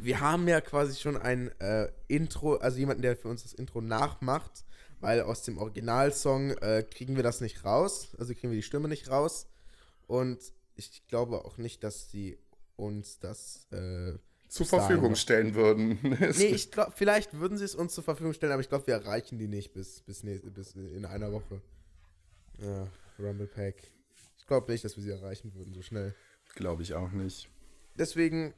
Wir 0.00 0.20
haben 0.20 0.46
ja 0.46 0.60
quasi 0.60 1.00
schon 1.00 1.16
ein 1.16 1.48
äh, 1.60 1.88
Intro, 2.06 2.54
also 2.56 2.78
jemanden, 2.78 3.02
der 3.02 3.16
für 3.16 3.26
uns 3.28 3.42
das 3.42 3.52
Intro 3.52 3.80
nachmacht, 3.80 4.64
weil 5.00 5.22
aus 5.22 5.42
dem 5.42 5.58
Originalsong 5.58 6.50
äh, 6.58 6.82
kriegen 6.82 7.16
wir 7.16 7.22
das 7.22 7.40
nicht 7.40 7.64
raus, 7.64 8.16
also 8.18 8.34
kriegen 8.34 8.50
wir 8.50 8.56
die 8.56 8.62
Stimme 8.62 8.88
nicht 8.88 9.10
raus. 9.10 9.46
Und 10.06 10.38
ich 10.74 11.06
glaube 11.06 11.44
auch 11.44 11.58
nicht, 11.58 11.84
dass 11.84 12.10
sie 12.10 12.38
uns 12.76 13.18
das. 13.18 13.66
Äh, 13.70 14.18
Zur 14.48 14.66
Verfügung 14.66 15.14
stellen 15.14 15.54
würden. 15.54 15.98
Nee, 16.38 16.46
ich 16.46 16.70
glaube, 16.70 16.92
vielleicht 16.96 17.34
würden 17.34 17.58
sie 17.58 17.64
es 17.64 17.74
uns 17.74 17.94
zur 17.94 18.04
Verfügung 18.04 18.32
stellen, 18.32 18.52
aber 18.52 18.62
ich 18.62 18.68
glaube, 18.68 18.86
wir 18.86 18.94
erreichen 18.94 19.38
die 19.38 19.48
nicht 19.48 19.72
bis, 19.72 20.00
bis, 20.02 20.22
nächste, 20.22 20.50
bis 20.50 20.74
in 20.74 21.04
einer 21.04 21.32
Woche. 21.32 21.60
Ja, 22.58 22.88
Rumble 23.18 23.46
Pack. 23.46 23.92
Ich 24.38 24.46
glaube 24.46 24.72
nicht, 24.72 24.84
dass 24.84 24.96
wir 24.96 25.02
sie 25.02 25.10
erreichen 25.10 25.54
würden 25.54 25.74
so 25.74 25.82
schnell. 25.82 26.14
Glaube 26.54 26.82
ich 26.82 26.94
auch 26.94 27.10
nicht. 27.10 27.50
Deswegen, 27.96 28.54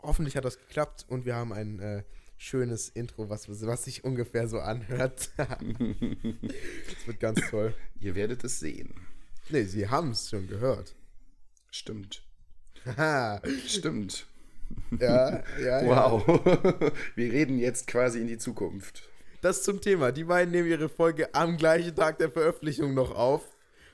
hoffentlich 0.00 0.36
hat 0.36 0.44
das 0.44 0.58
geklappt 0.58 1.04
und 1.08 1.24
wir 1.24 1.34
haben 1.34 1.52
ein 1.52 1.80
äh, 1.80 2.04
schönes 2.38 2.88
Intro, 2.88 3.28
was, 3.28 3.48
was 3.48 3.84
sich 3.84 4.04
ungefähr 4.04 4.48
so 4.48 4.60
anhört. 4.60 5.30
das 5.36 7.06
wird 7.06 7.20
ganz 7.20 7.40
toll. 7.50 7.74
Ihr 8.00 8.14
werdet 8.14 8.44
es 8.44 8.60
sehen. 8.60 8.94
Nee, 9.50 9.64
sie 9.64 9.88
haben 9.88 10.12
es 10.12 10.30
schon 10.30 10.46
gehört. 10.46 10.94
Stimmt. 11.70 12.22
Stimmt. 13.66 14.26
ja, 14.98 15.42
ja, 15.60 15.82
ja. 15.82 15.86
Wow. 15.86 16.24
Wir 17.14 17.32
reden 17.32 17.58
jetzt 17.58 17.86
quasi 17.86 18.20
in 18.20 18.28
die 18.28 18.38
Zukunft. 18.38 19.08
Das 19.40 19.62
zum 19.62 19.80
Thema. 19.80 20.12
Die 20.12 20.24
beiden 20.24 20.52
nehmen 20.52 20.68
ihre 20.68 20.88
Folge 20.88 21.34
am 21.34 21.56
gleichen 21.56 21.94
Tag 21.94 22.18
der 22.18 22.30
Veröffentlichung 22.30 22.94
noch 22.94 23.14
auf. 23.14 23.42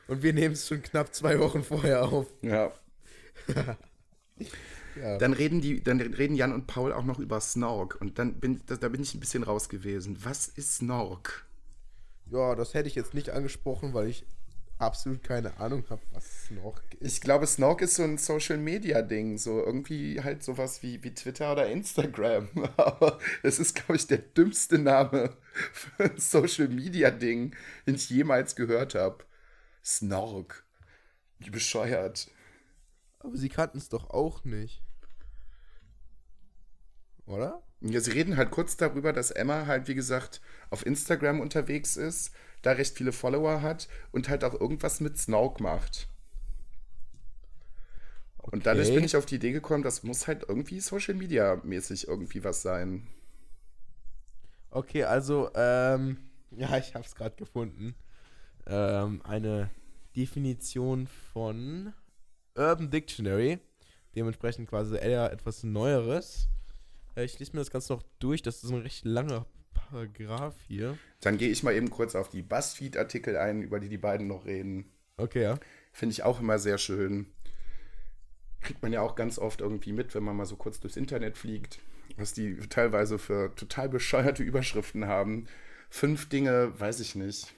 Und 0.07 0.23
wir 0.23 0.35
nehmen 0.35 0.53
es 0.53 0.69
schon 0.69 0.83
knapp 0.83 1.15
zwei 1.15 1.39
Wochen 1.39 1.63
vorher 1.65 2.05
auf. 2.05 2.27
Ja. 2.43 2.73
Ja. 5.01 5.19
Dann 5.19 5.33
reden 5.33 5.61
die, 5.61 5.83
dann 5.83 6.01
reden 6.01 6.37
Jan 6.37 6.53
und 6.53 6.67
Paul 6.67 6.93
auch 6.93 7.05
noch 7.05 7.19
über 7.19 7.41
Snork. 7.41 8.01
Und 8.01 8.19
dann 8.19 8.35
bin, 8.35 8.61
da, 8.67 8.77
da 8.77 8.89
bin 8.89 9.03
ich 9.03 9.15
ein 9.15 9.21
bisschen 9.21 9.43
raus 9.43 9.69
gewesen. 9.69 10.19
Was 10.23 10.49
ist 10.49 10.77
Snork? 10.77 11.45
ja, 12.31 12.55
das 12.55 12.75
hätte 12.75 12.89
ich 12.89 12.95
jetzt 12.95 13.15
nicht 13.15 13.31
angesprochen, 13.31 13.95
weil 13.95 14.09
ich 14.09 14.25
absolut 14.79 15.23
keine 15.23 15.59
Ahnung 15.61 15.85
habe, 15.89 16.03
was 16.13 16.25
es 16.25 16.51
noch 16.51 16.81
ist. 16.99 17.15
Ich 17.15 17.21
glaube, 17.21 17.47
Snork 17.47 17.81
ist 17.83 17.95
so 17.95 18.03
ein 18.03 18.19
Social 18.19 18.59
Media 18.59 19.03
Ding, 19.03 19.39
so 19.39 19.65
irgendwie 19.65 20.21
halt 20.21 20.43
sowas 20.43 20.83
wie, 20.83 21.03
wie 21.05 21.15
Twitter 21.15 21.53
oder 21.53 21.69
Instagram. 21.69 22.49
Aber 22.77 23.19
es 23.43 23.59
ist, 23.59 23.75
glaube 23.75 23.97
ich, 23.97 24.07
der 24.07 24.19
dümmste 24.19 24.79
Name 24.79 25.37
für 25.73 26.05
ein 26.05 26.19
Social 26.19 26.69
Media 26.69 27.11
Ding, 27.11 27.55
den 27.87 27.95
ich 27.95 28.11
jemals 28.11 28.57
gehört 28.57 28.95
habe. 28.95 29.25
Snork. 29.85 30.65
Wie 31.39 31.51
bescheuert. 31.51 32.29
Aber 33.25 33.37
sie 33.37 33.49
kannten 33.49 33.79
es 33.79 33.89
doch 33.89 34.11
auch 34.11 34.45
nicht. 34.45 34.85
Oder? 37.27 37.63
Ja, 37.81 38.01
sie 38.01 38.11
reden 38.11 38.37
halt 38.37 38.51
kurz 38.51 38.77
darüber, 38.77 39.13
dass 39.13 39.31
Emma 39.31 39.67
halt, 39.67 39.87
wie 39.87 39.95
gesagt, 39.95 40.41
auf 40.71 40.85
Instagram 40.85 41.39
unterwegs 41.41 41.97
ist, 41.97 42.33
da 42.63 42.73
recht 42.73 42.97
viele 42.97 43.13
Follower 43.13 43.63
hat 43.63 43.89
und 44.11 44.29
halt 44.29 44.43
auch 44.43 44.61
irgendwas 44.61 44.99
mit 45.01 45.19
Snork 45.19 45.61
macht. 45.61 46.09
Und 48.51 48.65
dadurch 48.67 48.93
Okay. 48.93 48.95
bin 48.95 49.05
ich 49.05 49.17
auf 49.17 49.27
die 49.27 49.35
Idee 49.37 49.53
gekommen, 49.53 49.83
das 49.83 50.03
muss 50.03 50.27
halt 50.27 50.45
irgendwie 50.49 50.81
Social 50.81 51.15
Media 51.15 51.61
mäßig 51.63 52.09
irgendwie 52.09 52.43
was 52.45 52.63
sein. 52.63 53.07
Okay, 54.71 55.05
also, 55.05 55.51
ähm, 55.55 56.19
ja, 56.51 56.77
ich 56.79 56.95
habe 56.95 57.05
es 57.05 57.15
gerade 57.15 57.37
gefunden. 57.37 57.95
Ähm, 58.67 59.23
eine 59.25 59.71
Definition 60.17 61.07
von 61.33 61.93
Urban 62.55 62.91
Dictionary. 62.91 63.59
Dementsprechend 64.15 64.69
quasi 64.69 64.97
eher 64.97 65.33
etwas 65.33 65.65
Neueres. 65.65 66.49
Äh, 67.17 67.25
ich 67.25 67.39
lese 67.39 67.53
mir 67.53 67.61
das 67.61 67.71
Ganze 67.71 67.93
noch 67.93 68.03
durch. 68.19 68.43
Das 68.43 68.63
ist 68.63 68.71
ein 68.71 68.83
recht 68.83 69.05
langer 69.05 69.47
Paragraph 69.73 70.55
hier. 70.67 70.99
Dann 71.21 71.39
gehe 71.39 71.51
ich 71.51 71.63
mal 71.63 71.75
eben 71.75 71.91
kurz 71.91 72.15
auf 72.15 72.29
die 72.29 72.43
Buzzfeed-Artikel 72.43 73.37
ein, 73.37 73.63
über 73.63 73.81
die 73.81 73.89
die 73.89 73.99
beiden 73.99 74.27
noch 74.27 74.45
reden. 74.45 74.91
Okay, 75.17 75.43
ja. 75.43 75.59
Finde 75.93 76.13
ich 76.13 76.23
auch 76.23 76.41
immer 76.41 76.59
sehr 76.59 76.79
schön. 76.79 77.27
Kriegt 78.61 78.83
man 78.83 78.93
ja 78.93 79.03
auch 79.03 79.15
ganz 79.15 79.39
oft 79.39 79.61
irgendwie 79.61 79.93
mit, 79.93 80.15
wenn 80.15 80.25
man 80.25 80.37
mal 80.37 80.47
so 80.47 80.57
kurz 80.57 80.81
durchs 80.81 80.97
Internet 80.97 81.37
fliegt, 81.37 81.81
was 82.17 82.33
die 82.33 82.57
teilweise 82.69 83.19
für 83.19 83.55
total 83.55 83.89
bescheuerte 83.89 84.43
Überschriften 84.43 85.07
haben. 85.07 85.47
Fünf 85.91 86.29
Dinge, 86.29 86.73
weiß 86.81 87.01
ich 87.01 87.15
nicht. 87.15 87.53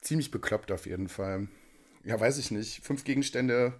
Ziemlich 0.00 0.30
bekloppt 0.30 0.72
auf 0.72 0.86
jeden 0.86 1.08
Fall. 1.08 1.48
Ja, 2.04 2.18
weiß 2.18 2.38
ich 2.38 2.50
nicht. 2.50 2.84
Fünf 2.84 3.04
Gegenstände. 3.04 3.74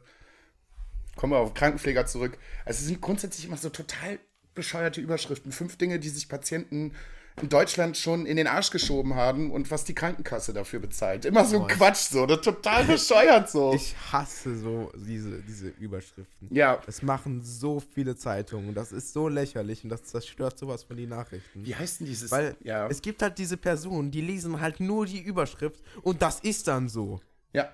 Kommen 1.17 1.33
wir 1.33 1.39
auf 1.39 1.55
Krankenpfleger 1.55 2.07
zurück. 2.07 2.39
Also 2.65 2.81
es 2.81 2.87
sind 2.87 3.01
grundsätzlich 3.01 3.47
immer 3.47 3.57
so 3.57 3.69
total 3.69 4.19
bescheuerte 4.55 5.01
Überschriften. 5.01 5.53
Fünf 5.53 5.77
Dinge, 5.77 5.99
die 5.99 6.09
sich 6.09 6.29
Patienten 6.29 6.93
in 7.41 7.49
Deutschland 7.49 7.97
schon 7.97 8.27
in 8.27 8.37
den 8.37 8.47
Arsch 8.47 8.71
geschoben 8.71 9.15
haben 9.15 9.51
und 9.51 9.71
was 9.71 9.85
die 9.85 9.95
Krankenkasse 9.95 10.53
dafür 10.53 10.81
bezahlt. 10.81 11.25
Immer 11.25 11.45
so 11.45 11.67
ich- 11.67 11.75
Quatsch 11.75 12.11
so, 12.11 12.27
das 12.27 12.41
total 12.43 12.85
bescheuert 12.85 13.49
so. 13.49 13.73
Ich 13.73 13.95
hasse 14.13 14.59
so 14.59 14.93
diese, 14.97 15.41
diese 15.43 15.69
Überschriften. 15.69 16.49
ja, 16.55 16.81
Das 16.85 17.03
machen 17.03 17.41
so 17.43 17.81
viele 17.95 18.17
Zeitungen 18.17 18.69
und 18.71 18.75
das 18.75 18.93
ist 18.93 19.13
so 19.13 19.29
lächerlich 19.29 19.85
und 19.85 19.91
das 19.91 20.03
zerstört 20.05 20.59
sowas 20.59 20.83
von 20.85 20.97
die 20.97 21.07
Nachrichten. 21.07 21.65
wie 21.65 21.75
heißt 21.75 22.01
denn 22.01 22.07
dieses? 22.09 22.31
Weil 22.31 22.57
ja, 22.63 22.89
es 22.89 23.01
gibt 23.01 23.23
halt 23.23 23.39
diese 23.39 23.57
Personen, 23.57 24.11
die 24.11 24.21
lesen 24.21 24.61
halt 24.61 24.81
nur 24.81 25.07
die 25.07 25.21
Überschrift 25.21 25.81
und 26.03 26.21
das 26.21 26.41
ist 26.41 26.67
dann 26.69 26.89
so. 26.89 27.21
ja, 27.53 27.71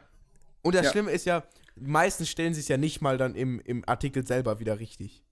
Und 0.67 0.75
das 0.75 0.87
Ja. 0.87 0.91
Schlimme 0.93 1.11
ist 1.13 1.25
ja, 1.27 1.45
meistens 1.77 2.29
stellen 2.29 2.55
sie 2.55 2.61
es 2.61 2.69
ja 2.69 2.77
nicht 2.77 3.01
mal 3.01 3.19
dann 3.19 3.35
im, 3.35 3.61
im 3.61 3.83
Artikel 3.89 4.27
selber 4.27 4.59
wieder 4.61 4.79
richtig. 4.81 5.23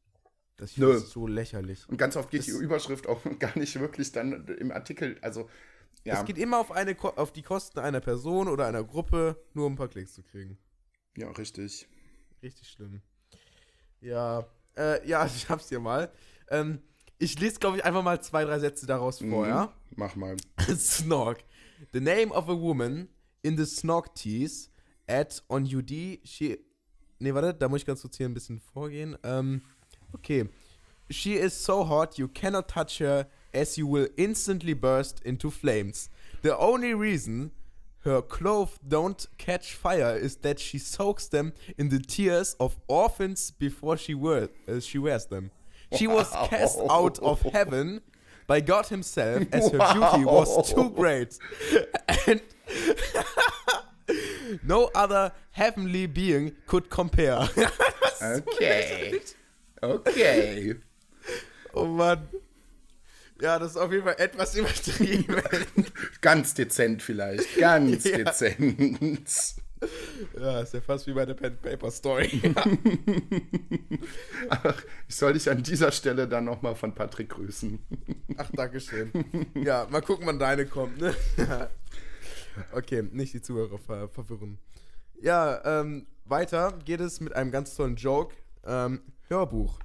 Das 0.56 0.76
Nö. 0.76 0.92
ist 0.94 1.10
so 1.10 1.26
lächerlich. 1.26 1.88
und 1.88 1.96
ganz 1.96 2.16
oft 2.16 2.30
geht 2.30 2.46
die 2.46 2.50
Es- 2.52 2.58
Überschrift 2.60 3.06
auch 3.08 3.20
gar 3.40 3.58
nicht 3.58 3.78
wirklich 3.80 4.12
dann 4.12 4.46
im 4.46 4.70
Artikel, 4.70 5.18
also 5.20 5.48
ja, 6.04 6.18
Es 6.20 6.24
geht 6.26 6.36
immer 6.38 6.58
auf, 6.58 6.70
eine, 6.70 6.94
auf 7.16 7.32
die 7.32 7.42
Kosten 7.42 7.78
einer 7.78 8.00
Person 8.00 8.48
oder 8.48 8.66
einer 8.66 8.84
Gruppe, 8.84 9.36
nur 9.54 9.66
um 9.66 9.72
ein 9.72 9.76
paar 9.76 9.88
Klicks 9.88 10.12
zu 10.12 10.22
kriegen. 10.22 10.58
ja, 11.16 11.30
richtig. 11.30 11.88
Richtig 12.42 12.68
schlimm. 12.68 13.00
Ja, 14.00 14.46
äh, 14.76 15.06
ja, 15.08 15.24
ich 15.34 15.48
hab's 15.48 15.68
hier 15.68 15.80
mal. 15.80 16.10
Ähm, 16.50 16.80
ich 17.18 17.38
lese, 17.40 17.58
glaube 17.58 17.78
ich, 17.78 17.84
einfach 17.84 18.02
mal 18.02 18.20
zwei, 18.20 18.44
drei 18.44 18.58
Sätze 18.58 18.86
daraus 18.86 19.18
vor, 19.20 19.44
Mhm. 19.44 19.48
ja? 19.48 19.72
Mach 19.96 20.14
mal. 20.14 20.36
Snork. 20.76 21.42
The 21.92 22.00
name 22.00 22.28
of 22.32 22.48
a 22.48 22.56
woman 22.60 23.08
in 23.42 23.56
the 23.56 23.64
Snork 23.64 24.14
teas 24.14 24.70
at 25.08 25.40
on 25.48 25.64
UD. 25.64 26.18
She. 26.24 26.58
Nee, 27.20 27.32
warte, 27.32 27.54
da 27.54 27.68
muss 27.68 27.80
ich 27.80 27.86
ganz 27.86 28.02
kurz 28.02 28.16
hier 28.16 28.28
ein 28.28 28.34
bisschen 28.34 28.60
vorgehen. 28.60 29.16
Ähm, 29.22 29.62
okay. 30.14 30.48
She 31.10 31.34
is 31.34 31.52
so 31.52 31.84
hot 31.84 32.18
you 32.18 32.28
cannot 32.28 32.68
touch 32.68 32.98
her 33.00 33.26
as 33.52 33.76
you 33.76 33.86
will 33.86 34.08
instantly 34.16 34.74
burst 34.74 35.20
into 35.24 35.50
flames. 35.50 36.10
The 36.42 36.58
only 36.58 36.94
reason 36.94 37.52
her 38.04 38.20
clothes 38.20 38.78
don't 38.86 39.26
catch 39.38 39.74
fire 39.74 40.16
is 40.16 40.36
that 40.36 40.58
she 40.58 40.78
soaks 40.78 41.26
them 41.28 41.52
in 41.78 41.88
the 41.88 41.98
tears 41.98 42.54
of 42.60 42.76
orphans 42.86 43.50
before 43.50 43.96
she, 43.96 44.14
wear, 44.14 44.48
uh, 44.68 44.80
she 44.80 44.98
wears 44.98 45.26
them. 45.26 45.50
She 45.96 46.06
was 46.06 46.30
cast 46.48 46.80
out 46.90 47.18
of 47.20 47.40
heaven 47.42 48.02
by 48.46 48.60
God 48.60 48.86
Himself 48.88 49.44
as 49.52 49.70
her 49.70 49.78
beauty 49.92 50.24
was 50.24 50.70
too 50.70 50.90
great. 50.90 51.38
And 52.26 52.40
No 54.62 54.90
other 54.94 55.32
heavenly 55.52 56.06
being 56.06 56.52
could 56.66 56.88
compare. 56.90 57.48
Okay. 58.22 59.20
Okay. 59.82 60.76
oh 61.74 61.84
Mann. 61.84 62.26
Ja, 63.42 63.58
das 63.58 63.72
ist 63.72 63.76
auf 63.76 63.92
jeden 63.92 64.04
Fall 64.04 64.14
etwas 64.18 64.54
übertrieben. 64.54 65.36
Ganz 66.22 66.54
dezent 66.54 67.02
vielleicht. 67.02 67.56
Ganz 67.58 68.04
Ja. 68.04 68.16
dezent. 68.18 69.54
ja, 70.40 70.60
ist 70.60 70.72
ja 70.72 70.80
fast 70.80 71.06
wie 71.06 71.12
bei 71.12 71.26
der 71.26 71.34
Pen 71.34 71.58
Paper 71.60 71.90
Story. 71.90 72.54
Ach, 74.48 74.82
ich 75.08 75.16
soll 75.16 75.34
dich 75.34 75.50
an 75.50 75.62
dieser 75.62 75.92
Stelle 75.92 76.26
dann 76.26 76.44
nochmal 76.44 76.74
von 76.76 76.94
Patrick 76.94 77.28
grüßen. 77.30 77.78
Ach, 78.38 78.48
Dankeschön. 78.54 79.10
Ja, 79.54 79.86
mal 79.90 80.00
gucken, 80.00 80.26
wann 80.26 80.38
deine 80.38 80.64
kommt, 80.66 80.98
ne? 80.98 81.14
okay, 82.72 83.02
nicht 83.02 83.34
die 83.34 83.42
Zuhörer 83.42 83.78
ver 83.78 84.08
verwirren. 84.08 84.58
Ja, 85.20 85.80
ähm, 85.80 86.06
weiter 86.24 86.78
geht 86.84 87.00
es 87.00 87.20
mit 87.20 87.34
einem 87.34 87.50
ganz 87.50 87.74
tollen 87.74 87.96
Joke. 87.96 88.34
Ähm, 88.64 89.02
Hörbuch. 89.28 89.78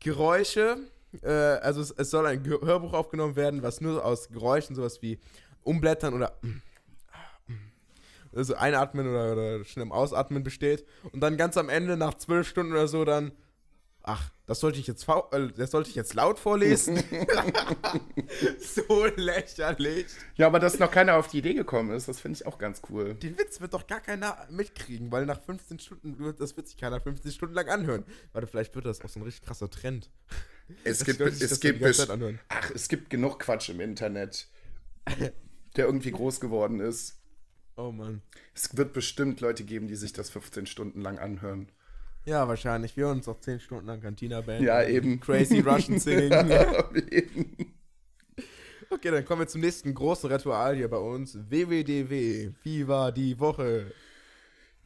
Geräusche, 0.00 0.78
äh, 1.22 1.28
also 1.28 1.80
es, 1.80 1.90
es 1.90 2.10
soll 2.10 2.26
ein 2.26 2.42
Ge 2.42 2.58
Hörbuch 2.60 2.92
aufgenommen 2.92 3.36
werden, 3.36 3.62
was 3.62 3.80
nur 3.80 4.04
aus 4.04 4.28
Geräuschen, 4.28 4.74
sowas 4.74 5.02
wie 5.02 5.18
Umblättern 5.62 6.14
oder 6.14 6.32
also 8.34 8.54
einatmen 8.54 9.08
oder, 9.08 9.32
oder 9.32 9.64
schnell 9.64 9.90
Ausatmen 9.90 10.42
besteht. 10.42 10.86
Und 11.12 11.20
dann 11.20 11.36
ganz 11.36 11.56
am 11.56 11.68
Ende, 11.68 11.96
nach 11.96 12.14
zwölf 12.14 12.48
Stunden 12.48 12.72
oder 12.72 12.88
so, 12.88 13.04
dann, 13.04 13.32
ach, 14.02 14.30
das 14.50 14.58
sollte 14.58 14.80
ich 14.80 14.88
jetzt, 14.88 15.06
äh, 15.08 15.48
das 15.56 15.70
sollte 15.70 15.90
ich 15.90 15.94
jetzt 15.94 16.12
laut 16.14 16.36
vorlesen. 16.36 16.96
so 18.58 19.06
lächerlich. 19.14 20.06
Ja, 20.34 20.48
aber 20.48 20.58
dass 20.58 20.80
noch 20.80 20.90
keiner 20.90 21.14
auf 21.14 21.28
die 21.28 21.38
Idee 21.38 21.54
gekommen 21.54 21.92
ist, 21.92 22.08
das 22.08 22.18
finde 22.18 22.36
ich 22.40 22.46
auch 22.48 22.58
ganz 22.58 22.82
cool. 22.90 23.14
Den 23.14 23.38
Witz 23.38 23.60
wird 23.60 23.74
doch 23.74 23.86
gar 23.86 24.00
keiner 24.00 24.36
mitkriegen, 24.50 25.12
weil 25.12 25.24
nach 25.24 25.40
15 25.40 25.78
Stunden, 25.78 26.18
wird- 26.18 26.40
das 26.40 26.56
wird 26.56 26.66
sich 26.66 26.76
keiner 26.76 27.00
15 27.00 27.30
Stunden 27.30 27.54
lang 27.54 27.68
anhören. 27.68 28.04
Warte, 28.32 28.48
vielleicht 28.48 28.74
wird 28.74 28.86
das 28.86 29.00
auch 29.02 29.08
so 29.08 29.20
ein 29.20 29.22
richtig 29.22 29.46
krasser 29.46 29.70
Trend. 29.70 30.10
Es 30.82 31.04
gibt, 31.04 31.18
sich 31.18 31.42
es 31.42 31.60
gibt, 31.60 31.84
ach, 32.48 32.70
es 32.74 32.88
gibt 32.88 33.08
genug 33.08 33.38
Quatsch 33.38 33.68
im 33.68 33.78
Internet, 33.78 34.48
der 35.76 35.86
irgendwie 35.86 36.10
groß 36.10 36.40
geworden 36.40 36.80
ist. 36.80 37.20
Oh 37.76 37.92
Mann. 37.92 38.22
Es 38.52 38.76
wird 38.76 38.94
bestimmt 38.94 39.40
Leute 39.40 39.62
geben, 39.62 39.86
die 39.86 39.94
sich 39.94 40.12
das 40.12 40.28
15 40.28 40.66
Stunden 40.66 41.02
lang 41.02 41.20
anhören. 41.20 41.70
Ja, 42.30 42.46
wahrscheinlich. 42.46 42.96
Wir 42.96 43.06
hören 43.06 43.18
uns 43.18 43.26
auch 43.26 43.40
10 43.40 43.58
Stunden 43.58 43.88
lang 43.88 44.00
Cantina 44.00 44.40
Band. 44.40 44.62
Ja, 44.62 44.84
eben. 44.84 45.18
Crazy 45.20 45.58
Russian 45.58 45.98
Singing. 45.98 46.30
Eben. 47.10 47.74
Okay, 48.88 49.10
dann 49.10 49.24
kommen 49.24 49.40
wir 49.40 49.48
zum 49.48 49.60
nächsten 49.60 49.92
großen 49.92 50.30
Ritual 50.30 50.76
hier 50.76 50.88
bei 50.88 50.96
uns. 50.98 51.36
WWDW. 51.50 52.52
Wie 52.62 52.86
war 52.86 53.10
die 53.10 53.40
Woche? 53.40 53.92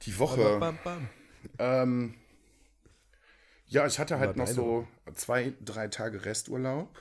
Die 0.03 0.19
Woche. 0.19 0.59
Bam, 0.59 0.79
bam. 0.83 1.09
Ähm, 1.59 2.15
ja, 3.67 3.87
ich 3.87 3.99
hatte 3.99 4.19
halt 4.19 4.39
noch 4.39 4.47
so 4.47 4.89
zwei, 5.13 5.53
drei 5.63 5.89
Tage 5.89 6.25
Resturlaub. 6.25 6.99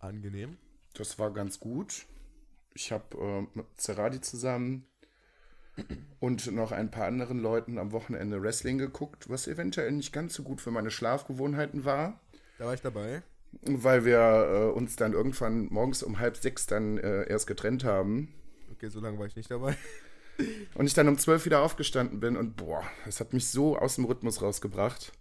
Angenehm. 0.00 0.58
Das 0.92 1.18
war 1.18 1.32
ganz 1.32 1.60
gut. 1.60 2.04
Ich 2.74 2.92
habe 2.92 3.16
äh, 3.54 3.58
mit 3.58 3.66
Zeradi 3.78 4.20
zusammen 4.20 4.86
und 6.20 6.50
noch 6.52 6.72
ein 6.72 6.90
paar 6.90 7.06
anderen 7.06 7.38
Leuten 7.40 7.78
am 7.78 7.92
Wochenende 7.92 8.42
Wrestling 8.42 8.78
geguckt, 8.78 9.28
was 9.28 9.46
eventuell 9.48 9.92
nicht 9.92 10.12
ganz 10.12 10.34
so 10.34 10.42
gut 10.42 10.60
für 10.60 10.70
meine 10.70 10.90
Schlafgewohnheiten 10.90 11.84
war, 11.84 12.20
Da 12.58 12.66
war 12.66 12.74
ich 12.74 12.80
dabei. 12.82 13.22
weil 13.62 14.04
wir 14.04 14.18
äh, 14.18 14.76
uns 14.76 14.96
dann 14.96 15.12
irgendwann 15.12 15.66
morgens 15.72 16.02
um 16.02 16.18
halb 16.18 16.36
sechs 16.36 16.66
dann 16.66 16.98
äh, 16.98 17.28
erst 17.28 17.46
getrennt 17.46 17.84
haben. 17.84 18.32
Okay, 18.72 18.88
so 18.88 19.00
lange 19.00 19.18
war 19.18 19.26
ich 19.26 19.36
nicht 19.36 19.50
dabei. 19.50 19.76
Und 20.74 20.86
ich 20.86 20.94
dann 20.94 21.06
um 21.08 21.18
zwölf 21.18 21.44
wieder 21.44 21.60
aufgestanden 21.60 22.18
bin 22.18 22.34
und 22.34 22.56
boah, 22.56 22.82
das 23.04 23.20
hat 23.20 23.34
mich 23.34 23.48
so 23.48 23.76
aus 23.76 23.96
dem 23.96 24.06
Rhythmus 24.06 24.40
rausgebracht. 24.40 25.12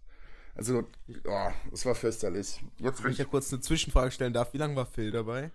Also, 0.56 0.86
oh, 1.26 1.48
das 1.72 1.86
war 1.86 1.94
fürchterlich. 1.94 2.62
Jetzt 2.78 3.04
Wenn 3.04 3.12
ich 3.12 3.18
ja 3.18 3.26
kurz 3.26 3.52
eine 3.52 3.60
Zwischenfrage 3.62 4.12
stellen 4.12 4.32
darf, 4.32 4.54
wie 4.54 4.58
lange 4.60 4.78
war 4.78 4.86
Phil 4.86 5.12
dabei? 5.12 5.52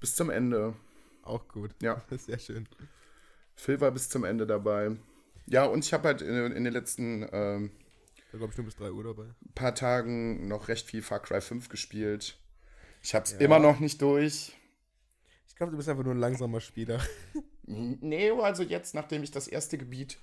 bis 0.00 0.14
zum 0.16 0.30
Ende. 0.30 0.72
Auch 1.22 1.46
gut. 1.48 1.72
Ja. 1.82 2.02
Sehr 2.16 2.38
schön. 2.38 2.66
Phil 3.54 3.80
war 3.80 3.90
bis 3.90 4.08
zum 4.08 4.24
Ende 4.24 4.46
dabei. 4.46 4.96
Ja, 5.46 5.64
und 5.64 5.84
ich 5.84 5.92
habe 5.92 6.08
halt 6.08 6.22
in, 6.22 6.52
in 6.52 6.64
den 6.64 6.72
letzten 6.72 7.28
ähm, 7.32 7.70
Da 8.32 8.38
glaube 8.38 8.52
ich 8.52 8.58
nur 8.58 8.66
bis 8.66 8.76
3 8.76 8.90
Uhr 8.90 9.04
dabei. 9.04 9.26
paar 9.54 9.74
Tagen 9.74 10.48
noch 10.48 10.68
recht 10.68 10.86
viel 10.86 11.02
Far 11.02 11.20
Cry 11.20 11.40
5 11.40 11.68
gespielt. 11.68 12.38
Ich 13.02 13.14
habe 13.14 13.26
es 13.26 13.32
immer 13.32 13.58
noch 13.58 13.80
nicht 13.80 14.00
durch. 14.00 14.56
Ich 15.48 15.56
glaube, 15.56 15.72
du 15.72 15.76
bist 15.76 15.88
einfach 15.88 16.04
nur 16.04 16.14
ein 16.14 16.20
langsamer 16.20 16.60
Spieler. 16.60 17.00
Nee, 17.66 18.30
also 18.30 18.62
jetzt, 18.62 18.94
nachdem 18.94 19.22
ich 19.22 19.30
das 19.30 19.48
erste 19.48 19.78
Gebiet 19.78 20.18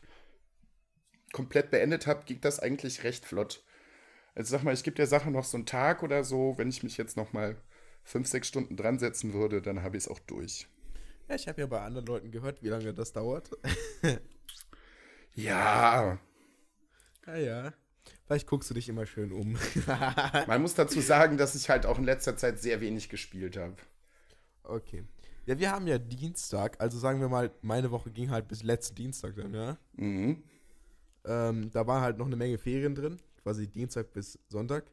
komplett 1.34 1.72
beendet 1.72 2.06
habe, 2.06 2.24
ging 2.26 2.40
das 2.40 2.60
eigentlich 2.60 3.04
recht 3.04 3.26
flott. 3.26 3.64
Also 4.36 4.52
sag 4.52 4.64
mal, 4.64 4.76
ich 4.76 4.84
gebe 4.84 4.96
der 4.96 5.08
Sache 5.08 5.32
noch 5.32 5.44
so 5.44 5.58
einen 5.58 5.66
Tag 5.66 6.04
oder 6.04 6.24
so. 6.24 6.54
Wenn 6.58 6.70
ich 6.70 6.84
mich 6.84 6.98
jetzt 6.98 7.18
noch 7.18 7.34
mal 7.34 7.58
fünf, 8.04 8.28
sechs 8.28 8.48
Stunden 8.48 8.78
dran 8.78 9.00
setzen 9.00 9.34
würde, 9.34 9.62
dann 9.62 9.82
habe 9.82 9.98
ich 9.98 10.04
es 10.04 10.08
auch 10.08 10.20
durch. 10.20 10.68
Ja, 11.32 11.36
ich 11.36 11.48
habe 11.48 11.62
ja 11.62 11.68
bei 11.68 11.80
anderen 11.80 12.06
Leuten 12.08 12.30
gehört, 12.30 12.62
wie 12.62 12.68
lange 12.68 12.94
das 12.94 13.14
dauert. 13.14 13.50
Ja, 15.34 16.20
Ja, 17.26 17.36
ja. 17.38 17.74
Vielleicht 18.26 18.48
guckst 18.48 18.70
du 18.70 18.74
dich 18.74 18.90
immer 18.90 19.06
schön 19.06 19.32
um. 19.32 19.58
man 20.48 20.62
muss 20.62 20.74
dazu 20.74 21.00
sagen, 21.00 21.38
dass 21.38 21.56
ich 21.56 21.70
halt 21.70 21.86
auch 21.86 21.98
in 21.98 22.04
letzter 22.04 22.36
Zeit 22.36 22.60
sehr 22.60 22.82
wenig 22.82 23.08
gespielt 23.08 23.56
habe. 23.56 23.78
okay. 24.64 25.06
Ja, 25.46 25.58
wir 25.58 25.72
haben 25.72 25.88
ja 25.88 25.98
Dienstag, 26.00 26.76
also 26.82 27.00
sagen 27.00 27.22
wir 27.22 27.30
mal, 27.30 27.50
meine 27.62 27.92
Woche 27.92 28.12
ging 28.12 28.30
halt 28.30 28.50
bis 28.50 28.62
letzten 28.64 28.96
Dienstag 28.96 29.36
dann, 29.38 29.54
ja. 29.54 29.78
Mhm. 29.94 30.44
Ähm, 31.24 31.72
da 31.72 31.88
war 31.88 32.02
halt 32.02 32.18
noch 32.18 32.26
eine 32.28 32.36
Menge 32.36 32.58
Ferien 32.58 32.94
drin, 32.94 33.22
quasi 33.42 33.70
Dienstag 33.70 34.12
bis 34.12 34.38
Sonntag. 34.50 34.84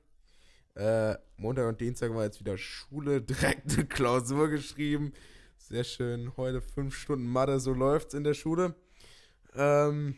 Äh, 0.76 1.16
Montag 1.36 1.66
und 1.66 1.80
Dienstag 1.80 2.14
war 2.14 2.22
jetzt 2.22 2.38
wieder 2.38 2.56
Schule, 2.56 3.20
direkt 3.22 3.72
eine 3.72 3.86
Klausur 3.86 4.48
geschrieben. 4.48 5.12
Sehr 5.68 5.84
schön. 5.84 6.34
Heute 6.38 6.62
fünf 6.62 6.96
Stunden 6.96 7.26
Mathe, 7.26 7.60
so 7.60 7.74
läuft's 7.74 8.14
in 8.14 8.24
der 8.24 8.32
Schule. 8.32 8.74
Ähm, 9.54 10.16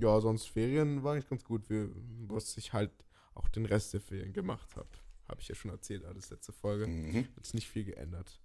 ja, 0.00 0.20
sonst 0.20 0.48
Ferien 0.48 1.04
war 1.04 1.12
eigentlich 1.12 1.28
ganz 1.28 1.44
gut, 1.44 1.66
was 1.68 2.56
ich 2.56 2.72
halt 2.72 2.90
auch 3.36 3.48
den 3.48 3.64
Rest 3.64 3.94
der 3.94 4.00
Ferien 4.00 4.32
gemacht 4.32 4.74
habe. 4.74 4.88
Habe 5.28 5.40
ich 5.40 5.46
ja 5.46 5.54
schon 5.54 5.70
erzählt, 5.70 6.04
alles 6.04 6.30
letzte 6.30 6.50
Folge. 6.50 6.88
Mhm. 6.88 7.28
Hat 7.36 7.44
sich 7.44 7.54
nicht 7.54 7.68
viel 7.68 7.84
geändert. 7.84 8.40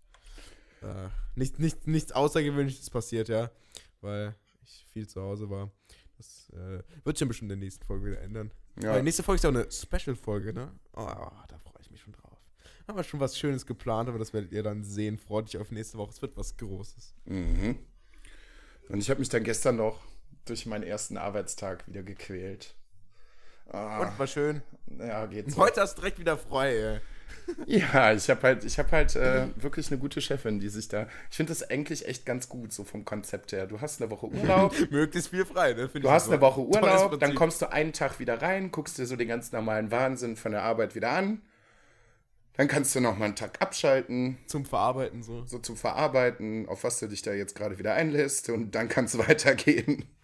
Äh, 0.84 1.10
nicht, 1.34 1.58
nicht, 1.58 1.88
nichts 1.88 2.12
Außergewöhnliches 2.12 2.91
passiert, 2.91 3.30
ja, 3.30 3.49
weil 4.01 4.36
ich 4.64 4.86
viel 4.93 5.08
zu 5.08 5.24
Hause 5.24 5.49
war. 5.49 5.72
Das 6.18 6.51
äh, 6.51 6.84
wird 7.04 7.18
sich 7.18 7.28
bestimmt 7.28 7.51
in 7.51 7.60
der 7.60 7.66
nächsten 7.66 7.84
Folge 7.84 8.12
wieder 8.12 8.22
ändern. 8.22 8.51
Ja. 8.80 8.91
Weil 8.91 9.01
nächste 9.01 9.24
Folge 9.24 9.38
ist 9.38 9.43
ja 9.43 9.49
auch 9.49 9.56
eine 9.56 9.72
Special-Folge, 9.72 10.54
ne? 10.54 10.72
Oh, 10.93 11.08
da 11.47 11.58
freue 11.58 11.82
ich 11.82 11.89
mich 11.89 12.01
schon 12.01 12.14
drauf. 12.14 12.38
Haben 12.88 12.97
wir 12.97 13.03
schon 13.03 13.19
was 13.19 13.38
Schönes 13.38 13.65
geplant, 13.65 14.09
aber 14.09 14.19
das 14.19 14.34
werdet 14.34 14.51
ihr 14.51 14.63
dann 14.63 14.84
sehen. 14.84 15.17
Freut 15.17 15.45
euch 15.45 15.57
auf 15.57 15.71
nächste 15.71 15.97
Woche. 15.97 16.11
Es 16.11 16.21
wird 16.21 16.36
was 16.36 16.57
Großes. 16.57 17.13
Mhm. 17.25 17.77
Und 18.89 18.99
ich 18.99 19.09
habe 19.09 19.19
mich 19.19 19.29
dann 19.29 19.43
gestern 19.43 19.77
noch 19.77 20.01
durch 20.45 20.65
meinen 20.65 20.84
ersten 20.84 21.17
Arbeitstag 21.17 21.88
wieder 21.88 22.03
gequält. 22.03 22.75
Ah, 23.69 24.01
Und 24.01 24.19
war 24.19 24.27
schön. 24.27 24.61
ja, 24.99 25.25
geht's. 25.25 25.55
Heute 25.55 25.81
hast 25.81 25.97
du 25.97 26.01
direkt 26.01 26.19
wieder 26.19 26.38
frei, 26.38 26.75
ey. 26.75 26.99
Ja, 27.65 28.13
ich 28.13 28.29
habe 28.29 28.41
halt, 28.43 28.63
ich 28.63 28.77
hab 28.79 28.91
halt 28.91 29.15
äh, 29.15 29.47
wirklich 29.55 29.88
eine 29.88 29.97
gute 29.97 30.21
Chefin, 30.21 30.59
die 30.59 30.69
sich 30.69 30.88
da. 30.88 31.07
Ich 31.29 31.38
finde 31.38 31.51
das 31.51 31.69
eigentlich 31.69 32.07
echt 32.07 32.25
ganz 32.25 32.47
gut, 32.47 32.71
so 32.71 32.84
vom 32.84 33.05
Konzept 33.05 33.51
her. 33.51 33.65
Du 33.65 33.81
hast 33.81 34.01
eine 34.01 34.11
Woche 34.11 34.27
Urlaub, 34.27 34.73
Möglichst 34.91 35.29
viel 35.29 35.45
frei, 35.45 35.73
ne? 35.73 35.89
Find 35.89 36.05
du 36.05 36.11
hast 36.11 36.27
eine 36.29 36.39
Woche 36.39 36.61
Urlaub, 36.61 37.19
dann 37.19 37.36
kommst 37.36 37.61
du 37.61 37.71
einen 37.71 37.91
Tag 37.91 38.19
wieder 38.19 38.41
rein, 38.41 38.71
guckst 38.71 38.97
dir 38.97 39.05
so 39.05 39.15
den 39.15 39.27
ganz 39.27 39.51
normalen 39.51 39.91
Wahnsinn 39.91 40.36
von 40.36 40.51
der 40.51 40.63
Arbeit 40.63 40.95
wieder 40.95 41.11
an. 41.11 41.41
Dann 42.56 42.68
kannst 42.68 42.93
du 42.95 42.99
noch 43.01 43.18
mal 43.18 43.26
einen 43.26 43.36
Tag 43.36 43.62
abschalten, 43.62 44.38
Zum 44.45 44.66
Verarbeiten 44.66 45.24
so. 45.24 45.43
so 45.45 45.58
zum 45.60 45.76
Verarbeiten, 45.76 46.68
auf 46.70 46.84
was 46.84 46.99
du 46.99 47.08
dich 47.08 47.22
da 47.24 47.34
jetzt 47.34 47.56
gerade 47.56 47.80
wieder 47.80 47.95
einlässt 47.95 48.49
und 48.49 48.76
dann 48.76 48.89
kann 48.89 49.06
es 49.06 49.18
weitergehen. 49.18 50.06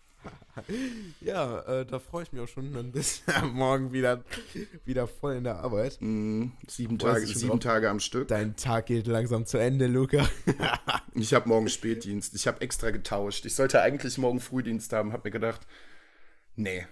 Ja, 1.21 1.61
äh, 1.61 1.85
da 1.85 1.99
freue 1.99 2.23
ich 2.23 2.33
mich 2.33 2.41
auch 2.41 2.47
schon. 2.47 2.73
Dann 2.73 2.91
bist 2.91 3.23
du 3.25 3.45
morgen 3.53 3.93
wieder, 3.93 4.23
wieder 4.83 5.07
voll 5.07 5.35
in 5.35 5.45
der 5.45 5.59
Arbeit. 5.59 5.97
Mhm. 6.01 6.51
Sieben, 6.67 6.99
Tage, 6.99 7.25
sieben? 7.25 7.61
Tage 7.61 7.89
am 7.89 8.01
Stück. 8.01 8.27
Dein 8.27 8.57
Tag 8.57 8.87
geht 8.87 9.07
langsam 9.07 9.45
zu 9.45 9.57
Ende, 9.57 9.87
Luca. 9.87 10.27
Ich 11.13 11.33
habe 11.33 11.47
morgen 11.47 11.69
Spätdienst. 11.69 12.35
Ich 12.35 12.45
habe 12.45 12.59
extra 12.59 12.91
getauscht. 12.91 13.45
Ich 13.45 13.55
sollte 13.55 13.81
eigentlich 13.81 14.17
morgen 14.17 14.41
Frühdienst 14.41 14.91
haben, 14.91 15.13
habe 15.13 15.29
mir 15.29 15.31
gedacht, 15.31 15.61
nee, 16.57 16.85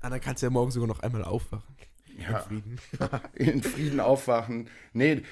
Ah, 0.00 0.10
dann 0.10 0.20
kannst 0.20 0.42
du 0.42 0.46
ja 0.46 0.50
morgen 0.50 0.70
sogar 0.70 0.86
noch 0.86 1.00
einmal 1.00 1.24
aufwachen. 1.24 1.74
Ja. 2.18 2.38
In 2.38 2.44
Frieden. 2.44 2.80
in 3.34 3.62
Frieden 3.62 4.00
aufwachen. 4.00 4.68
Nee, 4.92 5.22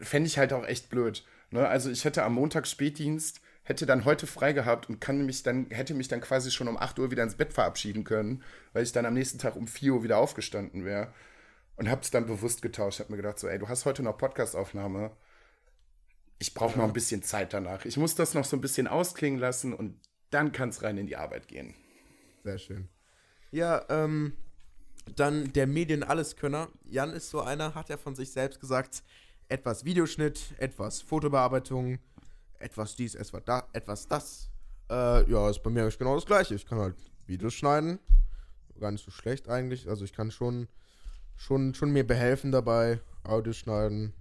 fände 0.00 0.28
ich 0.28 0.38
halt 0.38 0.52
auch 0.52 0.64
echt 0.64 0.90
blöd. 0.90 1.24
Ne? 1.50 1.66
Also 1.66 1.90
ich 1.90 2.04
hätte 2.04 2.22
am 2.22 2.34
Montag 2.34 2.66
Spätdienst, 2.66 3.40
hätte 3.64 3.84
dann 3.84 4.04
heute 4.04 4.26
frei 4.26 4.52
gehabt 4.52 4.88
und 4.88 5.00
kann 5.00 5.26
mich 5.26 5.42
dann, 5.42 5.66
hätte 5.70 5.94
mich 5.94 6.08
dann 6.08 6.20
quasi 6.20 6.50
schon 6.50 6.68
um 6.68 6.76
8 6.76 6.98
Uhr 6.98 7.10
wieder 7.10 7.24
ins 7.24 7.34
Bett 7.34 7.52
verabschieden 7.52 8.04
können, 8.04 8.42
weil 8.72 8.84
ich 8.84 8.92
dann 8.92 9.06
am 9.06 9.14
nächsten 9.14 9.38
Tag 9.38 9.56
um 9.56 9.66
4 9.66 9.94
Uhr 9.94 10.02
wieder 10.04 10.18
aufgestanden 10.18 10.84
wäre. 10.84 11.12
Und 11.76 11.90
habe 11.90 12.00
es 12.00 12.10
dann 12.10 12.26
bewusst 12.26 12.62
getauscht. 12.62 13.00
Habe 13.00 13.12
mir 13.12 13.18
gedacht, 13.18 13.38
so, 13.38 13.48
ey, 13.48 13.58
du 13.58 13.68
hast 13.68 13.84
heute 13.84 14.02
noch 14.02 14.16
Podcastaufnahme. 14.16 15.10
Ich 16.38 16.54
brauche 16.54 16.78
noch 16.78 16.86
ein 16.86 16.94
bisschen 16.94 17.22
Zeit 17.22 17.52
danach. 17.52 17.84
Ich 17.84 17.98
muss 17.98 18.14
das 18.14 18.32
noch 18.32 18.44
so 18.44 18.56
ein 18.56 18.62
bisschen 18.62 18.86
ausklingen 18.86 19.38
lassen 19.38 19.74
und 19.74 20.00
dann 20.30 20.52
kann 20.52 20.70
es 20.70 20.82
rein 20.82 20.96
in 20.96 21.06
die 21.06 21.16
Arbeit 21.16 21.48
gehen. 21.48 21.74
Sehr 22.44 22.58
schön. 22.58 22.88
Ja, 23.50 23.84
ähm, 23.90 24.34
dann 25.14 25.52
der 25.52 25.66
Medien-Alleskönner. 25.66 26.68
Jan 26.84 27.12
ist 27.12 27.30
so 27.30 27.40
einer, 27.40 27.74
hat 27.74 27.88
ja 27.88 27.96
von 27.96 28.14
sich 28.14 28.32
selbst 28.32 28.60
gesagt, 28.60 29.02
etwas 29.48 29.84
Videoschnitt, 29.84 30.54
etwas 30.58 31.00
Fotobearbeitung, 31.00 31.98
etwas 32.58 32.96
dies, 32.96 33.14
etwas, 33.14 33.42
da, 33.44 33.68
etwas 33.72 34.08
das. 34.08 34.50
Äh, 34.90 35.30
ja, 35.30 35.48
ist 35.50 35.62
bei 35.62 35.70
mir 35.70 35.82
eigentlich 35.82 35.98
genau 35.98 36.14
das 36.14 36.26
gleiche. 36.26 36.54
Ich 36.54 36.66
kann 36.66 36.78
halt 36.78 36.96
Videos 37.26 37.54
schneiden. 37.54 37.98
Gar 38.80 38.92
nicht 38.92 39.04
so 39.04 39.10
schlecht 39.10 39.48
eigentlich. 39.48 39.88
Also 39.88 40.04
ich 40.04 40.12
kann 40.12 40.30
schon, 40.30 40.68
schon, 41.36 41.74
schon 41.74 41.92
mir 41.92 42.06
behelfen 42.06 42.52
dabei. 42.52 43.00
Audio 43.24 43.52
schneiden. 43.52 44.12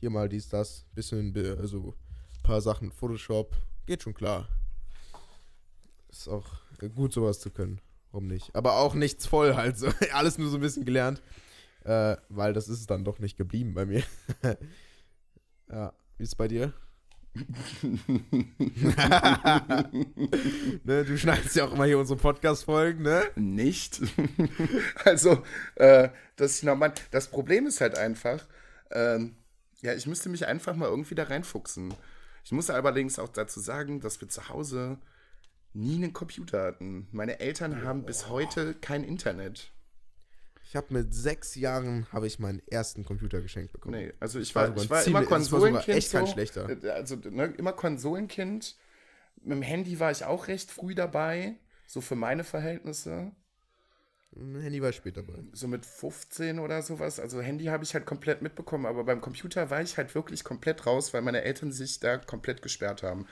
Hier 0.00 0.10
mal 0.10 0.28
dies, 0.28 0.48
das. 0.48 0.84
Bisschen, 0.94 1.34
also 1.58 1.94
ein 2.36 2.42
paar 2.42 2.60
Sachen. 2.60 2.92
Photoshop. 2.92 3.56
Geht 3.86 4.02
schon 4.02 4.14
klar. 4.14 4.48
Ist 6.10 6.28
auch 6.28 6.46
gut, 6.94 7.12
sowas 7.12 7.40
zu 7.40 7.50
können. 7.50 7.80
Warum 8.10 8.26
nicht? 8.26 8.54
Aber 8.54 8.76
auch 8.76 8.94
nichts 8.94 9.26
voll 9.26 9.54
halt. 9.54 9.78
So. 9.78 9.88
Alles 10.12 10.38
nur 10.38 10.48
so 10.48 10.56
ein 10.56 10.62
bisschen 10.62 10.84
gelernt. 10.84 11.22
Äh, 11.84 12.16
weil 12.28 12.52
das 12.52 12.68
ist 12.68 12.90
dann 12.90 13.04
doch 13.04 13.18
nicht 13.18 13.36
geblieben 13.36 13.74
bei 13.74 13.86
mir. 13.86 14.02
ja, 15.70 15.92
wie 16.16 16.22
ist 16.22 16.30
es 16.30 16.34
bei 16.34 16.48
dir? 16.48 16.72
ne, 20.82 21.04
du 21.04 21.16
schneidest 21.16 21.54
ja 21.54 21.66
auch 21.66 21.72
immer 21.72 21.84
hier 21.84 21.98
unsere 21.98 22.18
Podcast-Folgen, 22.18 23.02
ne? 23.02 23.22
Nicht. 23.36 24.00
also, 25.04 25.44
äh, 25.76 26.08
das 26.36 26.52
ist 26.52 26.64
normal. 26.64 26.92
Das 27.10 27.28
Problem 27.28 27.66
ist 27.66 27.80
halt 27.80 27.96
einfach, 27.96 28.44
ähm, 28.90 29.36
ja, 29.80 29.94
ich 29.94 30.06
müsste 30.06 30.28
mich 30.30 30.46
einfach 30.46 30.74
mal 30.74 30.88
irgendwie 30.88 31.14
da 31.14 31.24
reinfuchsen. 31.24 31.94
Ich 32.44 32.52
muss 32.52 32.70
allerdings 32.70 33.18
auch 33.18 33.28
dazu 33.28 33.60
sagen, 33.60 34.00
dass 34.00 34.20
wir 34.20 34.28
zu 34.28 34.48
Hause 34.48 34.98
nie 35.72 35.96
einen 35.96 36.12
Computer 36.12 36.62
hatten. 36.62 37.08
Meine 37.12 37.40
Eltern 37.40 37.82
haben 37.82 38.04
bis 38.04 38.28
heute 38.28 38.74
kein 38.74 39.04
Internet. 39.04 39.72
Ich 40.68 40.76
habe 40.76 40.92
mit 40.92 41.14
sechs 41.14 41.54
Jahren 41.54 42.06
habe 42.12 42.26
ich 42.26 42.38
meinen 42.38 42.60
ersten 42.66 43.02
Computer 43.04 43.40
geschenkt 43.40 43.72
bekommen. 43.72 43.98
Nee, 43.98 44.12
also 44.20 44.38
ich 44.38 44.54
war, 44.54 44.76
war 44.76 44.82
ich 44.82 44.90
war 44.90 45.06
immer 45.06 45.24
Konsolenkind. 45.24 45.96
echt 45.96 46.12
kein 46.12 46.26
so, 46.26 46.32
schlechter. 46.32 46.68
Also 46.92 47.16
ne, 47.16 47.54
immer 47.56 47.72
Konsolenkind. 47.72 48.76
Mit 49.42 49.52
dem 49.52 49.62
Handy 49.62 49.98
war 49.98 50.10
ich 50.10 50.24
auch 50.24 50.48
recht 50.48 50.70
früh 50.70 50.94
dabei, 50.94 51.56
so 51.86 52.02
für 52.02 52.16
meine 52.16 52.44
Verhältnisse. 52.44 53.32
Handy 54.36 54.82
war 54.82 54.92
später 54.92 55.22
dabei. 55.22 55.42
So 55.52 55.68
mit 55.68 55.86
15 55.86 56.58
oder 56.58 56.82
sowas. 56.82 57.18
Also 57.18 57.40
Handy 57.40 57.66
habe 57.66 57.84
ich 57.84 57.94
halt 57.94 58.04
komplett 58.04 58.42
mitbekommen, 58.42 58.84
aber 58.84 59.04
beim 59.04 59.20
Computer 59.20 59.70
war 59.70 59.80
ich 59.80 59.96
halt 59.96 60.14
wirklich 60.14 60.44
komplett 60.44 60.86
raus, 60.86 61.14
weil 61.14 61.22
meine 61.22 61.42
Eltern 61.42 61.72
sich 61.72 61.98
da 61.98 62.18
komplett 62.18 62.60
gesperrt 62.60 63.02
haben. 63.02 63.26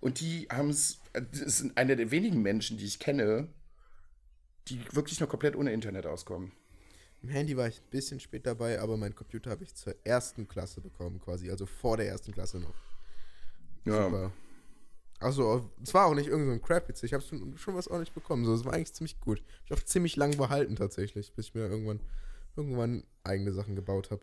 Und 0.00 0.20
die 0.20 0.46
haben 0.50 0.70
es, 0.70 1.00
das 1.12 1.58
sind 1.58 1.76
eine 1.76 1.96
der 1.96 2.10
wenigen 2.10 2.42
Menschen, 2.42 2.78
die 2.78 2.84
ich 2.84 2.98
kenne, 2.98 3.48
die 4.68 4.80
wirklich 4.92 5.20
noch 5.20 5.28
komplett 5.28 5.56
ohne 5.56 5.72
Internet 5.72 6.06
auskommen. 6.06 6.52
Im 7.22 7.28
Handy 7.30 7.56
war 7.56 7.66
ich 7.68 7.80
ein 7.80 7.90
bisschen 7.90 8.20
spät 8.20 8.46
dabei, 8.46 8.80
aber 8.80 8.96
mein 8.96 9.14
Computer 9.14 9.50
habe 9.50 9.64
ich 9.64 9.74
zur 9.74 9.94
ersten 10.04 10.46
Klasse 10.46 10.80
bekommen, 10.80 11.20
quasi. 11.20 11.50
Also 11.50 11.66
vor 11.66 11.96
der 11.96 12.08
ersten 12.08 12.32
Klasse 12.32 12.60
noch. 12.60 12.74
Ja. 13.84 14.04
Super. 14.04 14.32
Also, 15.18 15.70
es 15.82 15.94
war 15.94 16.06
auch 16.06 16.14
nicht 16.14 16.28
irgendein 16.28 16.58
so 16.58 16.66
Crap 16.66 16.88
jetzt. 16.88 17.02
Ich 17.02 17.14
habe 17.14 17.24
schon, 17.24 17.56
schon 17.56 17.74
was 17.74 17.88
auch 17.88 17.98
nicht 17.98 18.14
bekommen. 18.14 18.44
So, 18.44 18.52
es 18.52 18.64
war 18.64 18.74
eigentlich 18.74 18.92
ziemlich 18.92 19.18
gut. 19.20 19.42
Ich 19.64 19.70
habe 19.70 19.82
ziemlich 19.84 20.16
lang 20.16 20.36
behalten 20.36 20.76
tatsächlich, 20.76 21.32
bis 21.32 21.46
ich 21.46 21.54
mir 21.54 21.68
irgendwann, 21.68 22.00
irgendwann 22.54 23.04
eigene 23.24 23.52
Sachen 23.52 23.76
gebaut 23.76 24.10
habe. 24.10 24.22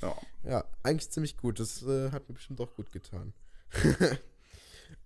Ja. 0.00 0.16
Ja, 0.44 0.64
eigentlich 0.84 1.10
ziemlich 1.10 1.36
gut. 1.36 1.58
Das 1.58 1.82
äh, 1.82 2.12
hat 2.12 2.28
mir 2.28 2.34
bestimmt 2.34 2.60
auch 2.60 2.74
gut 2.74 2.92
getan. 2.92 3.32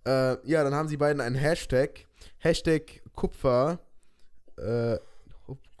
äh, 0.05 0.37
ja, 0.47 0.63
dann 0.63 0.73
haben 0.73 0.87
sie 0.87 0.97
beiden 0.97 1.21
einen 1.21 1.35
Hashtag. 1.35 2.05
Hashtag 2.39 3.01
Kupfer 3.15 3.79
äh, 4.57 4.97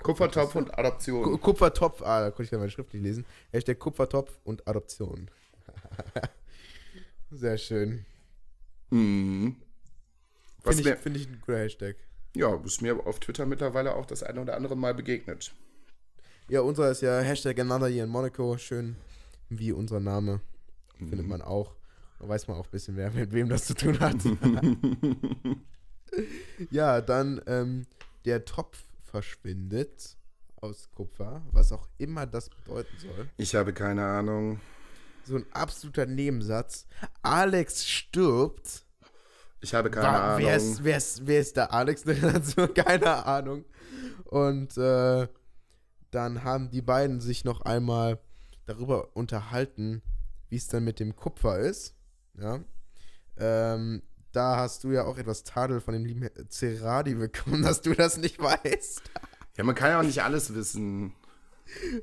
Kupfertopf 0.01 0.55
und 0.55 0.77
Adoption. 0.77 1.39
Kupfertopf, 1.41 2.01
ah, 2.01 2.21
da 2.21 2.29
konnte 2.29 2.43
ich 2.43 2.51
ja 2.51 2.57
meine 2.57 2.69
Schrift 2.69 2.93
nicht 2.93 3.03
lesen. 3.03 3.25
Hashtag 3.51 3.79
Kupfertopf 3.79 4.39
und 4.43 4.67
Adoption. 4.67 5.29
Sehr 7.31 7.57
schön. 7.57 8.05
Mhm. 8.89 9.55
Finde 10.63 10.93
ich, 10.93 10.99
find 10.99 11.17
ich 11.17 11.27
ein 11.27 11.41
guter 11.41 11.59
Hashtag. 11.59 11.95
Ja, 12.35 12.55
ist 12.63 12.81
mir 12.81 13.05
auf 13.05 13.19
Twitter 13.19 13.45
mittlerweile 13.45 13.95
auch 13.95 14.05
das 14.05 14.23
eine 14.23 14.41
oder 14.41 14.55
andere 14.55 14.77
Mal 14.77 14.93
begegnet. 14.93 15.53
Ja, 16.49 16.61
unser 16.61 16.91
ist 16.91 17.01
ja 17.01 17.19
Hashtag 17.19 17.59
Another 17.59 17.87
Year 17.87 18.05
in 18.05 18.09
Monaco. 18.09 18.57
Schön 18.57 18.95
wie 19.49 19.71
unser 19.71 19.99
Name. 19.99 20.41
Mhm. 20.99 21.09
Findet 21.09 21.27
man 21.27 21.41
auch. 21.41 21.75
Weiß 22.19 22.47
man 22.47 22.57
auch 22.57 22.65
ein 22.65 22.71
bisschen 22.71 22.95
mehr, 22.95 23.11
mit 23.11 23.31
wem 23.31 23.49
das 23.49 23.65
zu 23.65 23.75
tun 23.75 23.99
hat. 23.99 24.17
ja, 26.71 27.01
dann 27.01 27.41
ähm, 27.45 27.85
der 28.25 28.45
Topf 28.45 28.83
verschwindet 29.03 30.17
aus 30.61 30.89
Kupfer, 30.91 31.41
was 31.51 31.71
auch 31.71 31.87
immer 31.97 32.25
das 32.25 32.49
bedeuten 32.49 32.97
soll. 32.97 33.29
Ich 33.37 33.55
habe 33.55 33.73
keine 33.73 34.05
Ahnung. 34.05 34.59
So 35.23 35.35
ein 35.35 35.45
absoluter 35.51 36.05
Nebensatz. 36.05 36.87
Alex 37.21 37.85
stirbt. 37.85 38.85
Ich 39.59 39.73
habe 39.73 39.91
keine 39.91 40.07
War, 40.07 40.23
Ahnung. 40.23 40.45
Wer 40.45 40.55
ist, 40.55 40.83
wer, 40.83 40.97
ist, 40.97 41.27
wer 41.27 41.41
ist 41.41 41.57
der 41.57 41.73
Alex? 41.73 42.03
keine 42.75 43.25
Ahnung. 43.25 43.65
Und 44.25 44.77
äh, 44.77 45.27
dann 46.11 46.43
haben 46.43 46.69
die 46.69 46.81
beiden 46.81 47.19
sich 47.19 47.43
noch 47.43 47.61
einmal 47.61 48.19
darüber 48.65 49.15
unterhalten, 49.15 50.01
wie 50.49 50.57
es 50.57 50.67
dann 50.67 50.83
mit 50.83 50.99
dem 50.99 51.15
Kupfer 51.15 51.59
ist. 51.59 51.96
Ja. 52.37 52.59
Ähm, 53.37 54.01
da 54.31 54.57
hast 54.57 54.83
du 54.83 54.91
ja 54.91 55.05
auch 55.05 55.17
etwas 55.17 55.43
Tadel 55.43 55.81
von 55.81 55.93
dem 55.93 56.05
lieben 56.05 56.29
Ceradi 56.49 57.15
bekommen, 57.15 57.61
dass 57.63 57.81
du 57.81 57.93
das 57.93 58.17
nicht 58.17 58.39
weißt. 58.39 59.01
Ja, 59.57 59.63
man 59.63 59.75
kann 59.75 59.89
ja 59.89 59.99
auch 59.99 60.03
nicht 60.03 60.21
alles 60.21 60.53
wissen. 60.53 61.13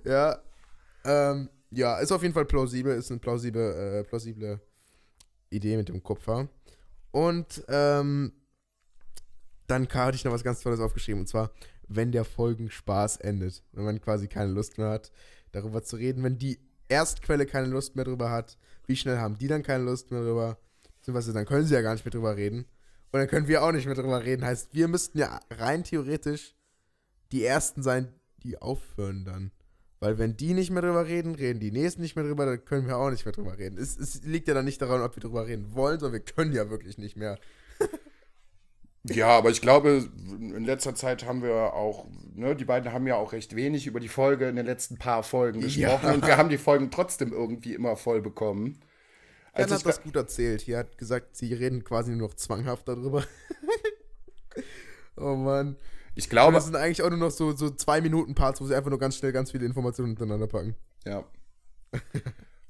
Ja, 0.05 0.43
ähm, 1.05 1.49
ja, 1.71 1.99
ist 1.99 2.13
auf 2.13 2.23
jeden 2.23 2.35
Fall 2.35 2.45
plausibel, 2.45 2.97
ist 2.97 3.11
eine 3.11 3.21
plausible, 3.21 4.01
äh, 4.01 4.05
plausible 4.05 4.61
Idee 5.51 5.77
mit 5.77 5.89
dem 5.89 6.03
Kupfer. 6.03 6.49
Und 7.11 7.65
ähm, 7.69 8.33
dann 9.67 9.89
hatte 9.89 10.17
ich 10.17 10.25
noch 10.25 10.33
was 10.33 10.45
ganz 10.45 10.61
Tolles 10.61 10.81
aufgeschrieben, 10.81 11.21
und 11.21 11.27
zwar, 11.29 11.51
wenn 11.89 12.13
der 12.13 12.25
Folgenspaß 12.25 13.19
endet. 13.19 13.63
Wenn 13.73 13.85
man 13.85 14.01
quasi 14.01 14.29
keine 14.29 14.51
Lust 14.51 14.79
mehr 14.79 14.91
hat, 14.91 15.13
darüber 15.53 15.83
zu 15.83 15.97
reden. 15.97 16.23
Wenn 16.23 16.39
die 16.39 16.59
Erstquelle 16.89 17.47
keine 17.47 17.69
Lust 17.69 17.97
mehr 17.97 18.05
drüber 18.05 18.31
hat, 18.31 18.59
wie 18.87 18.97
schnell 18.97 19.19
haben 19.19 19.39
die 19.39 19.49
dann 19.49 19.63
keine 19.63 19.85
Lust 19.85 20.11
mehr 20.11 20.23
drüber? 20.23 20.59
Beziehungsweise 20.99 21.33
dann 21.33 21.47
können 21.47 21.67
sie 21.67 21.75
ja 21.75 21.83
gar 21.83 21.93
nicht 21.93 22.05
mehr 22.05 22.13
drüber 22.13 22.37
reden. 22.37 22.67
Und 23.13 23.21
dann 23.21 23.29
können 23.29 23.47
wir 23.47 23.63
auch 23.63 23.73
nicht 23.73 23.87
mehr 23.87 23.95
drüber 23.95 24.25
reden. 24.25 24.45
Heißt, 24.45 24.75
wir 24.75 24.89
müssten 24.89 25.19
ja 25.19 25.41
rein 25.51 25.85
theoretisch 25.85 26.55
die 27.33 27.45
Ersten 27.45 27.83
sein, 27.83 28.09
die 28.43 28.61
aufhören 28.61 29.25
dann. 29.25 29.51
Weil 30.01 30.19
wenn 30.19 30.37
die 30.37 30.53
nicht 30.53 30.71
mehr 30.71 30.83
drüber 30.83 31.07
reden, 31.07 31.35
reden 31.35 31.61
die 31.61 31.71
Nächsten 31.71 32.03
nicht 32.03 32.17
mehr 32.17 32.25
drüber, 32.25 32.45
dann 32.45 32.65
können 32.65 32.87
wir 32.87 32.99
auch 32.99 33.11
nicht 33.11 33.25
mehr 33.25 33.33
drüber 33.33 33.57
reden. 33.57 33.79
Es, 33.79 33.97
es 33.97 34.23
liegt 34.25 34.49
ja 34.49 34.55
dann 34.55 34.65
nicht 34.65 34.83
daran, 34.83 35.01
ob 35.01 35.17
wir 35.17 35.21
drüber 35.21 35.47
reden 35.47 35.75
wollen, 35.75 35.99
sondern 35.99 36.21
wir 36.21 36.35
können 36.35 36.53
ja 36.53 36.69
wirklich 36.69 36.99
nicht 36.99 37.17
mehr. 37.17 37.39
Ja, 39.05 39.29
aber 39.29 39.51
ich 39.51 39.61
glaube, 39.61 40.09
in 40.41 40.65
letzter 40.65 40.95
Zeit 40.95 41.27
haben 41.27 41.43
wir 41.43 41.75
auch, 41.75 42.07
ne, 42.35 42.57
die 42.57 42.65
beiden 42.65 42.93
haben 42.93 43.07
ja 43.07 43.17
auch 43.17 43.33
recht 43.33 43.55
wenig 43.55 43.87
über 43.87 44.01
die 44.01 44.09
Folge 44.09 44.49
in 44.49 44.57
den 44.57 44.65
letzten 44.65 44.97
paar 44.97 45.23
Folgen 45.23 45.61
gesprochen 45.61 46.07
ja. 46.07 46.15
und 46.15 46.27
wir 46.27 46.37
haben 46.39 46.49
die 46.49 46.59
Folgen 46.59 46.91
trotzdem 46.91 47.33
irgendwie 47.33 47.75
immer 47.75 47.97
voll 47.97 48.23
bekommen. 48.23 48.81
Jan 49.57 49.71
hat 49.71 49.87
das 49.87 50.03
gut 50.03 50.17
erzählt. 50.17 50.63
Hier 50.63 50.79
hat 50.79 50.99
gesagt, 50.99 51.37
sie 51.37 51.53
reden 51.53 51.85
quasi 51.85 52.11
nur 52.13 52.29
noch 52.29 52.35
zwanghaft 52.35 52.89
darüber. 52.89 53.25
oh 55.17 55.37
Mann. 55.37 55.77
Ich 56.17 56.29
glaube. 56.29 56.55
das 56.55 56.65
sind 56.65 56.77
eigentlich 56.77 57.03
auch 57.03 57.11
nur 57.11 57.19
noch 57.19 57.31
so, 57.31 57.55
so 57.55 57.71
zwei 57.71 58.01
Minuten 58.01 58.35
Parts, 58.35 58.61
wo 58.61 58.67
sie 58.67 58.75
einfach 58.75 58.91
nur 58.91 58.99
ganz 58.99 59.17
schnell 59.17 59.33
ganz 59.33 59.51
viele 59.51 59.67
Informationen 59.67 60.11
hintereinander 60.11 60.47
packen. 60.47 60.75
Ja. 61.05 61.25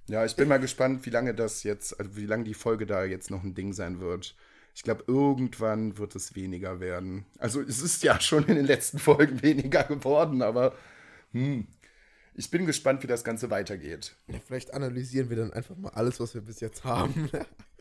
ja, 0.09 0.25
ich 0.25 0.37
bin 0.37 0.49
mal 0.49 0.59
gespannt, 0.59 1.07
wie 1.07 1.11
lange 1.11 1.35
das 1.35 1.63
jetzt, 1.63 1.99
also 1.99 2.17
wie 2.17 2.27
lange 2.27 2.45
die 2.45 2.55
Folge 2.55 2.87
da 2.87 3.05
jetzt 3.05 3.31
noch 3.31 3.45
ein 3.45 3.55
Ding 3.55 3.73
sein 3.73 4.01
wird. 4.01 4.35
Ich 4.75 4.83
glaube, 4.83 5.05
irgendwann 5.07 5.99
wird 5.99 6.17
es 6.17 6.35
weniger 6.35 6.81
werden. 6.81 7.25
Also 7.39 7.61
es 7.61 7.81
ist 7.81 8.03
ja 8.03 8.21
schon 8.21 8.45
in 8.47 8.57
den 8.57 8.67
letzten 8.67 8.99
Folgen 8.99 9.41
weniger 9.43 9.85
geworden, 9.85 10.43
aber 10.43 10.75
hm, 11.33 11.67
ich 12.35 12.51
bin 12.51 12.67
gespannt, 12.67 13.03
wie 13.05 13.07
das 13.07 13.23
Ganze 13.23 13.51
weitergeht. 13.51 14.17
Ja, 14.27 14.39
vielleicht 14.45 14.75
analysieren 14.75 15.31
wir 15.31 15.37
dann 15.37 15.53
einfach 15.53 15.77
mal 15.77 15.91
alles, 15.91 16.19
was 16.19 16.35
wir 16.35 16.41
bis 16.41 16.61
jetzt 16.61 16.83
haben. 16.83 17.31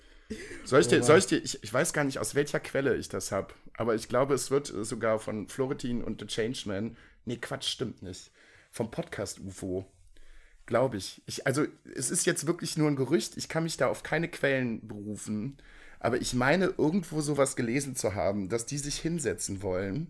soll 0.63 0.81
ich 0.81 0.87
dir, 0.87 1.01
soll 1.03 1.17
ich 1.17 1.25
dir, 1.25 1.43
ich, 1.43 1.63
ich 1.63 1.73
weiß 1.73 1.93
gar 1.93 2.03
nicht, 2.03 2.19
aus 2.19 2.35
welcher 2.35 2.59
Quelle 2.59 2.95
ich 2.95 3.09
das 3.09 3.31
habe, 3.31 3.53
aber 3.75 3.95
ich 3.95 4.07
glaube, 4.07 4.35
es 4.35 4.51
wird 4.51 4.67
sogar 4.67 5.17
von 5.17 5.47
Florentin 5.47 6.03
und 6.03 6.21
The 6.21 6.27
Changeman. 6.27 6.95
Nee, 7.25 7.37
Quatsch, 7.37 7.69
stimmt 7.69 8.03
nicht. 8.03 8.31
Vom 8.69 8.91
Podcast 8.91 9.39
UFO. 9.39 9.85
Glaube 10.65 10.97
ich. 10.97 11.21
ich. 11.25 11.45
Also, 11.45 11.65
es 11.95 12.09
ist 12.09 12.25
jetzt 12.25 12.47
wirklich 12.47 12.77
nur 12.77 12.89
ein 12.89 12.95
Gerücht. 12.95 13.35
Ich 13.37 13.49
kann 13.49 13.63
mich 13.63 13.77
da 13.77 13.87
auf 13.87 14.03
keine 14.03 14.29
Quellen 14.29 14.87
berufen. 14.87 15.57
Aber 16.03 16.19
ich 16.21 16.33
meine, 16.33 16.65
irgendwo 16.77 17.21
sowas 17.21 17.55
gelesen 17.55 17.95
zu 17.95 18.13
haben, 18.13 18.49
dass 18.49 18.65
die 18.65 18.77
sich 18.77 18.99
hinsetzen 18.99 19.61
wollen 19.61 20.07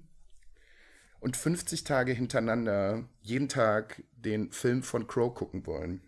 und 1.19 1.37
50 1.37 1.83
Tage 1.83 2.13
hintereinander 2.13 3.07
jeden 3.21 3.47
Tag 3.47 4.01
den 4.17 4.51
Film 4.51 4.81
von 4.81 5.05
Crow 5.07 5.33
gucken 5.33 5.67
wollen. 5.67 6.01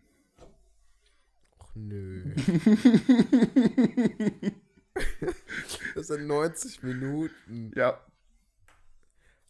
Och 1.60 1.76
nö. 1.76 2.34
das 5.96 6.10
18, 6.12 6.28
90 6.28 6.82
Minuten. 6.84 7.72
Ja. 7.76 8.02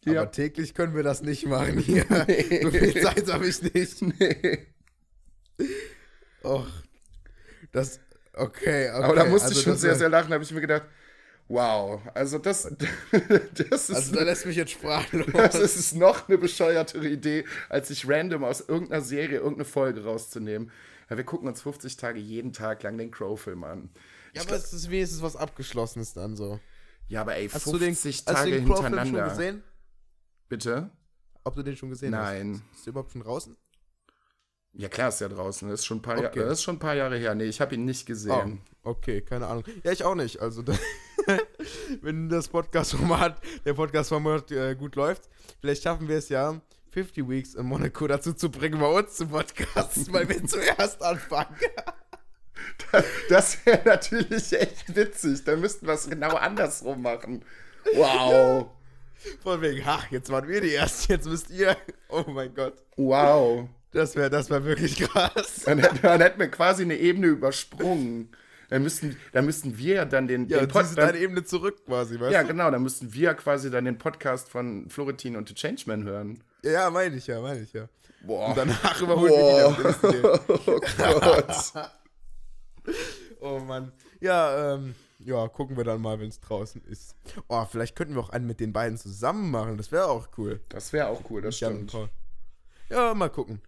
Aber 0.04 0.14
Ja. 0.14 0.26
täglich 0.26 0.74
können 0.74 0.94
wir 0.94 1.02
das 1.02 1.22
nicht 1.22 1.46
machen 1.46 1.78
hier. 1.84 2.04
Nee. 2.28 2.60
So 2.62 2.70
viel 2.70 3.00
Zeit 3.02 3.32
habe 3.32 3.48
ich 3.48 3.62
nicht. 3.62 4.02
Nee. 4.02 4.66
Och. 6.44 6.68
Das. 7.72 8.00
Okay, 8.36 8.88
okay. 8.88 8.88
Aber 8.90 9.14
da 9.14 9.24
musste 9.24 9.48
also 9.48 9.58
ich 9.58 9.64
schon 9.64 9.76
sehr, 9.76 9.94
sehr 9.96 10.08
lachen. 10.10 10.28
Da 10.28 10.34
habe 10.34 10.44
ich 10.44 10.52
mir 10.52 10.60
gedacht, 10.60 10.84
wow, 11.48 12.00
also 12.12 12.38
das, 12.38 12.64
das 13.70 13.88
ist. 13.88 13.94
Also 13.94 14.14
da 14.14 14.22
lässt 14.22 14.44
mich 14.44 14.56
jetzt 14.56 14.72
sprachlos. 14.72 15.26
Das 15.32 15.54
ist 15.76 15.94
noch 15.94 16.28
eine 16.28 16.36
bescheuertere 16.36 17.08
Idee, 17.08 17.44
als 17.70 17.88
sich 17.88 18.06
random 18.08 18.44
aus 18.44 18.60
irgendeiner 18.60 19.02
Serie 19.02 19.38
irgendeine 19.38 19.64
Folge 19.64 20.04
rauszunehmen. 20.04 20.70
Ja, 21.08 21.16
wir 21.16 21.24
gucken 21.24 21.48
uns 21.48 21.62
50 21.62 21.96
Tage 21.96 22.20
jeden 22.20 22.52
Tag 22.52 22.82
lang 22.82 22.98
den 22.98 23.10
Crow-Film 23.10 23.64
an. 23.64 23.90
ja, 24.34 24.42
aber 24.42 24.56
es 24.56 24.72
ist 24.72 24.90
wenigstens 24.90 25.22
was 25.22 25.36
Abgeschlossenes 25.36 26.12
dann 26.12 26.36
so. 26.36 26.60
Ja, 27.08 27.22
aber 27.22 27.36
ey, 27.36 27.48
Hast 27.48 27.62
50 27.62 27.72
du 27.72 27.78
den, 27.78 27.94
hast 27.94 28.24
Tage 28.26 28.50
du 28.50 28.56
den 28.56 28.66
Crow-Film 28.66 28.92
schon 28.92 28.98
hintereinander. 28.98 29.30
gesehen? 29.30 29.62
Bitte? 30.48 30.90
Ob 31.44 31.54
du 31.54 31.62
den 31.62 31.76
schon 31.76 31.88
gesehen 31.90 32.10
Nein. 32.10 32.60
hast? 32.70 32.76
Ist 32.78 32.86
der 32.86 32.90
überhaupt 32.90 33.12
schon 33.12 33.22
draußen? 33.22 33.56
Ja, 34.78 34.88
klar 34.88 35.08
ist 35.08 35.20
ja 35.20 35.28
draußen. 35.28 35.68
Das 35.70 35.80
ist 35.80 35.86
schon 35.86 35.98
ein 35.98 36.02
paar, 36.02 36.18
Okay. 36.18 36.24
Jahre, 36.24 36.48
das 36.50 36.58
ist 36.58 36.62
schon 36.64 36.76
ein 36.76 36.80
paar 36.80 36.94
Jahre 36.94 37.16
her. 37.16 37.34
Nee, 37.34 37.44
ich 37.44 37.60
habe 37.60 37.74
ihn 37.74 37.86
nicht 37.86 38.04
gesehen. 38.04 38.60
Oh, 38.84 38.90
okay, 38.90 39.22
keine 39.22 39.46
Ahnung. 39.46 39.64
Ja, 39.82 39.92
ich 39.92 40.04
auch 40.04 40.14
nicht. 40.14 40.40
Also, 40.40 40.62
wenn 42.02 42.28
das 42.28 42.48
Podcast-Format, 42.48 43.40
der 43.64 43.74
Podcast-Format 43.74 44.52
äh, 44.52 44.74
gut 44.74 44.96
läuft, 44.96 45.30
vielleicht 45.60 45.82
schaffen 45.82 46.08
wir 46.08 46.18
es 46.18 46.28
ja, 46.28 46.60
50 46.90 47.28
Weeks 47.28 47.54
in 47.54 47.64
Monaco 47.66 48.06
dazu 48.06 48.34
zu 48.34 48.50
bringen, 48.50 48.78
bei 48.78 48.86
uns 48.88 49.14
zu 49.16 49.26
podcasten, 49.28 50.12
weil 50.12 50.28
wir 50.28 50.44
zuerst 50.46 51.02
anfangen. 51.02 51.56
Das 53.28 53.64
wäre 53.64 53.82
natürlich 53.84 54.52
echt 54.52 54.94
witzig. 54.94 55.44
Da 55.44 55.56
müssten 55.56 55.86
wir 55.86 55.94
es 55.94 56.08
genau 56.08 56.34
andersrum 56.36 57.02
machen. 57.02 57.44
Wow. 57.94 58.66
Von 59.42 59.60
wegen, 59.62 59.82
ach, 59.86 60.10
jetzt 60.10 60.30
waren 60.30 60.46
wir 60.48 60.60
die 60.60 60.74
Ersten, 60.74 61.12
jetzt 61.12 61.26
müsst 61.26 61.50
ihr. 61.50 61.76
Oh 62.08 62.24
mein 62.28 62.54
Gott. 62.54 62.74
Wow. 62.96 63.68
Das 63.96 64.14
wäre 64.14 64.28
das 64.30 64.50
wär 64.50 64.64
wirklich 64.64 64.96
krass. 64.98 65.62
Dann, 65.64 65.78
hätten- 65.78 65.98
dann 66.02 66.20
hätten 66.20 66.38
wir 66.38 66.48
quasi 66.50 66.82
eine 66.82 66.96
Ebene 66.96 67.28
übersprungen. 67.28 68.28
Dann 68.68 68.82
müssten, 68.82 69.16
dann 69.32 69.44
müssten 69.46 69.78
wir 69.78 70.04
dann 70.04 70.26
den, 70.28 70.48
Ja, 70.48 70.58
den 70.58 70.68
dann- 70.68 70.98
eine 71.08 71.18
Ebene 71.18 71.44
zurück 71.44 71.84
quasi, 71.86 72.18
weißt 72.20 72.32
Ja, 72.32 72.42
du? 72.42 72.48
genau, 72.48 72.70
dann 72.70 72.82
müssten 72.82 73.14
wir 73.14 73.32
quasi 73.34 73.70
dann 73.70 73.84
den 73.86 73.96
Podcast 73.96 74.48
von 74.48 74.90
Florentin 74.90 75.36
und 75.36 75.48
The 75.48 75.54
Changeman 75.54 76.04
hören. 76.04 76.42
Ja, 76.62 76.90
meine 76.90 77.16
ich 77.16 77.26
ja, 77.26 77.40
meine 77.40 77.60
ich 77.60 77.72
ja. 77.72 77.88
Boah. 78.22 78.48
Und 78.48 78.56
danach 78.58 79.00
überholen 79.00 79.30
wir 79.32 80.10
die 80.10 80.22
oh 80.66 80.80
Gott. 81.20 81.90
Oh 83.40 83.58
Mann. 83.60 83.92
Ja, 84.20 84.74
ähm, 84.74 84.94
ja, 85.20 85.46
gucken 85.48 85.76
wir 85.76 85.84
dann 85.84 86.00
mal, 86.00 86.18
wenn 86.20 86.28
es 86.28 86.40
draußen 86.40 86.82
ist. 86.84 87.14
Oh, 87.48 87.64
vielleicht 87.70 87.96
könnten 87.96 88.14
wir 88.14 88.20
auch 88.20 88.30
einen 88.30 88.46
mit 88.46 88.60
den 88.60 88.72
beiden 88.72 88.98
zusammen 88.98 89.50
machen. 89.50 89.76
Das 89.76 89.92
wäre 89.92 90.06
auch 90.08 90.28
cool. 90.38 90.60
Das 90.68 90.92
wäre 90.92 91.08
auch 91.08 91.22
cool, 91.30 91.40
das 91.42 91.56
stimmt. 91.56 91.96
Ja, 92.90 93.14
mal 93.14 93.30
gucken. 93.30 93.60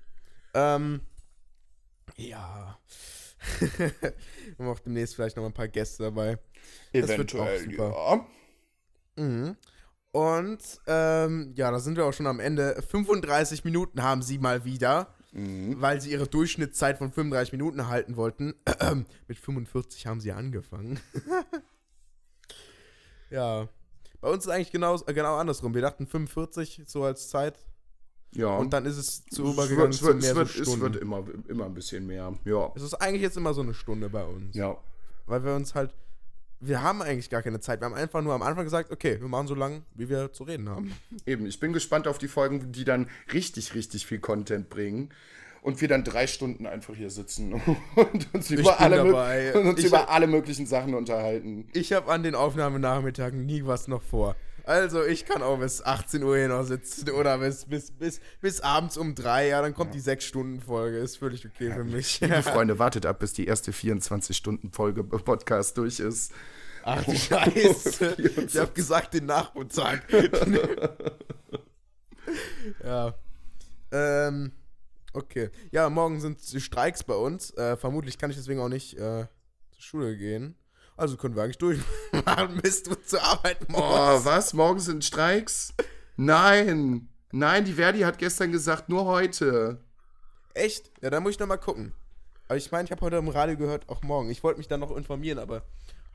Ähm, 0.59 1.01
ja. 2.17 2.79
wir 3.61 3.93
haben 4.59 4.69
auch 4.69 4.81
demnächst 4.81 5.15
vielleicht 5.15 5.37
noch 5.37 5.45
ein 5.45 5.55
paar 5.55 5.69
Gäste 5.69 6.05
dabei. 6.05 6.39
Das 6.93 7.09
wird 7.09 7.35
auch 7.35 7.47
Eventuell, 7.47 7.71
super. 7.71 8.27
ja. 9.17 9.25
Mhm. 9.25 9.57
Und 10.11 10.81
ähm, 10.87 11.53
ja, 11.55 11.71
da 11.71 11.79
sind 11.79 11.97
wir 11.97 12.07
auch 12.07 12.13
schon 12.13 12.27
am 12.27 12.41
Ende. 12.41 12.83
35 12.83 13.65
Minuten 13.65 14.03
haben 14.03 14.23
sie 14.23 14.39
mal 14.39 14.65
wieder, 14.65 15.15
Mhm. 15.33 15.81
weil 15.81 16.01
sie 16.01 16.11
ihre 16.11 16.27
Durchschnittszeit 16.27 16.99
von 16.99 17.13
35 17.13 17.53
Minuten 17.53 17.79
erhalten 17.79 18.17
wollten. 18.17 18.55
Mit 19.29 19.39
45 19.39 20.07
haben 20.07 20.21
sie 20.21 20.33
angefangen. 20.33 20.99
ja. 23.31 23.69
Bei 24.21 24.31
uns 24.31 24.47
ist 24.47 24.51
eigentlich 24.51 24.73
genau, 24.73 24.97
äh, 25.07 25.15
genau 25.15 25.37
andersrum. 25.37 25.75
Wir 25.75 25.83
dachten 25.83 26.07
45 26.07 26.83
so 26.87 27.05
als 27.05 27.29
Zeit. 27.29 27.59
Ja. 28.33 28.57
Und 28.57 28.73
dann 28.73 28.85
ist 28.87 28.97
es 28.97 29.25
zu 29.27 29.45
es 29.45 29.53
übergegangen 29.53 29.87
wird, 29.87 29.95
es 29.95 29.99
zu 30.01 30.07
wird, 30.07 30.21
mehr 30.21 30.31
es 30.31 30.37
wird, 30.37 30.49
so 30.49 30.61
es 30.61 30.69
Stunden. 30.69 30.81
wird 30.83 30.97
immer, 30.97 31.25
immer 31.49 31.67
ein 31.67 31.75
bisschen 31.75 32.07
mehr. 32.07 32.35
Ja. 32.45 32.73
es 32.75 32.83
ist 32.83 32.95
eigentlich 32.95 33.23
jetzt 33.23 33.37
immer 33.37 33.55
so 33.55 33.63
eine 33.63 33.75
Stunde 33.75 34.09
bei 34.09 34.25
uns. 34.25 34.55
Ja. 34.55 34.77
Weil 35.27 35.45
wir 35.45 35.55
uns 35.55 35.75
halt. 35.75 35.95
Wir 36.61 36.83
haben 36.83 37.03
eigentlich 37.03 37.31
gar 37.31 37.43
keine 37.43 37.61
Zeit. 37.61 37.81
Wir 37.81 37.85
haben 37.85 37.95
einfach 37.95 38.21
nur 38.21 38.35
am 38.35 38.43
Anfang 38.43 38.65
gesagt, 38.65 38.91
okay, 38.91 39.21
wir 39.21 39.29
machen 39.29 39.47
so 39.47 39.55
lange, 39.55 39.83
wie 39.95 40.09
wir 40.09 40.33
zu 40.33 40.43
reden 40.43 40.69
haben. 40.69 40.93
Eben, 41.25 41.47
ich 41.47 41.61
bin 41.61 41.73
gespannt 41.73 42.09
auf 42.09 42.19
die 42.19 42.27
Folgen, 42.27 42.73
die 42.73 42.85
dann 42.85 43.09
richtig, 43.33 43.75
richtig 43.75 44.07
viel 44.07 44.19
Content 44.19 44.69
bringen. 44.69 45.11
Und 45.63 45.81
wir 45.81 45.89
dann 45.89 46.03
drei 46.03 46.27
Stunden 46.27 46.67
einfach 46.67 46.95
hier 46.95 47.11
sitzen 47.11 47.53
und 47.95 48.35
uns, 48.35 48.51
über 48.51 48.81
alle, 48.81 49.03
und 49.55 49.67
uns 49.67 49.81
Ich 49.81 49.87
über 49.87 50.09
alle 50.09 50.27
möglichen 50.27 50.67
Sachen 50.67 50.95
unterhalten. 50.95 51.69
Ich 51.75 51.93
habe 51.93 52.11
an 52.11 52.23
den 52.23 52.35
Aufnahmenachmittagen 52.35 53.45
nie 53.45 53.65
was 53.65 53.87
noch 53.87 54.03
vor. 54.03 54.35
Also 54.69 55.03
ich 55.03 55.25
kann 55.25 55.41
auch 55.41 55.59
bis 55.59 55.83
18 55.83 56.23
Uhr 56.23 56.37
hier 56.37 56.49
noch 56.49 56.63
sitzen 56.63 57.09
oder 57.09 57.39
bis, 57.39 57.65
bis, 57.65 57.91
bis, 57.91 58.21
bis 58.43 58.61
abends 58.61 58.99
um 58.99 59.15
drei. 59.15 59.49
Ja, 59.49 59.63
dann 59.63 59.73
kommt 59.73 59.95
die 59.95 60.03
6-Stunden-Folge. 60.03 60.99
Ist 60.99 61.17
völlig 61.17 61.47
okay 61.47 61.73
für 61.73 61.85
mich. 61.85 62.21
Liebe 62.21 62.43
Freunde, 62.43 62.79
wartet 62.79 63.07
ab, 63.07 63.19
bis 63.19 63.33
die 63.33 63.47
erste 63.47 63.71
24-Stunden-Folge 63.71 65.05
Podcast 65.05 65.79
durch 65.79 66.01
ist. 66.01 66.33
Ach 66.83 67.03
du 67.03 67.17
Scheiße. 67.17 68.17
Ich 68.47 68.59
habe 68.59 68.73
gesagt, 68.73 69.15
den 69.15 69.25
Nachmittag. 69.25 70.03
ja. 72.85 73.15
Ähm, 73.91 74.53
okay. 75.15 75.49
Ja, 75.71 75.89
morgen 75.89 76.21
sind 76.21 76.43
Streiks 76.43 77.05
bei 77.05 77.15
uns. 77.15 77.57
Äh, 77.57 77.79
vermutlich 77.79 78.19
kann 78.19 78.29
ich 78.29 78.37
deswegen 78.37 78.61
auch 78.61 78.69
nicht 78.69 78.99
äh, 78.99 79.29
zur 79.71 79.81
Schule 79.81 80.15
gehen. 80.19 80.57
Also 80.99 81.17
können 81.17 81.37
wir 81.37 81.45
eigentlich 81.45 81.59
durchmachen, 81.59 82.57
bis 82.63 82.83
du 82.83 82.95
zur 82.97 83.23
Arbeit 83.23 83.59
Oh, 83.73 83.81
musst. 84.13 84.25
was? 84.25 84.53
Morgen 84.53 84.81
sind 84.81 85.05
Streiks? 85.05 85.73
Nein. 86.17 87.09
Nein, 87.31 87.65
die 87.65 87.75
Verdi 87.75 88.01
hat 88.01 88.19
gestern 88.19 88.51
gesagt, 88.53 88.89
nur 88.89 89.05
heute. 89.05 89.81
Echt? 90.55 90.91
Ja, 91.01 91.11
dann 91.11 91.23
muss 91.23 91.33
ich 91.33 91.39
noch 91.39 91.47
mal 91.47 91.57
gucken. 91.57 91.95
Aber 92.49 92.57
ich 92.57 92.73
meine, 92.73 92.85
ich 92.87 92.91
habe 92.91 93.01
heute 93.03 93.17
im 93.17 93.29
Radio 93.29 93.57
gehört, 93.57 93.89
auch 93.89 94.03
morgen. 94.03 94.29
Ich 94.31 94.43
wollte 94.43 94.59
mich 94.59 94.67
dann 94.67 94.81
noch 94.81 94.91
informieren, 94.97 95.39
aber 95.39 95.63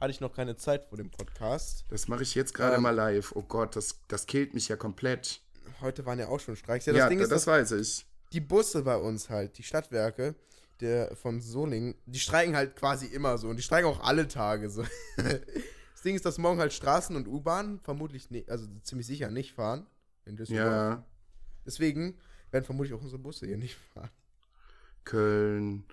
hatte 0.02 0.12
ich 0.12 0.20
noch 0.20 0.34
keine 0.34 0.58
Zeit 0.58 0.84
vor 0.90 0.98
dem 0.98 1.10
Podcast. 1.12 1.86
Das 1.90 2.08
mache 2.10 2.24
ich 2.24 2.36
jetzt 2.36 2.54
gerade 2.54 2.76
Ähm. 2.76 2.82
mal 2.82 2.90
live. 2.90 3.32
Oh 3.36 3.44
Gott, 3.44 3.76
das, 3.78 4.00
das 4.10 4.26
killt 4.26 4.54
mich 4.54 4.68
ja 4.68 4.76
komplett. 4.76 5.40
Heute 5.80 6.06
waren 6.06 6.20
ja 6.20 6.28
auch 6.28 6.40
schon 6.42 6.58
Streiks. 6.58 6.88
Ja, 6.88 6.94
das 6.94 7.00
Ja, 7.00 7.08
Ding 7.10 7.20
das, 7.20 7.28
ist, 7.28 7.32
dass 7.32 7.48
weiß 7.48 7.72
ich. 7.72 8.06
die 8.34 8.42
Busse 8.42 8.82
bei 8.82 8.98
uns 8.98 9.30
halt, 9.30 9.58
die 9.58 9.64
Stadtwerke, 9.64 10.36
der 10.84 11.16
von 11.16 11.42
Solingen, 11.42 11.96
die 12.06 12.20
streiken 12.20 12.56
halt 12.56 12.76
quasi 12.76 13.08
immer 13.08 13.38
so 13.38 13.48
und 13.50 13.56
die 13.58 13.64
streiken 13.64 13.90
auch 13.90 14.02
alle 14.04 14.28
Tage 14.28 14.70
so. 14.70 14.84
das 15.18 16.02
Ding 16.04 16.16
ist, 16.16 16.26
dass 16.26 16.38
morgen 16.38 16.60
halt 16.60 16.74
Straßen 16.74 17.16
und 17.16 17.28
U-Bahn 17.28 17.80
vermutlich, 17.80 18.30
ne, 18.30 18.46
also 18.48 18.68
ziemlich 18.84 19.08
sicher 19.08 19.32
nicht 19.32 19.54
fahren 19.54 19.88
in 20.26 20.36
Düsseldorf. 20.36 20.68
Ja, 20.68 21.06
Deswegen 21.66 22.18
werden 22.52 22.66
vermutlich 22.66 22.94
auch 22.94 23.02
unsere 23.02 23.22
Busse 23.22 23.46
hier 23.48 23.58
nicht 23.58 23.78
fahren. 23.94 24.10
Köln, 25.06 25.84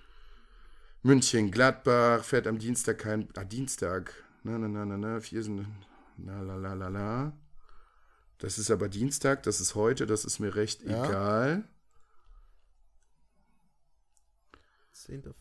München, 1.03 1.51
Gladbach, 1.51 2.24
fährt 2.24 2.47
am 2.47 2.59
Dienstag 2.59 2.99
kein. 2.99 3.28
Ah, 3.36 3.45
Dienstag. 3.45 4.12
Na, 4.43 4.59
na, 4.59 4.68
na, 4.68 4.84
na, 4.84 4.97
na, 4.97 5.20
vier 5.20 5.43
sind. 5.43 5.66
Na, 6.16 6.41
la, 6.43 6.57
la, 6.57 6.74
la, 6.74 6.88
la. 6.88 7.32
Das 8.38 8.59
ist 8.59 8.70
aber 8.70 8.88
Dienstag, 8.88 9.43
das 9.43 9.61
ist 9.61 9.74
heute, 9.74 10.07
das 10.07 10.24
ist 10.24 10.38
mir 10.38 10.55
recht 10.55 10.82
Ja. 10.82 11.05
egal. 11.05 11.64
10.4. 15.09 15.32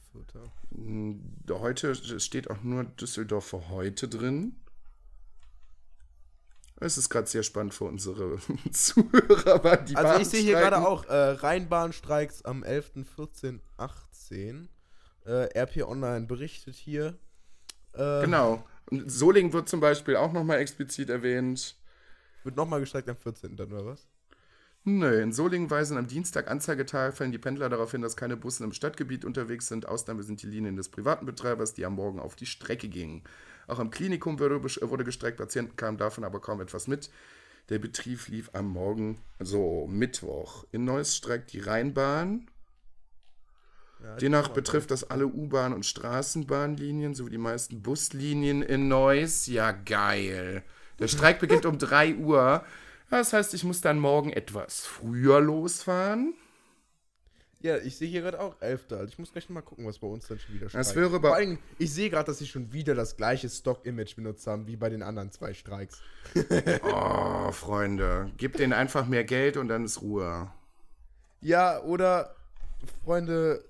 Hm, 0.74 1.36
Heute 1.50 2.20
steht 2.20 2.50
auch 2.50 2.62
nur 2.64 2.84
Düsseldorf 2.86 3.46
für 3.48 3.70
heute 3.70 4.08
drin. 4.08 4.56
Es 6.82 6.98
ist 6.98 7.10
gerade 7.10 7.28
sehr 7.28 7.44
spannend 7.44 7.74
für 7.74 7.84
unsere 7.86 8.38
Zuhörer, 8.72 9.64
weil 9.64 9.84
die 9.84 9.96
Also 9.96 10.14
Bahn 10.14 10.22
ich 10.22 10.30
sehe 10.30 10.42
hier 10.42 10.60
gerade 10.60 10.78
auch 10.88 11.06
äh, 11.06 11.14
Rheinbahnstreiks 11.32 12.44
am 12.46 12.64
11., 12.64 13.06
14., 13.16 13.62
18. 13.78 14.70
Äh, 15.26 15.60
RP 15.60 15.84
Online 15.84 16.26
berichtet 16.26 16.76
hier. 16.76 17.18
Äh, 17.94 18.22
Genau. 18.22 18.66
Und 18.90 19.12
Solingen 19.12 19.52
wird 19.54 19.68
zum 19.70 19.82
Beispiel 19.82 20.16
auch 20.16 20.32
nochmal 20.32 20.60
explizit 20.60 21.10
erwähnt. 21.10 21.76
Wird 22.44 22.56
nochmal 22.56 22.80
gestreikt 22.80 23.10
am 23.10 23.18
14. 23.18 23.56
dann, 23.58 23.74
oder 23.74 23.86
was? 23.86 24.08
Nö, 24.86 25.22
in 25.22 25.34
Solingen 25.34 25.70
weisen 25.70 25.98
am 25.98 26.08
Dienstag 26.08 26.50
Anzeigetafeln 26.50 27.32
die 27.32 27.38
Pendler 27.38 27.70
darauf 27.70 27.92
hin, 27.92 28.02
dass 28.02 28.16
keine 28.16 28.38
Busse 28.38 28.64
im 28.64 28.72
Stadtgebiet 28.72 29.26
unterwegs 29.26 29.68
sind. 29.68 29.88
Ausnahme 29.88 30.24
sind 30.24 30.42
die 30.42 30.48
Linien 30.48 30.78
des 30.78 30.90
privaten 30.90 31.26
Betreibers, 31.26 31.74
die 31.74 31.86
am 31.86 31.96
Morgen 31.96 32.20
auf 32.20 32.36
die 32.36 32.46
Strecke 32.46 32.88
gingen. 32.88 33.24
Auch 33.68 33.80
am 33.80 33.92
Klinikum 33.92 34.40
wurde, 34.40 35.04
gestreikt, 35.04 35.38
Patienten 35.38 35.76
kamen 35.76 35.98
davon 35.98 36.24
aber 36.24 36.40
kaum 36.40 36.62
etwas 36.62 36.88
mit. 36.88 37.10
Der 37.70 37.78
Betrieb 37.78 38.28
lief 38.30 38.50
am 38.54 38.68
Morgen, 38.68 39.20
also 39.38 39.86
Mittwoch. 39.88 40.66
In 40.72 40.86
Neuss 40.86 41.16
streikt 41.16 41.54
die 41.54 41.60
Rheinbahn. 41.60 42.50
Ja, 44.02 44.16
Demnach 44.16 44.48
betrifft 44.50 44.92
das 44.92 45.04
alle 45.04 45.28
U-Bahn- 45.28 45.74
und 45.74 45.86
Straßenbahnlinien 45.86 47.14
sowie 47.14 47.32
die 47.32 47.38
meisten 47.38 47.82
Buslinien 47.82 48.62
in 48.62 48.88
Neuss. 48.88 49.46
Ja, 49.46 49.72
geil. 49.72 50.64
Der 51.00 51.08
Streik 51.08 51.40
beginnt 51.40 51.66
um 51.66 51.78
3 51.78 52.16
Uhr. 52.16 52.64
Das 53.10 53.34
heißt, 53.34 53.54
ich 53.54 53.64
muss 53.64 53.82
dann 53.82 54.00
morgen 54.00 54.32
etwas 54.32 54.86
früher 54.86 55.40
losfahren. 55.42 56.34
Ja, 57.62 57.76
ich 57.78 57.98
sehe 57.98 58.08
hier 58.08 58.22
gerade 58.22 58.40
auch 58.40 58.56
11. 58.62 58.86
Also 58.92 59.06
ich 59.06 59.20
muss 59.20 59.34
gleich 59.34 59.50
noch 59.50 59.56
mal 59.56 59.62
gucken, 59.62 59.86
was 59.86 60.00
bei 60.00 60.08
uns 60.08 60.28
dann 60.28 60.40
schon 60.40 60.56
wieder 60.56 60.68
Das 60.68 60.72
streikt. 60.92 60.96
wäre 60.96 61.10
Vor 61.10 61.20
bei- 61.20 61.34
allem, 61.34 61.58
ich 61.78 61.92
sehe 61.94 62.10
gerade, 62.10 62.26
dass 62.28 62.38
sie 62.38 62.48
schon 62.48 62.72
wieder 62.72 62.96
das 62.96 63.18
gleiche 63.18 63.50
Stock-Image 63.50 64.16
benutzt 64.16 64.48
haben, 64.48 64.66
wie 64.68 64.78
bei 64.78 64.90
den 64.90 65.04
anderen 65.04 65.32
zwei 65.32 65.54
Streiks. 65.54 66.02
Oh, 66.84 67.52
Freunde, 67.52 68.32
gebt 68.38 68.60
denen 68.60 68.72
einfach 68.74 69.08
mehr 69.08 69.24
Geld 69.26 69.58
und 69.58 69.68
dann 69.68 69.84
ist 69.86 70.02
Ruhe. 70.02 70.50
Ja, 71.42 71.82
oder, 71.84 72.36
Freunde, 73.04 73.64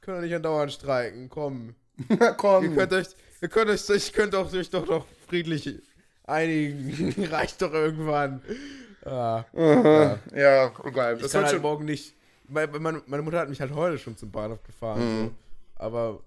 können 0.00 0.18
doch 0.18 0.22
nicht 0.24 0.34
andauernd 0.34 0.72
streiken, 0.72 1.28
komm. 1.28 1.74
Komm. 2.38 2.64
Ihr 2.70 2.74
könnt 2.76 2.92
euch, 2.92 3.06
ihr 3.40 3.48
könnt 3.48 3.70
euch, 3.70 3.88
ich 3.90 4.12
könnt 4.12 4.34
auch, 4.34 4.52
euch 4.52 4.68
doch 4.70 4.86
noch 4.86 5.06
friedlich 5.28 5.80
einigen. 6.24 7.24
Reicht 7.30 7.62
doch 7.62 7.72
irgendwann. 7.72 8.42
Ah, 9.04 9.44
ja. 9.52 10.18
Ja. 10.34 10.66
Ich 10.68 10.72
Das 10.74 10.92
kann 10.92 11.16
wird 11.18 11.34
halt 11.34 11.50
schon. 11.50 11.62
morgen 11.62 11.84
nicht. 11.84 12.14
Meine, 12.48 13.02
meine, 13.06 13.22
Mutter 13.22 13.38
hat 13.38 13.48
mich 13.48 13.60
halt 13.60 13.74
heute 13.74 13.98
schon 13.98 14.16
zum 14.16 14.30
Bahnhof 14.30 14.62
gefahren. 14.62 15.00
Mhm. 15.00 15.26
So. 15.26 15.34
Aber 15.76 16.20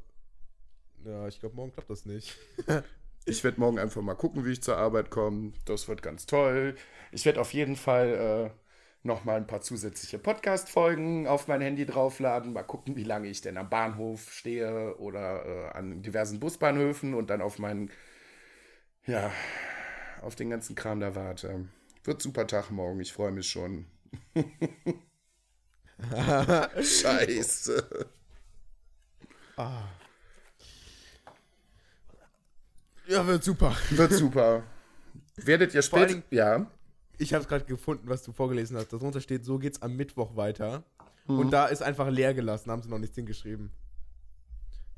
ja, 1.06 1.28
ich 1.28 1.39
glaube, 1.39 1.56
morgen 1.56 1.72
klappt 1.72 1.89
das 1.89 2.06
nicht. 2.06 2.38
Ich 3.30 3.43
werde 3.43 3.60
morgen 3.60 3.78
einfach 3.78 4.02
mal 4.02 4.16
gucken, 4.16 4.45
wie 4.45 4.54
ich 4.54 4.64
zur 4.64 4.78
Arbeit 4.78 5.10
komme. 5.10 5.52
Das 5.66 5.89
wird 5.89 6.02
ganz 6.02 6.28
toll. 6.28 6.76
Ich 7.12 7.26
werde 7.26 7.41
auf 7.41 7.52
jeden 7.52 7.76
Fall 7.76 8.54
äh, 8.54 9.06
noch 9.06 9.26
mal 9.26 9.36
ein 9.36 9.48
paar 9.48 9.60
zusätzliche 9.60 10.18
Podcast-Folgen 10.18 11.28
auf 11.28 11.50
mein 11.50 11.60
Handy 11.60 11.86
draufladen. 11.86 12.54
Mal 12.54 12.64
gucken, 12.64 12.95
wie 12.95 13.04
lange 13.04 13.28
ich 13.28 13.41
denn 13.41 13.58
am 13.58 13.70
Bahnhof 13.70 14.32
stehe 14.32 14.95
oder 14.95 15.45
äh, 15.45 15.78
an 15.78 16.02
diversen 16.02 16.39
Busbahnhöfen 16.39 17.14
und 17.14 17.30
dann 17.30 17.41
auf 17.41 17.60
meinen, 17.60 17.91
ja, 19.06 19.30
auf 20.22 20.36
den 20.36 20.49
ganzen 20.49 20.76
Kram 20.76 20.99
da 20.99 21.15
warte. 21.15 21.68
Wird 22.03 22.22
super 22.22 22.47
Tag 22.47 22.72
morgen. 22.72 22.99
Ich 22.99 23.13
freue 23.13 23.32
mich 23.32 23.49
schon. 23.49 23.86
Scheiße. 26.82 28.07
Ja, 33.07 33.26
wird 33.26 33.43
super. 33.43 33.76
Wird 33.91 34.13
super. 34.13 34.63
Werdet 35.38 35.74
ihr 35.74 35.82
später. 35.82 36.22
Ja. 36.30 36.70
Ich 37.18 37.34
habe 37.34 37.41
es 37.41 37.47
gerade 37.47 37.65
gefunden, 37.65 38.07
was 38.07 38.24
du 38.24 38.32
vorgelesen 38.32 38.78
hast. 38.78 38.93
Darunter 38.93 39.22
steht, 39.22 39.43
so 39.43 39.57
geht's 39.57 39.82
am 39.82 39.95
Mittwoch 39.95 40.36
weiter. 40.36 40.84
Mhm. 41.28 41.39
Und 41.39 41.51
da 41.51 41.65
ist 41.68 41.82
einfach 41.82 42.09
leer 42.09 42.34
gelassen, 42.34 42.70
haben 42.70 42.82
sie 42.82 42.89
noch 42.89 42.99
nichts 42.99 43.15
hingeschrieben. 43.15 43.72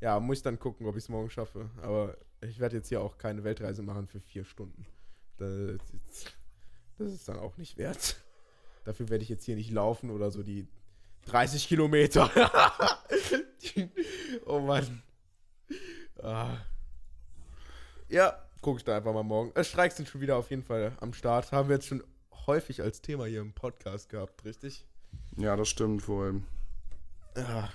Ja, 0.00 0.18
muss 0.20 0.38
ich 0.38 0.42
dann 0.42 0.58
gucken, 0.58 0.86
ob 0.86 0.96
ich 0.96 1.04
es 1.04 1.08
morgen 1.08 1.30
schaffe. 1.30 1.70
Aber 1.82 2.16
ich 2.40 2.58
werde 2.58 2.76
jetzt 2.76 2.88
hier 2.88 3.00
auch 3.00 3.18
keine 3.18 3.44
Weltreise 3.44 3.82
machen 3.82 4.06
für 4.06 4.20
vier 4.20 4.44
Stunden. 4.44 4.86
Das, 5.40 7.12
ist 7.12 7.28
dann 7.28 7.38
auch 7.38 7.56
nicht 7.56 7.78
wert. 7.78 8.16
Dafür 8.84 9.08
werde 9.08 9.22
ich 9.22 9.30
jetzt 9.30 9.44
hier 9.44 9.56
nicht 9.56 9.70
laufen 9.70 10.10
oder 10.10 10.30
so 10.30 10.42
die 10.42 10.68
30 11.26 11.66
Kilometer. 11.68 12.30
Oh 14.46 14.60
Mann. 14.60 15.02
Ah. 16.22 16.56
Ja, 18.08 18.42
gucke 18.60 18.78
ich 18.78 18.84
da 18.84 18.96
einfach 18.96 19.12
mal 19.12 19.22
morgen. 19.22 19.52
Äh, 19.54 19.64
Streiks 19.64 19.96
sind 19.96 20.08
schon 20.08 20.20
wieder 20.20 20.36
auf 20.36 20.50
jeden 20.50 20.62
Fall 20.62 20.96
am 21.00 21.12
Start. 21.12 21.52
Haben 21.52 21.68
wir 21.68 21.76
jetzt 21.76 21.86
schon 21.86 22.02
häufig 22.46 22.82
als 22.82 23.00
Thema 23.00 23.26
hier 23.26 23.40
im 23.40 23.52
Podcast 23.52 24.08
gehabt, 24.08 24.44
richtig? 24.44 24.84
Ja, 25.36 25.56
das 25.56 25.68
stimmt 25.68 26.06
wohl. 26.08 26.42
Ja. 27.36 27.68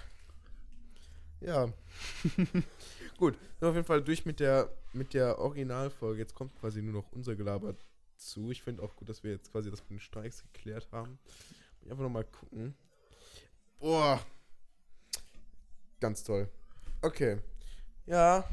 Ja. 1.41 1.69
Gut, 3.17 3.37
sind 3.59 3.67
auf 3.67 3.75
jeden 3.75 3.87
Fall 3.87 4.03
durch 4.03 4.25
mit 4.25 4.39
der, 4.39 4.69
mit 4.93 5.13
der 5.13 5.39
Originalfolge. 5.39 6.19
Jetzt 6.19 6.35
kommt 6.35 6.53
quasi 6.59 6.81
nur 6.81 6.93
noch 6.93 7.11
unser 7.11 7.35
Gelaber 7.35 7.75
zu. 8.17 8.51
Ich 8.51 8.61
finde 8.61 8.83
auch 8.83 8.95
gut, 8.95 9.07
dass 9.07 9.23
wir 9.23 9.31
jetzt 9.31 9.51
quasi 9.51 9.71
das 9.71 9.81
mit 9.81 9.91
den 9.91 9.99
Streiks 9.99 10.43
geklärt 10.43 10.87
haben. 10.91 11.17
Ich 11.81 11.89
einfach 11.89 12.03
nochmal 12.03 12.25
gucken. 12.25 12.75
Boah. 13.79 14.19
Ganz 15.99 16.23
toll. 16.23 16.49
Okay. 17.01 17.37
Ja. 18.05 18.43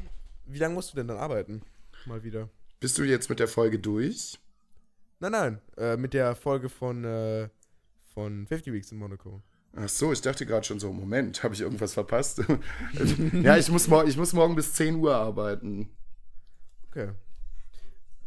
Wie 0.45 0.59
lange 0.59 0.75
musst 0.75 0.91
du 0.91 0.95
denn 0.95 1.07
dann 1.07 1.17
arbeiten? 1.17 1.61
Mal 2.05 2.23
wieder. 2.23 2.49
Bist 2.79 2.97
du 2.97 3.03
jetzt 3.03 3.29
mit 3.29 3.39
der 3.39 3.47
Folge 3.47 3.79
durch? 3.79 4.39
Nein, 5.19 5.31
nein. 5.31 5.61
Äh, 5.77 5.97
mit 5.97 6.13
der 6.13 6.35
Folge 6.35 6.69
von, 6.69 7.03
äh, 7.03 7.49
von 8.13 8.45
50 8.47 8.73
Weeks 8.73 8.91
in 8.91 8.97
Monaco. 8.97 9.41
Ach 9.75 9.89
so, 9.89 10.13
ich 10.13 10.21
dachte 10.21 10.45
gerade 10.45 10.65
schon 10.65 10.79
so, 10.79 10.93
Moment, 10.93 11.43
habe 11.43 11.55
ich 11.55 11.61
irgendwas 11.61 11.93
verpasst? 11.93 12.41
ja, 13.41 13.57
ich 13.57 13.69
muss, 13.69 13.87
ich 14.05 14.17
muss 14.17 14.33
morgen 14.33 14.55
bis 14.55 14.73
10 14.73 14.95
Uhr 14.95 15.15
arbeiten. 15.15 15.89
Okay. 16.89 17.09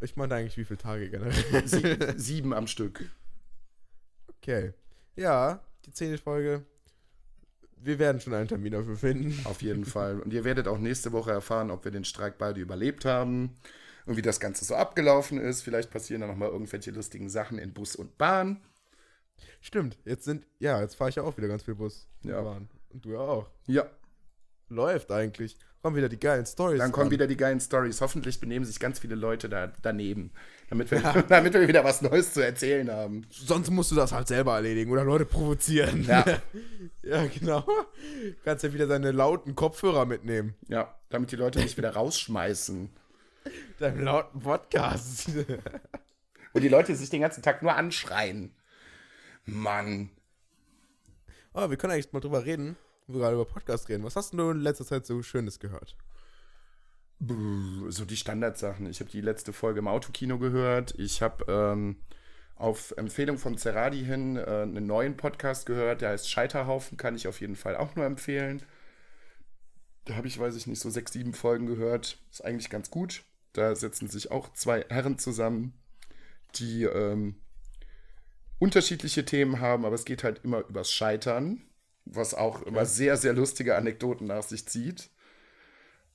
Ich 0.00 0.16
meine 0.16 0.34
eigentlich, 0.34 0.56
wie 0.56 0.64
viele 0.64 0.78
Tage 0.78 1.08
generell? 1.08 1.32
Sie 1.66 1.96
sieben 2.16 2.52
am 2.52 2.66
Stück. 2.66 3.04
Okay. 4.28 4.72
Ja, 5.14 5.64
die 5.86 5.92
zehnte 5.92 6.18
Folge. 6.18 6.64
Wir 7.76 8.00
werden 8.00 8.20
schon 8.20 8.34
einen 8.34 8.48
Termin 8.48 8.72
dafür 8.72 8.96
finden. 8.96 9.38
Auf 9.44 9.62
jeden 9.62 9.84
Fall. 9.84 10.20
Und 10.20 10.32
ihr 10.32 10.42
werdet 10.44 10.66
auch 10.66 10.78
nächste 10.78 11.12
Woche 11.12 11.30
erfahren, 11.30 11.70
ob 11.70 11.84
wir 11.84 11.92
den 11.92 12.04
Streik 12.04 12.38
beide 12.38 12.60
überlebt 12.60 13.04
haben 13.04 13.56
und 14.06 14.16
wie 14.16 14.22
das 14.22 14.40
Ganze 14.40 14.64
so 14.64 14.74
abgelaufen 14.74 15.38
ist. 15.38 15.62
Vielleicht 15.62 15.90
passieren 15.90 16.22
da 16.22 16.26
nochmal 16.26 16.48
irgendwelche 16.48 16.90
lustigen 16.90 17.28
Sachen 17.28 17.58
in 17.58 17.72
Bus 17.72 17.94
und 17.94 18.18
Bahn. 18.18 18.60
Stimmt, 19.60 19.98
jetzt 20.04 20.24
sind, 20.24 20.46
ja, 20.58 20.80
jetzt 20.80 20.94
fahre 20.94 21.10
ich 21.10 21.16
ja 21.16 21.22
auch 21.22 21.36
wieder 21.36 21.48
ganz 21.48 21.62
viel 21.62 21.74
Bus. 21.74 22.08
Ja. 22.22 22.42
Bahn. 22.42 22.68
Und 22.90 23.04
du 23.04 23.12
ja 23.12 23.18
auch. 23.18 23.50
Ja, 23.66 23.90
Läuft 24.68 25.12
eigentlich. 25.12 25.56
Kommen 25.80 25.96
wieder 25.96 26.08
die 26.08 26.18
geilen 26.18 26.44
Stories. 26.44 26.80
dann 26.80 26.90
kommen 26.90 27.04
ran. 27.04 27.10
wieder 27.12 27.28
die 27.28 27.36
geilen 27.36 27.60
Stories. 27.60 28.00
Hoffentlich 28.00 28.40
benehmen 28.40 28.64
sich 28.64 28.80
ganz 28.80 28.98
viele 28.98 29.14
Leute 29.14 29.48
da 29.48 29.72
daneben, 29.82 30.32
damit 30.68 30.90
wir, 30.90 31.00
damit 31.28 31.54
wir 31.54 31.68
wieder 31.68 31.84
was 31.84 32.02
Neues 32.02 32.32
zu 32.32 32.44
erzählen 32.44 32.90
haben. 32.90 33.24
Sonst 33.30 33.70
musst 33.70 33.92
du 33.92 33.94
das 33.94 34.10
halt 34.10 34.26
selber 34.26 34.56
erledigen 34.56 34.90
oder 34.90 35.04
Leute 35.04 35.24
provozieren. 35.24 36.02
Ja. 36.02 36.24
ja, 37.02 37.26
genau. 37.26 37.64
Kannst 38.44 38.64
ja 38.64 38.72
wieder 38.74 38.88
deine 38.88 39.12
lauten 39.12 39.54
Kopfhörer 39.54 40.04
mitnehmen. 40.04 40.56
Ja, 40.66 40.98
damit 41.10 41.30
die 41.30 41.36
Leute 41.36 41.60
nicht 41.60 41.76
wieder 41.76 41.90
rausschmeißen. 41.90 42.90
Deinen 43.78 44.02
lauten 44.02 44.40
Podcast. 44.40 45.28
Und 46.52 46.62
die 46.62 46.68
Leute 46.68 46.96
sich 46.96 47.10
den 47.10 47.20
ganzen 47.20 47.42
Tag 47.42 47.62
nur 47.62 47.76
anschreien. 47.76 48.55
Mann. 49.46 50.10
oh, 51.54 51.70
wir 51.70 51.76
können 51.76 51.92
eigentlich 51.92 52.12
mal 52.12 52.20
drüber 52.20 52.44
reden, 52.44 52.76
wo 53.06 53.14
wir 53.14 53.20
gerade 53.20 53.34
über 53.34 53.44
Podcast 53.44 53.88
reden. 53.88 54.04
Was 54.04 54.16
hast 54.16 54.34
du 54.34 54.50
in 54.50 54.60
letzter 54.60 54.84
Zeit 54.84 55.06
so 55.06 55.22
Schönes 55.22 55.58
gehört? 55.58 55.96
So 57.18 58.04
die 58.04 58.16
Standardsachen. 58.16 58.86
Ich 58.86 59.00
habe 59.00 59.10
die 59.10 59.22
letzte 59.22 59.52
Folge 59.52 59.78
im 59.78 59.88
Autokino 59.88 60.38
gehört. 60.38 60.94
Ich 60.98 61.22
habe 61.22 61.44
ähm, 61.48 61.96
auf 62.56 62.92
Empfehlung 62.96 63.38
von 63.38 63.56
Zeradi 63.56 64.04
hin 64.04 64.36
äh, 64.36 64.62
einen 64.62 64.86
neuen 64.86 65.16
Podcast 65.16 65.66
gehört, 65.66 66.00
der 66.00 66.10
heißt 66.10 66.28
Scheiterhaufen, 66.28 66.96
kann 66.96 67.14
ich 67.14 67.28
auf 67.28 67.40
jeden 67.40 67.56
Fall 67.56 67.76
auch 67.76 67.94
nur 67.96 68.04
empfehlen. 68.04 68.62
Da 70.04 70.14
habe 70.14 70.28
ich, 70.28 70.38
weiß 70.38 70.56
ich 70.56 70.66
nicht, 70.66 70.80
so 70.80 70.90
sechs, 70.90 71.12
sieben 71.12 71.32
Folgen 71.32 71.66
gehört. 71.66 72.18
Ist 72.30 72.44
eigentlich 72.44 72.70
ganz 72.70 72.90
gut. 72.90 73.24
Da 73.52 73.74
setzen 73.74 74.08
sich 74.08 74.30
auch 74.30 74.52
zwei 74.52 74.84
Herren 74.88 75.18
zusammen, 75.18 75.72
die 76.54 76.84
ähm, 76.84 77.36
unterschiedliche 78.58 79.24
Themen 79.24 79.60
haben, 79.60 79.84
aber 79.84 79.94
es 79.94 80.04
geht 80.04 80.24
halt 80.24 80.44
immer 80.44 80.60
übers 80.68 80.92
Scheitern, 80.92 81.62
was 82.04 82.34
auch 82.34 82.62
immer 82.62 82.86
sehr, 82.86 83.16
sehr 83.16 83.32
lustige 83.32 83.76
Anekdoten 83.76 84.26
nach 84.26 84.42
sich 84.42 84.66
zieht. 84.66 85.10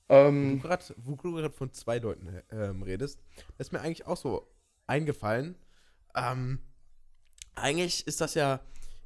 Ähm, 0.08 0.60
grad, 0.60 0.94
wo 0.98 1.14
du 1.14 1.32
gerade 1.32 1.50
von 1.50 1.72
zwei 1.72 1.98
Leuten 1.98 2.42
ähm, 2.50 2.82
redest, 2.82 3.20
ist 3.58 3.72
mir 3.72 3.80
eigentlich 3.80 4.06
auch 4.06 4.16
so 4.16 4.46
eingefallen. 4.86 5.56
Ähm, 6.14 6.58
eigentlich 7.54 8.06
ist 8.06 8.20
das 8.20 8.34
ja 8.34 8.60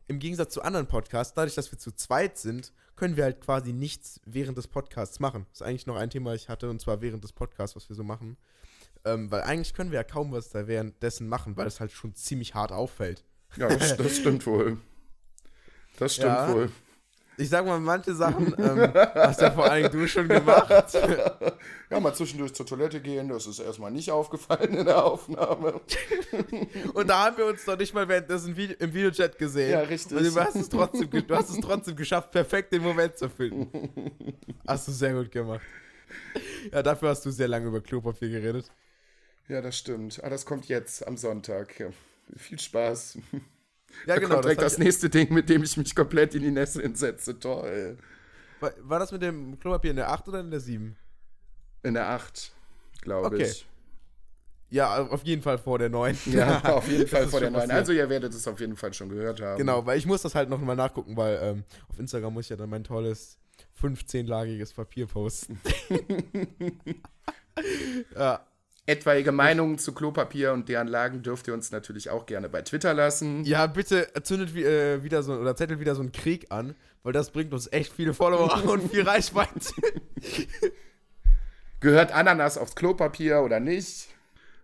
im 0.08 0.18
Gegensatz 0.18 0.52
zu 0.52 0.62
anderen 0.62 0.86
Podcasts, 0.86 1.34
dadurch, 1.34 1.54
dass 1.54 1.70
wir 1.70 1.78
zu 1.78 1.92
zweit 1.92 2.38
sind, 2.38 2.72
können 2.94 3.16
wir 3.16 3.24
halt 3.24 3.40
quasi 3.40 3.72
nichts 3.72 4.20
während 4.24 4.56
des 4.56 4.68
Podcasts 4.68 5.20
machen. 5.20 5.46
Das 5.50 5.60
ist 5.60 5.66
eigentlich 5.66 5.86
noch 5.86 5.96
ein 5.96 6.10
Thema, 6.10 6.34
ich 6.34 6.48
hatte, 6.48 6.70
und 6.70 6.80
zwar 6.80 7.00
während 7.02 7.22
des 7.22 7.32
Podcasts, 7.32 7.76
was 7.76 7.88
wir 7.88 7.96
so 7.96 8.04
machen. 8.04 8.36
Ähm, 9.06 9.30
weil 9.30 9.42
eigentlich 9.42 9.72
können 9.72 9.90
wir 9.92 9.96
ja 10.00 10.04
kaum 10.04 10.32
was 10.32 10.50
da 10.50 10.66
währenddessen 10.66 11.28
machen, 11.28 11.56
weil 11.56 11.66
es 11.66 11.80
halt 11.80 11.92
schon 11.92 12.14
ziemlich 12.14 12.54
hart 12.54 12.72
auffällt. 12.72 13.24
Ja, 13.56 13.68
das, 13.68 13.96
das 13.96 14.16
stimmt 14.16 14.44
wohl. 14.46 14.78
Das 15.98 16.14
stimmt 16.14 16.28
Ja. 16.32 16.52
wohl. 16.52 16.70
Ich 17.38 17.50
sag 17.50 17.66
mal, 17.66 17.78
manche 17.78 18.14
Sachen 18.14 18.54
ähm, 18.58 18.94
hast 19.14 19.42
ja 19.42 19.50
vor 19.50 19.70
allem 19.70 19.92
du 19.92 20.06
schon 20.08 20.26
gemacht. 20.28 20.70
Ja, 21.88 22.00
mal 22.00 22.12
zwischendurch 22.14 22.52
zur 22.52 22.66
Toilette 22.66 23.00
gehen, 23.00 23.28
das 23.28 23.46
ist 23.46 23.60
erstmal 23.60 23.92
nicht 23.92 24.10
aufgefallen 24.10 24.74
in 24.74 24.86
der 24.86 25.04
Aufnahme. 25.04 25.80
Und 26.94 27.08
da 27.08 27.26
haben 27.26 27.36
wir 27.36 27.46
uns 27.46 27.64
doch 27.64 27.78
nicht 27.78 27.94
mal 27.94 28.08
währenddessen 28.08 28.56
im 28.56 28.92
Videochat 28.92 29.38
gesehen. 29.38 29.70
Ja, 29.70 29.80
richtig. 29.82 30.16
Und 30.18 30.24
du 30.34 30.40
hast, 30.40 30.56
es 30.56 30.68
trotzdem, 30.68 31.08
du 31.10 31.36
hast 31.36 31.48
es 31.50 31.60
trotzdem 31.60 31.94
geschafft, 31.94 32.32
perfekt 32.32 32.72
den 32.72 32.82
Moment 32.82 33.16
zu 33.16 33.28
finden. 33.28 34.34
Hast 34.66 34.88
du 34.88 34.92
sehr 34.92 35.12
gut 35.12 35.30
gemacht. 35.30 35.60
Ja, 36.72 36.82
dafür 36.82 37.10
hast 37.10 37.24
du 37.24 37.30
sehr 37.30 37.46
lange 37.46 37.68
über 37.68 37.80
Klopapier 37.80 38.30
geredet. 38.30 38.68
Ja, 39.48 39.60
das 39.60 39.78
stimmt. 39.78 40.22
Ah, 40.24 40.28
das 40.30 40.44
kommt 40.46 40.66
jetzt 40.68 41.06
am 41.06 41.16
Sonntag. 41.16 41.78
Ja, 41.78 41.88
viel 42.36 42.58
Spaß. 42.58 43.18
Ja, 44.04 44.14
da 44.14 44.20
genau. 44.20 44.34
kommt 44.34 44.44
direkt 44.44 44.60
das, 44.60 44.74
ich- 44.74 44.78
nächste 44.80 45.08
Ding, 45.08 45.32
mit 45.32 45.48
dem 45.48 45.62
ich 45.62 45.74
mich 45.78 45.94
komplett 45.94 46.34
in 46.34 46.42
die 46.42 46.50
Nässe 46.50 46.82
entsetze. 46.82 47.38
Toll. 47.38 47.96
war, 48.60 48.72
war 48.80 48.98
das 48.98 49.10
mit 49.10 49.22
dem 49.22 49.58
Klopapier 49.58 49.90
in 49.92 49.96
der 49.96 50.10
8 50.10 50.28
oder 50.28 50.40
in 50.40 50.50
der 50.50 50.60
7? 50.60 50.96
In 51.82 51.94
der 51.94 52.08
8, 52.10 52.52
glaube 53.00 53.28
Okay. 53.28 53.44
ich. 53.44 53.66
Ja, 54.68 55.02
auf 55.06 55.22
jeden 55.22 55.40
Fall 55.40 55.56
vor 55.56 55.78
der 55.78 55.88
neuen. 55.88 56.18
Ja, 56.26 56.62
auf 56.74 56.86
jeden 56.88 57.06
Fall 57.06 57.26
vor 57.28 57.38
der 57.40 57.46
schon 57.46 57.52
neuen. 57.54 57.68
passiert. 57.68 57.78
Also 57.78 57.92
ihr 57.92 58.08
werdet 58.10 58.34
es 58.34 58.46
auf 58.48 58.60
jeden 58.60 58.76
Fall 58.76 58.92
schon 58.92 59.08
gehört 59.08 59.40
haben. 59.40 59.56
Genau, 59.56 59.86
weil 59.86 59.96
ich 59.96 60.04
muss 60.04 60.20
das 60.20 60.34
halt 60.34 60.50
noch 60.50 60.60
mal 60.60 60.76
nachgucken, 60.76 61.16
weil 61.16 61.38
ähm, 61.40 61.64
auf 61.88 61.98
Instagram 61.98 62.34
muss 62.34 62.46
ich 62.46 62.50
ja 62.50 62.56
dann 62.56 62.68
mein 62.68 62.84
tolles 62.84 63.38
15-lagiges 63.80 64.74
Papier 64.74 65.06
posten. 65.06 65.58
ja, 68.14 68.44
Etwaige 68.86 69.32
Meinungen 69.32 69.78
zu 69.78 69.92
Klopapier 69.92 70.52
und 70.52 70.68
deren 70.68 70.86
Lagen 70.86 71.22
dürft 71.22 71.48
ihr 71.48 71.54
uns 71.54 71.72
natürlich 71.72 72.08
auch 72.10 72.24
gerne 72.24 72.48
bei 72.48 72.62
Twitter 72.62 72.94
lassen. 72.94 73.44
ja, 73.44 73.66
bitte 73.66 74.08
zündet 74.22 74.54
äh, 74.56 75.02
wieder 75.02 75.22
so 75.24 75.34
oder 75.34 75.56
zettelt 75.56 75.80
wieder 75.80 75.96
so 75.96 76.02
einen 76.02 76.12
Krieg 76.12 76.46
an, 76.52 76.76
weil 77.02 77.12
das 77.12 77.30
bringt 77.30 77.52
uns 77.52 77.70
echt 77.72 77.92
viele 77.92 78.14
Follower 78.14 78.64
und 78.70 78.90
viel 78.90 79.02
Reichweite. 79.02 79.72
Gehört 81.80 82.12
Ananas 82.12 82.58
aufs 82.58 82.74
Klopapier 82.76 83.40
oder 83.42 83.60
nicht? 83.60 84.08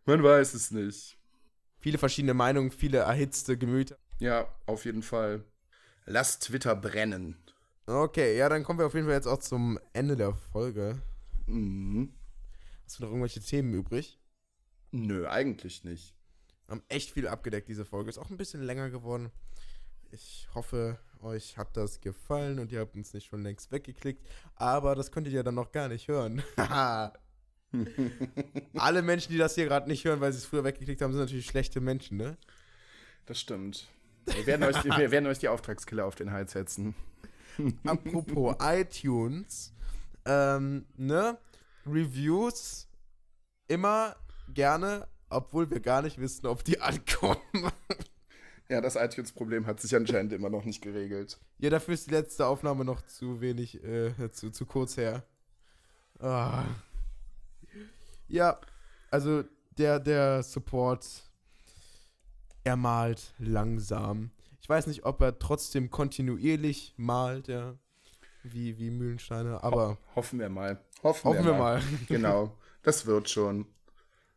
Man 0.06 0.22
weiß 0.22 0.54
es 0.54 0.70
nicht. 0.70 1.16
viele 1.78 1.98
verschiedene 1.98 2.34
Meinungen, 2.34 2.70
viele 2.70 2.98
erhitzte 2.98 3.58
Gemüter. 3.58 3.96
Ja, 4.18 4.46
auf 4.66 4.84
jeden 4.84 5.02
Fall. 5.02 5.44
Lasst 6.06 6.44
Twitter 6.44 6.74
brennen. 6.76 7.36
Okay, 7.86 8.36
ja, 8.36 8.48
dann 8.48 8.62
kommen 8.62 8.78
wir 8.78 8.86
auf 8.86 8.94
jeden 8.94 9.06
Fall 9.06 9.16
jetzt 9.16 9.26
auch 9.26 9.38
zum 9.38 9.78
Ende 9.92 10.16
der 10.16 10.32
Folge. 10.52 11.02
Mhm. 11.46 12.12
Hast 12.92 12.98
du 12.98 13.04
noch 13.04 13.12
irgendwelche 13.12 13.40
Themen 13.40 13.72
übrig? 13.72 14.20
Nö, 14.90 15.26
eigentlich 15.26 15.82
nicht. 15.82 16.14
haben 16.68 16.82
echt 16.90 17.12
viel 17.12 17.26
abgedeckt, 17.26 17.66
diese 17.70 17.86
Folge. 17.86 18.10
Ist 18.10 18.18
auch 18.18 18.28
ein 18.28 18.36
bisschen 18.36 18.62
länger 18.62 18.90
geworden. 18.90 19.30
Ich 20.10 20.46
hoffe, 20.54 20.98
euch 21.22 21.56
hat 21.56 21.74
das 21.74 22.02
gefallen 22.02 22.58
und 22.58 22.70
ihr 22.70 22.80
habt 22.80 22.94
uns 22.94 23.14
nicht 23.14 23.28
schon 23.28 23.42
längst 23.42 23.72
weggeklickt. 23.72 24.28
Aber 24.56 24.94
das 24.94 25.10
könnt 25.10 25.26
ihr 25.26 25.32
ja 25.32 25.42
dann 25.42 25.54
noch 25.54 25.72
gar 25.72 25.88
nicht 25.88 26.06
hören. 26.06 26.42
Alle 28.74 29.00
Menschen, 29.00 29.32
die 29.32 29.38
das 29.38 29.54
hier 29.54 29.64
gerade 29.64 29.88
nicht 29.88 30.04
hören, 30.04 30.20
weil 30.20 30.34
sie 30.34 30.40
es 30.40 30.44
früher 30.44 30.64
weggeklickt 30.64 31.00
haben, 31.00 31.12
sind 31.12 31.22
natürlich 31.22 31.46
schlechte 31.46 31.80
Menschen, 31.80 32.18
ne? 32.18 32.36
Das 33.24 33.40
stimmt. 33.40 33.88
Wir 34.26 34.44
werden 34.44 34.64
euch, 34.64 34.84
wir 34.84 35.10
werden 35.10 35.28
euch 35.28 35.38
die 35.38 35.48
Auftragskiller 35.48 36.04
auf 36.04 36.16
den 36.16 36.30
Hals 36.30 36.52
setzen. 36.52 36.94
Apropos 37.84 38.54
iTunes, 38.60 39.72
ähm, 40.26 40.84
ne? 40.98 41.38
Reviews 41.86 42.88
immer 43.68 44.16
gerne, 44.48 45.08
obwohl 45.28 45.70
wir 45.70 45.80
gar 45.80 46.02
nicht 46.02 46.18
wissen, 46.18 46.46
ob 46.46 46.64
die 46.64 46.80
ankommen. 46.80 47.70
Ja, 48.68 48.80
das 48.80 48.96
iTunes-Problem 48.96 49.66
hat 49.66 49.80
sich 49.80 49.94
anscheinend 49.94 50.32
immer 50.32 50.48
noch 50.48 50.64
nicht 50.64 50.80
geregelt. 50.80 51.38
Ja, 51.58 51.70
dafür 51.70 51.94
ist 51.94 52.06
die 52.06 52.12
letzte 52.12 52.46
Aufnahme 52.46 52.84
noch 52.84 53.02
zu 53.02 53.40
wenig, 53.40 53.82
äh, 53.84 54.30
zu, 54.30 54.50
zu 54.50 54.66
kurz 54.66 54.96
her. 54.96 55.24
Ah. 56.18 56.64
Ja, 58.28 58.60
also 59.10 59.44
der, 59.76 60.00
der 60.00 60.42
Support, 60.42 61.06
er 62.64 62.76
malt 62.76 63.34
langsam. 63.38 64.30
Ich 64.60 64.68
weiß 64.68 64.86
nicht, 64.86 65.04
ob 65.04 65.20
er 65.20 65.38
trotzdem 65.38 65.90
kontinuierlich 65.90 66.94
malt, 66.96 67.48
ja, 67.48 67.76
wie, 68.42 68.78
wie 68.78 68.90
Mühlensteine, 68.90 69.62
aber 69.62 69.98
Hoffen 70.14 70.38
wir 70.38 70.48
mal. 70.48 70.80
Hoffen, 71.02 71.30
hoffen 71.30 71.44
wir 71.44 71.54
mal. 71.54 71.82
Genau, 72.08 72.56
das 72.82 73.06
wird 73.06 73.28
schon. 73.28 73.66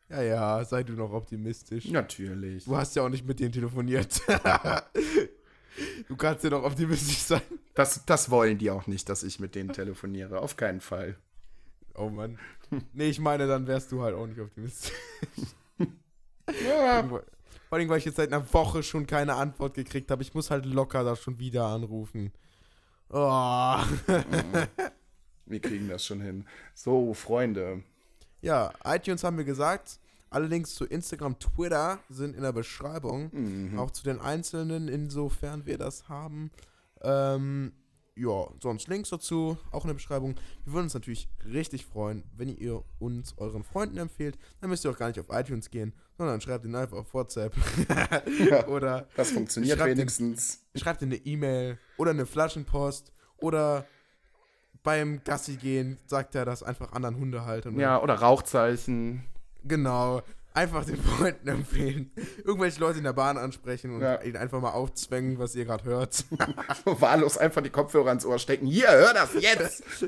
Ja, 0.09 0.21
ja, 0.21 0.65
sei 0.65 0.83
du 0.83 0.93
noch 0.93 1.11
optimistisch. 1.11 1.85
Natürlich. 1.85 2.65
Du 2.65 2.75
hast 2.77 2.95
ja 2.95 3.03
auch 3.03 3.09
nicht 3.09 3.25
mit 3.25 3.39
denen 3.39 3.51
telefoniert. 3.51 4.21
du 6.07 6.15
kannst 6.15 6.43
ja 6.43 6.51
noch 6.51 6.63
optimistisch 6.63 7.17
sein. 7.17 7.41
Das, 7.73 8.05
das 8.05 8.29
wollen 8.29 8.59
die 8.59 8.69
auch 8.69 8.85
nicht, 8.85 9.09
dass 9.09 9.23
ich 9.23 9.39
mit 9.39 9.55
denen 9.55 9.73
telefoniere. 9.73 10.39
Auf 10.39 10.57
keinen 10.57 10.79
Fall. 10.81 11.17
Oh 11.95 12.09
Mann. 12.09 12.37
Nee, 12.93 13.09
ich 13.09 13.19
meine, 13.19 13.47
dann 13.47 13.65
wärst 13.65 13.91
du 13.91 14.03
halt 14.03 14.15
auch 14.15 14.27
nicht 14.27 14.39
optimistisch. 14.39 14.91
Ja, 16.67 17.03
Vor 17.03 17.23
allem, 17.71 17.89
weil 17.89 17.97
ich 17.97 18.05
jetzt 18.05 18.17
seit 18.17 18.31
einer 18.31 18.53
Woche 18.53 18.83
schon 18.83 19.07
keine 19.07 19.33
Antwort 19.35 19.73
gekriegt 19.73 20.11
habe. 20.11 20.21
Ich 20.21 20.33
muss 20.33 20.51
halt 20.51 20.65
locker 20.65 21.03
da 21.03 21.15
schon 21.15 21.39
wieder 21.39 21.65
anrufen. 21.65 22.31
Oh. 23.09 23.77
wir 25.45 25.59
kriegen 25.59 25.89
das 25.89 26.05
schon 26.05 26.21
hin. 26.21 26.45
So, 26.73 27.13
Freunde. 27.13 27.83
Ja, 28.41 28.73
iTunes 28.83 29.23
haben 29.23 29.37
wir 29.37 29.45
gesagt. 29.45 29.99
Alle 30.29 30.47
Links 30.47 30.75
zu 30.75 30.85
Instagram, 30.85 31.39
Twitter 31.39 31.99
sind 32.09 32.35
in 32.35 32.41
der 32.41 32.51
Beschreibung. 32.51 33.29
Mhm. 33.31 33.79
Auch 33.79 33.91
zu 33.91 34.03
den 34.03 34.19
Einzelnen, 34.19 34.87
insofern 34.87 35.65
wir 35.65 35.77
das 35.77 36.09
haben. 36.09 36.51
Ähm, 37.01 37.71
ja, 38.18 38.47
sonst 38.61 38.88
Links 38.88 39.09
dazu, 39.09 39.57
auch 39.72 39.84
in 39.84 39.88
der 39.89 39.95
Beschreibung. 39.95 40.36
Wir 40.63 40.74
würden 40.74 40.86
uns 40.86 40.93
natürlich 40.93 41.28
richtig 41.45 41.86
freuen, 41.86 42.24
wenn 42.38 42.47
ihr 42.49 42.82
uns 42.99 43.38
euren 43.38 43.63
Freunden 43.63 43.97
empfehlt. 43.97 44.38
Dann 44.61 44.70
müsst 44.70 44.86
ihr 44.86 44.91
auch 44.91 44.97
gar 44.97 45.07
nicht 45.07 45.20
auf 45.20 45.26
iTunes 45.30 45.70
gehen, 45.70 45.91
sondern 46.18 46.39
schreibt 46.39 46.63
ihn 46.66 46.76
einfach 46.76 46.97
auf 46.97 47.13
WhatsApp. 47.13 47.53
oder 48.70 49.07
Das 49.18 49.32
funktioniert 49.32 49.78
Schreibt 49.78 49.89
den- 49.91 49.97
wenigstens. 49.97 50.61
schreibt 50.76 51.01
ihr 51.01 51.07
eine 51.07 51.18
E-Mail 51.18 51.78
oder 51.97 52.11
eine 52.11 52.26
Flaschenpost 52.26 53.11
oder 53.38 53.86
beim 54.84 55.22
Gassi 55.24 55.55
gehen 55.57 55.97
sagt 56.05 56.36
er 56.36 56.45
das 56.45 56.61
einfach 56.63 56.91
anderen 56.93 57.18
Hundehaltern. 57.18 57.78
Ja, 57.80 58.01
oder 58.01 58.13
Rauchzeichen. 58.16 59.24
Genau. 59.63 60.22
Einfach 60.55 60.85
den 60.85 60.95
Freunden 60.97 61.47
empfehlen. 61.49 62.11
Irgendwelche 62.43 62.79
Leute 62.79 62.97
in 62.99 63.03
der 63.03 63.11
Bahn 63.13 63.37
ansprechen 63.37 63.93
und 63.93 64.01
Ja. 64.01 64.21
ihnen 64.21 64.37
einfach 64.37 64.61
mal 64.61 64.71
aufzwängen, 64.71 65.37
was 65.37 65.53
ihr 65.53 65.65
gerade 65.65 65.83
hört. 65.83 66.23
Wahllos 66.85 67.37
einfach 67.37 67.61
die 67.61 67.69
Kopfhörer 67.69 68.07
ans 68.07 68.25
Ohr 68.25 68.39
stecken. 68.39 68.65
Hier, 68.65 68.89
hör 68.89 69.13
das 69.13 69.33
jetzt! 69.33 69.83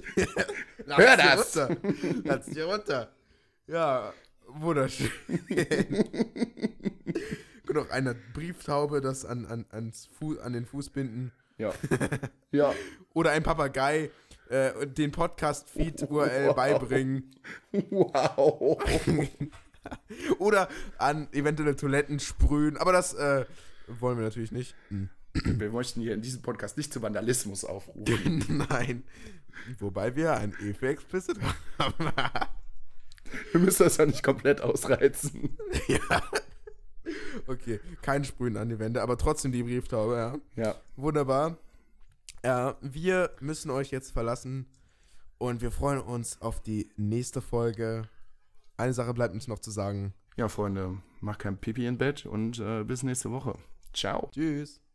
Hör 0.87 1.17
das! 1.17 1.57
Runter. 1.57 1.77
Lass 2.23 2.45
sie 2.45 2.61
runter. 2.61 3.11
Ja, 3.67 4.13
wunderschön. 4.47 5.11
Könnte 7.65 7.81
auch 7.81 7.89
eine 7.89 8.15
Brieftaube 8.33 9.01
das 9.01 9.25
an, 9.25 9.45
an, 9.45 9.65
ans 9.71 10.07
Fu 10.17 10.37
an 10.39 10.53
den 10.53 10.65
Fuß 10.65 10.89
binden. 10.91 11.31
Ja. 11.57 11.73
Ja. 12.51 12.73
Oder 13.13 13.31
ein 13.31 13.43
Papagei 13.43 14.09
äh, 14.49 14.87
den 14.87 15.11
Podcast-Feed-URL 15.11 16.47
Wow. 16.47 16.55
beibringen. 16.55 17.35
Wow. 17.89 18.77
Oder 20.39 20.69
an 20.97 21.27
eventuelle 21.31 21.75
Toiletten 21.75 22.19
sprühen. 22.19 22.77
Aber 22.77 22.91
das 22.91 23.13
äh, 23.13 23.45
wollen 23.87 24.17
wir 24.17 24.25
natürlich 24.25 24.51
nicht. 24.51 24.75
Wir 25.33 25.69
möchten 25.71 26.01
hier 26.01 26.13
in 26.13 26.21
diesem 26.21 26.41
Podcast 26.41 26.77
nicht 26.77 26.91
zu 26.91 27.01
Vandalismus 27.01 27.63
aufrufen. 27.63 28.43
Nein. 28.69 29.03
Wobei 29.79 30.15
wir 30.15 30.33
ein 30.33 30.53
E 30.61 30.73
für 30.73 30.89
explicit 30.89 31.37
haben. 31.77 32.11
Wir 33.51 33.59
müssen 33.59 33.83
das 33.83 33.97
ja 33.97 34.05
nicht 34.05 34.23
komplett 34.23 34.61
ausreizen. 34.61 35.57
ja. 35.89 36.21
Okay, 37.45 37.81
kein 38.01 38.23
Sprühen 38.23 38.55
an 38.55 38.69
die 38.69 38.79
Wände, 38.79 39.01
aber 39.01 39.17
trotzdem 39.17 39.51
die 39.51 39.63
Brieftaube, 39.63 40.15
ja. 40.15 40.63
Ja. 40.63 40.75
Wunderbar. 40.95 41.57
Ja, 42.43 42.77
wir 42.81 43.31
müssen 43.39 43.71
euch 43.71 43.91
jetzt 43.91 44.11
verlassen 44.11 44.65
und 45.37 45.61
wir 45.61 45.71
freuen 45.71 45.99
uns 45.99 46.41
auf 46.41 46.61
die 46.61 46.89
nächste 46.95 47.41
Folge. 47.41 48.07
Eine 48.77 48.93
Sache 48.93 49.13
bleibt 49.13 49.33
uns 49.33 49.47
noch 49.47 49.59
zu 49.59 49.71
sagen. 49.71 50.13
Ja, 50.35 50.47
Freunde, 50.47 50.99
macht 51.19 51.39
kein 51.39 51.57
Pipi 51.57 51.87
im 51.87 51.97
Bett 51.97 52.27
und 52.27 52.59
äh, 52.59 52.83
bis 52.83 53.01
nächste 53.01 53.31
Woche. 53.31 53.55
Ciao. 53.91 54.29
Tschüss. 54.31 54.79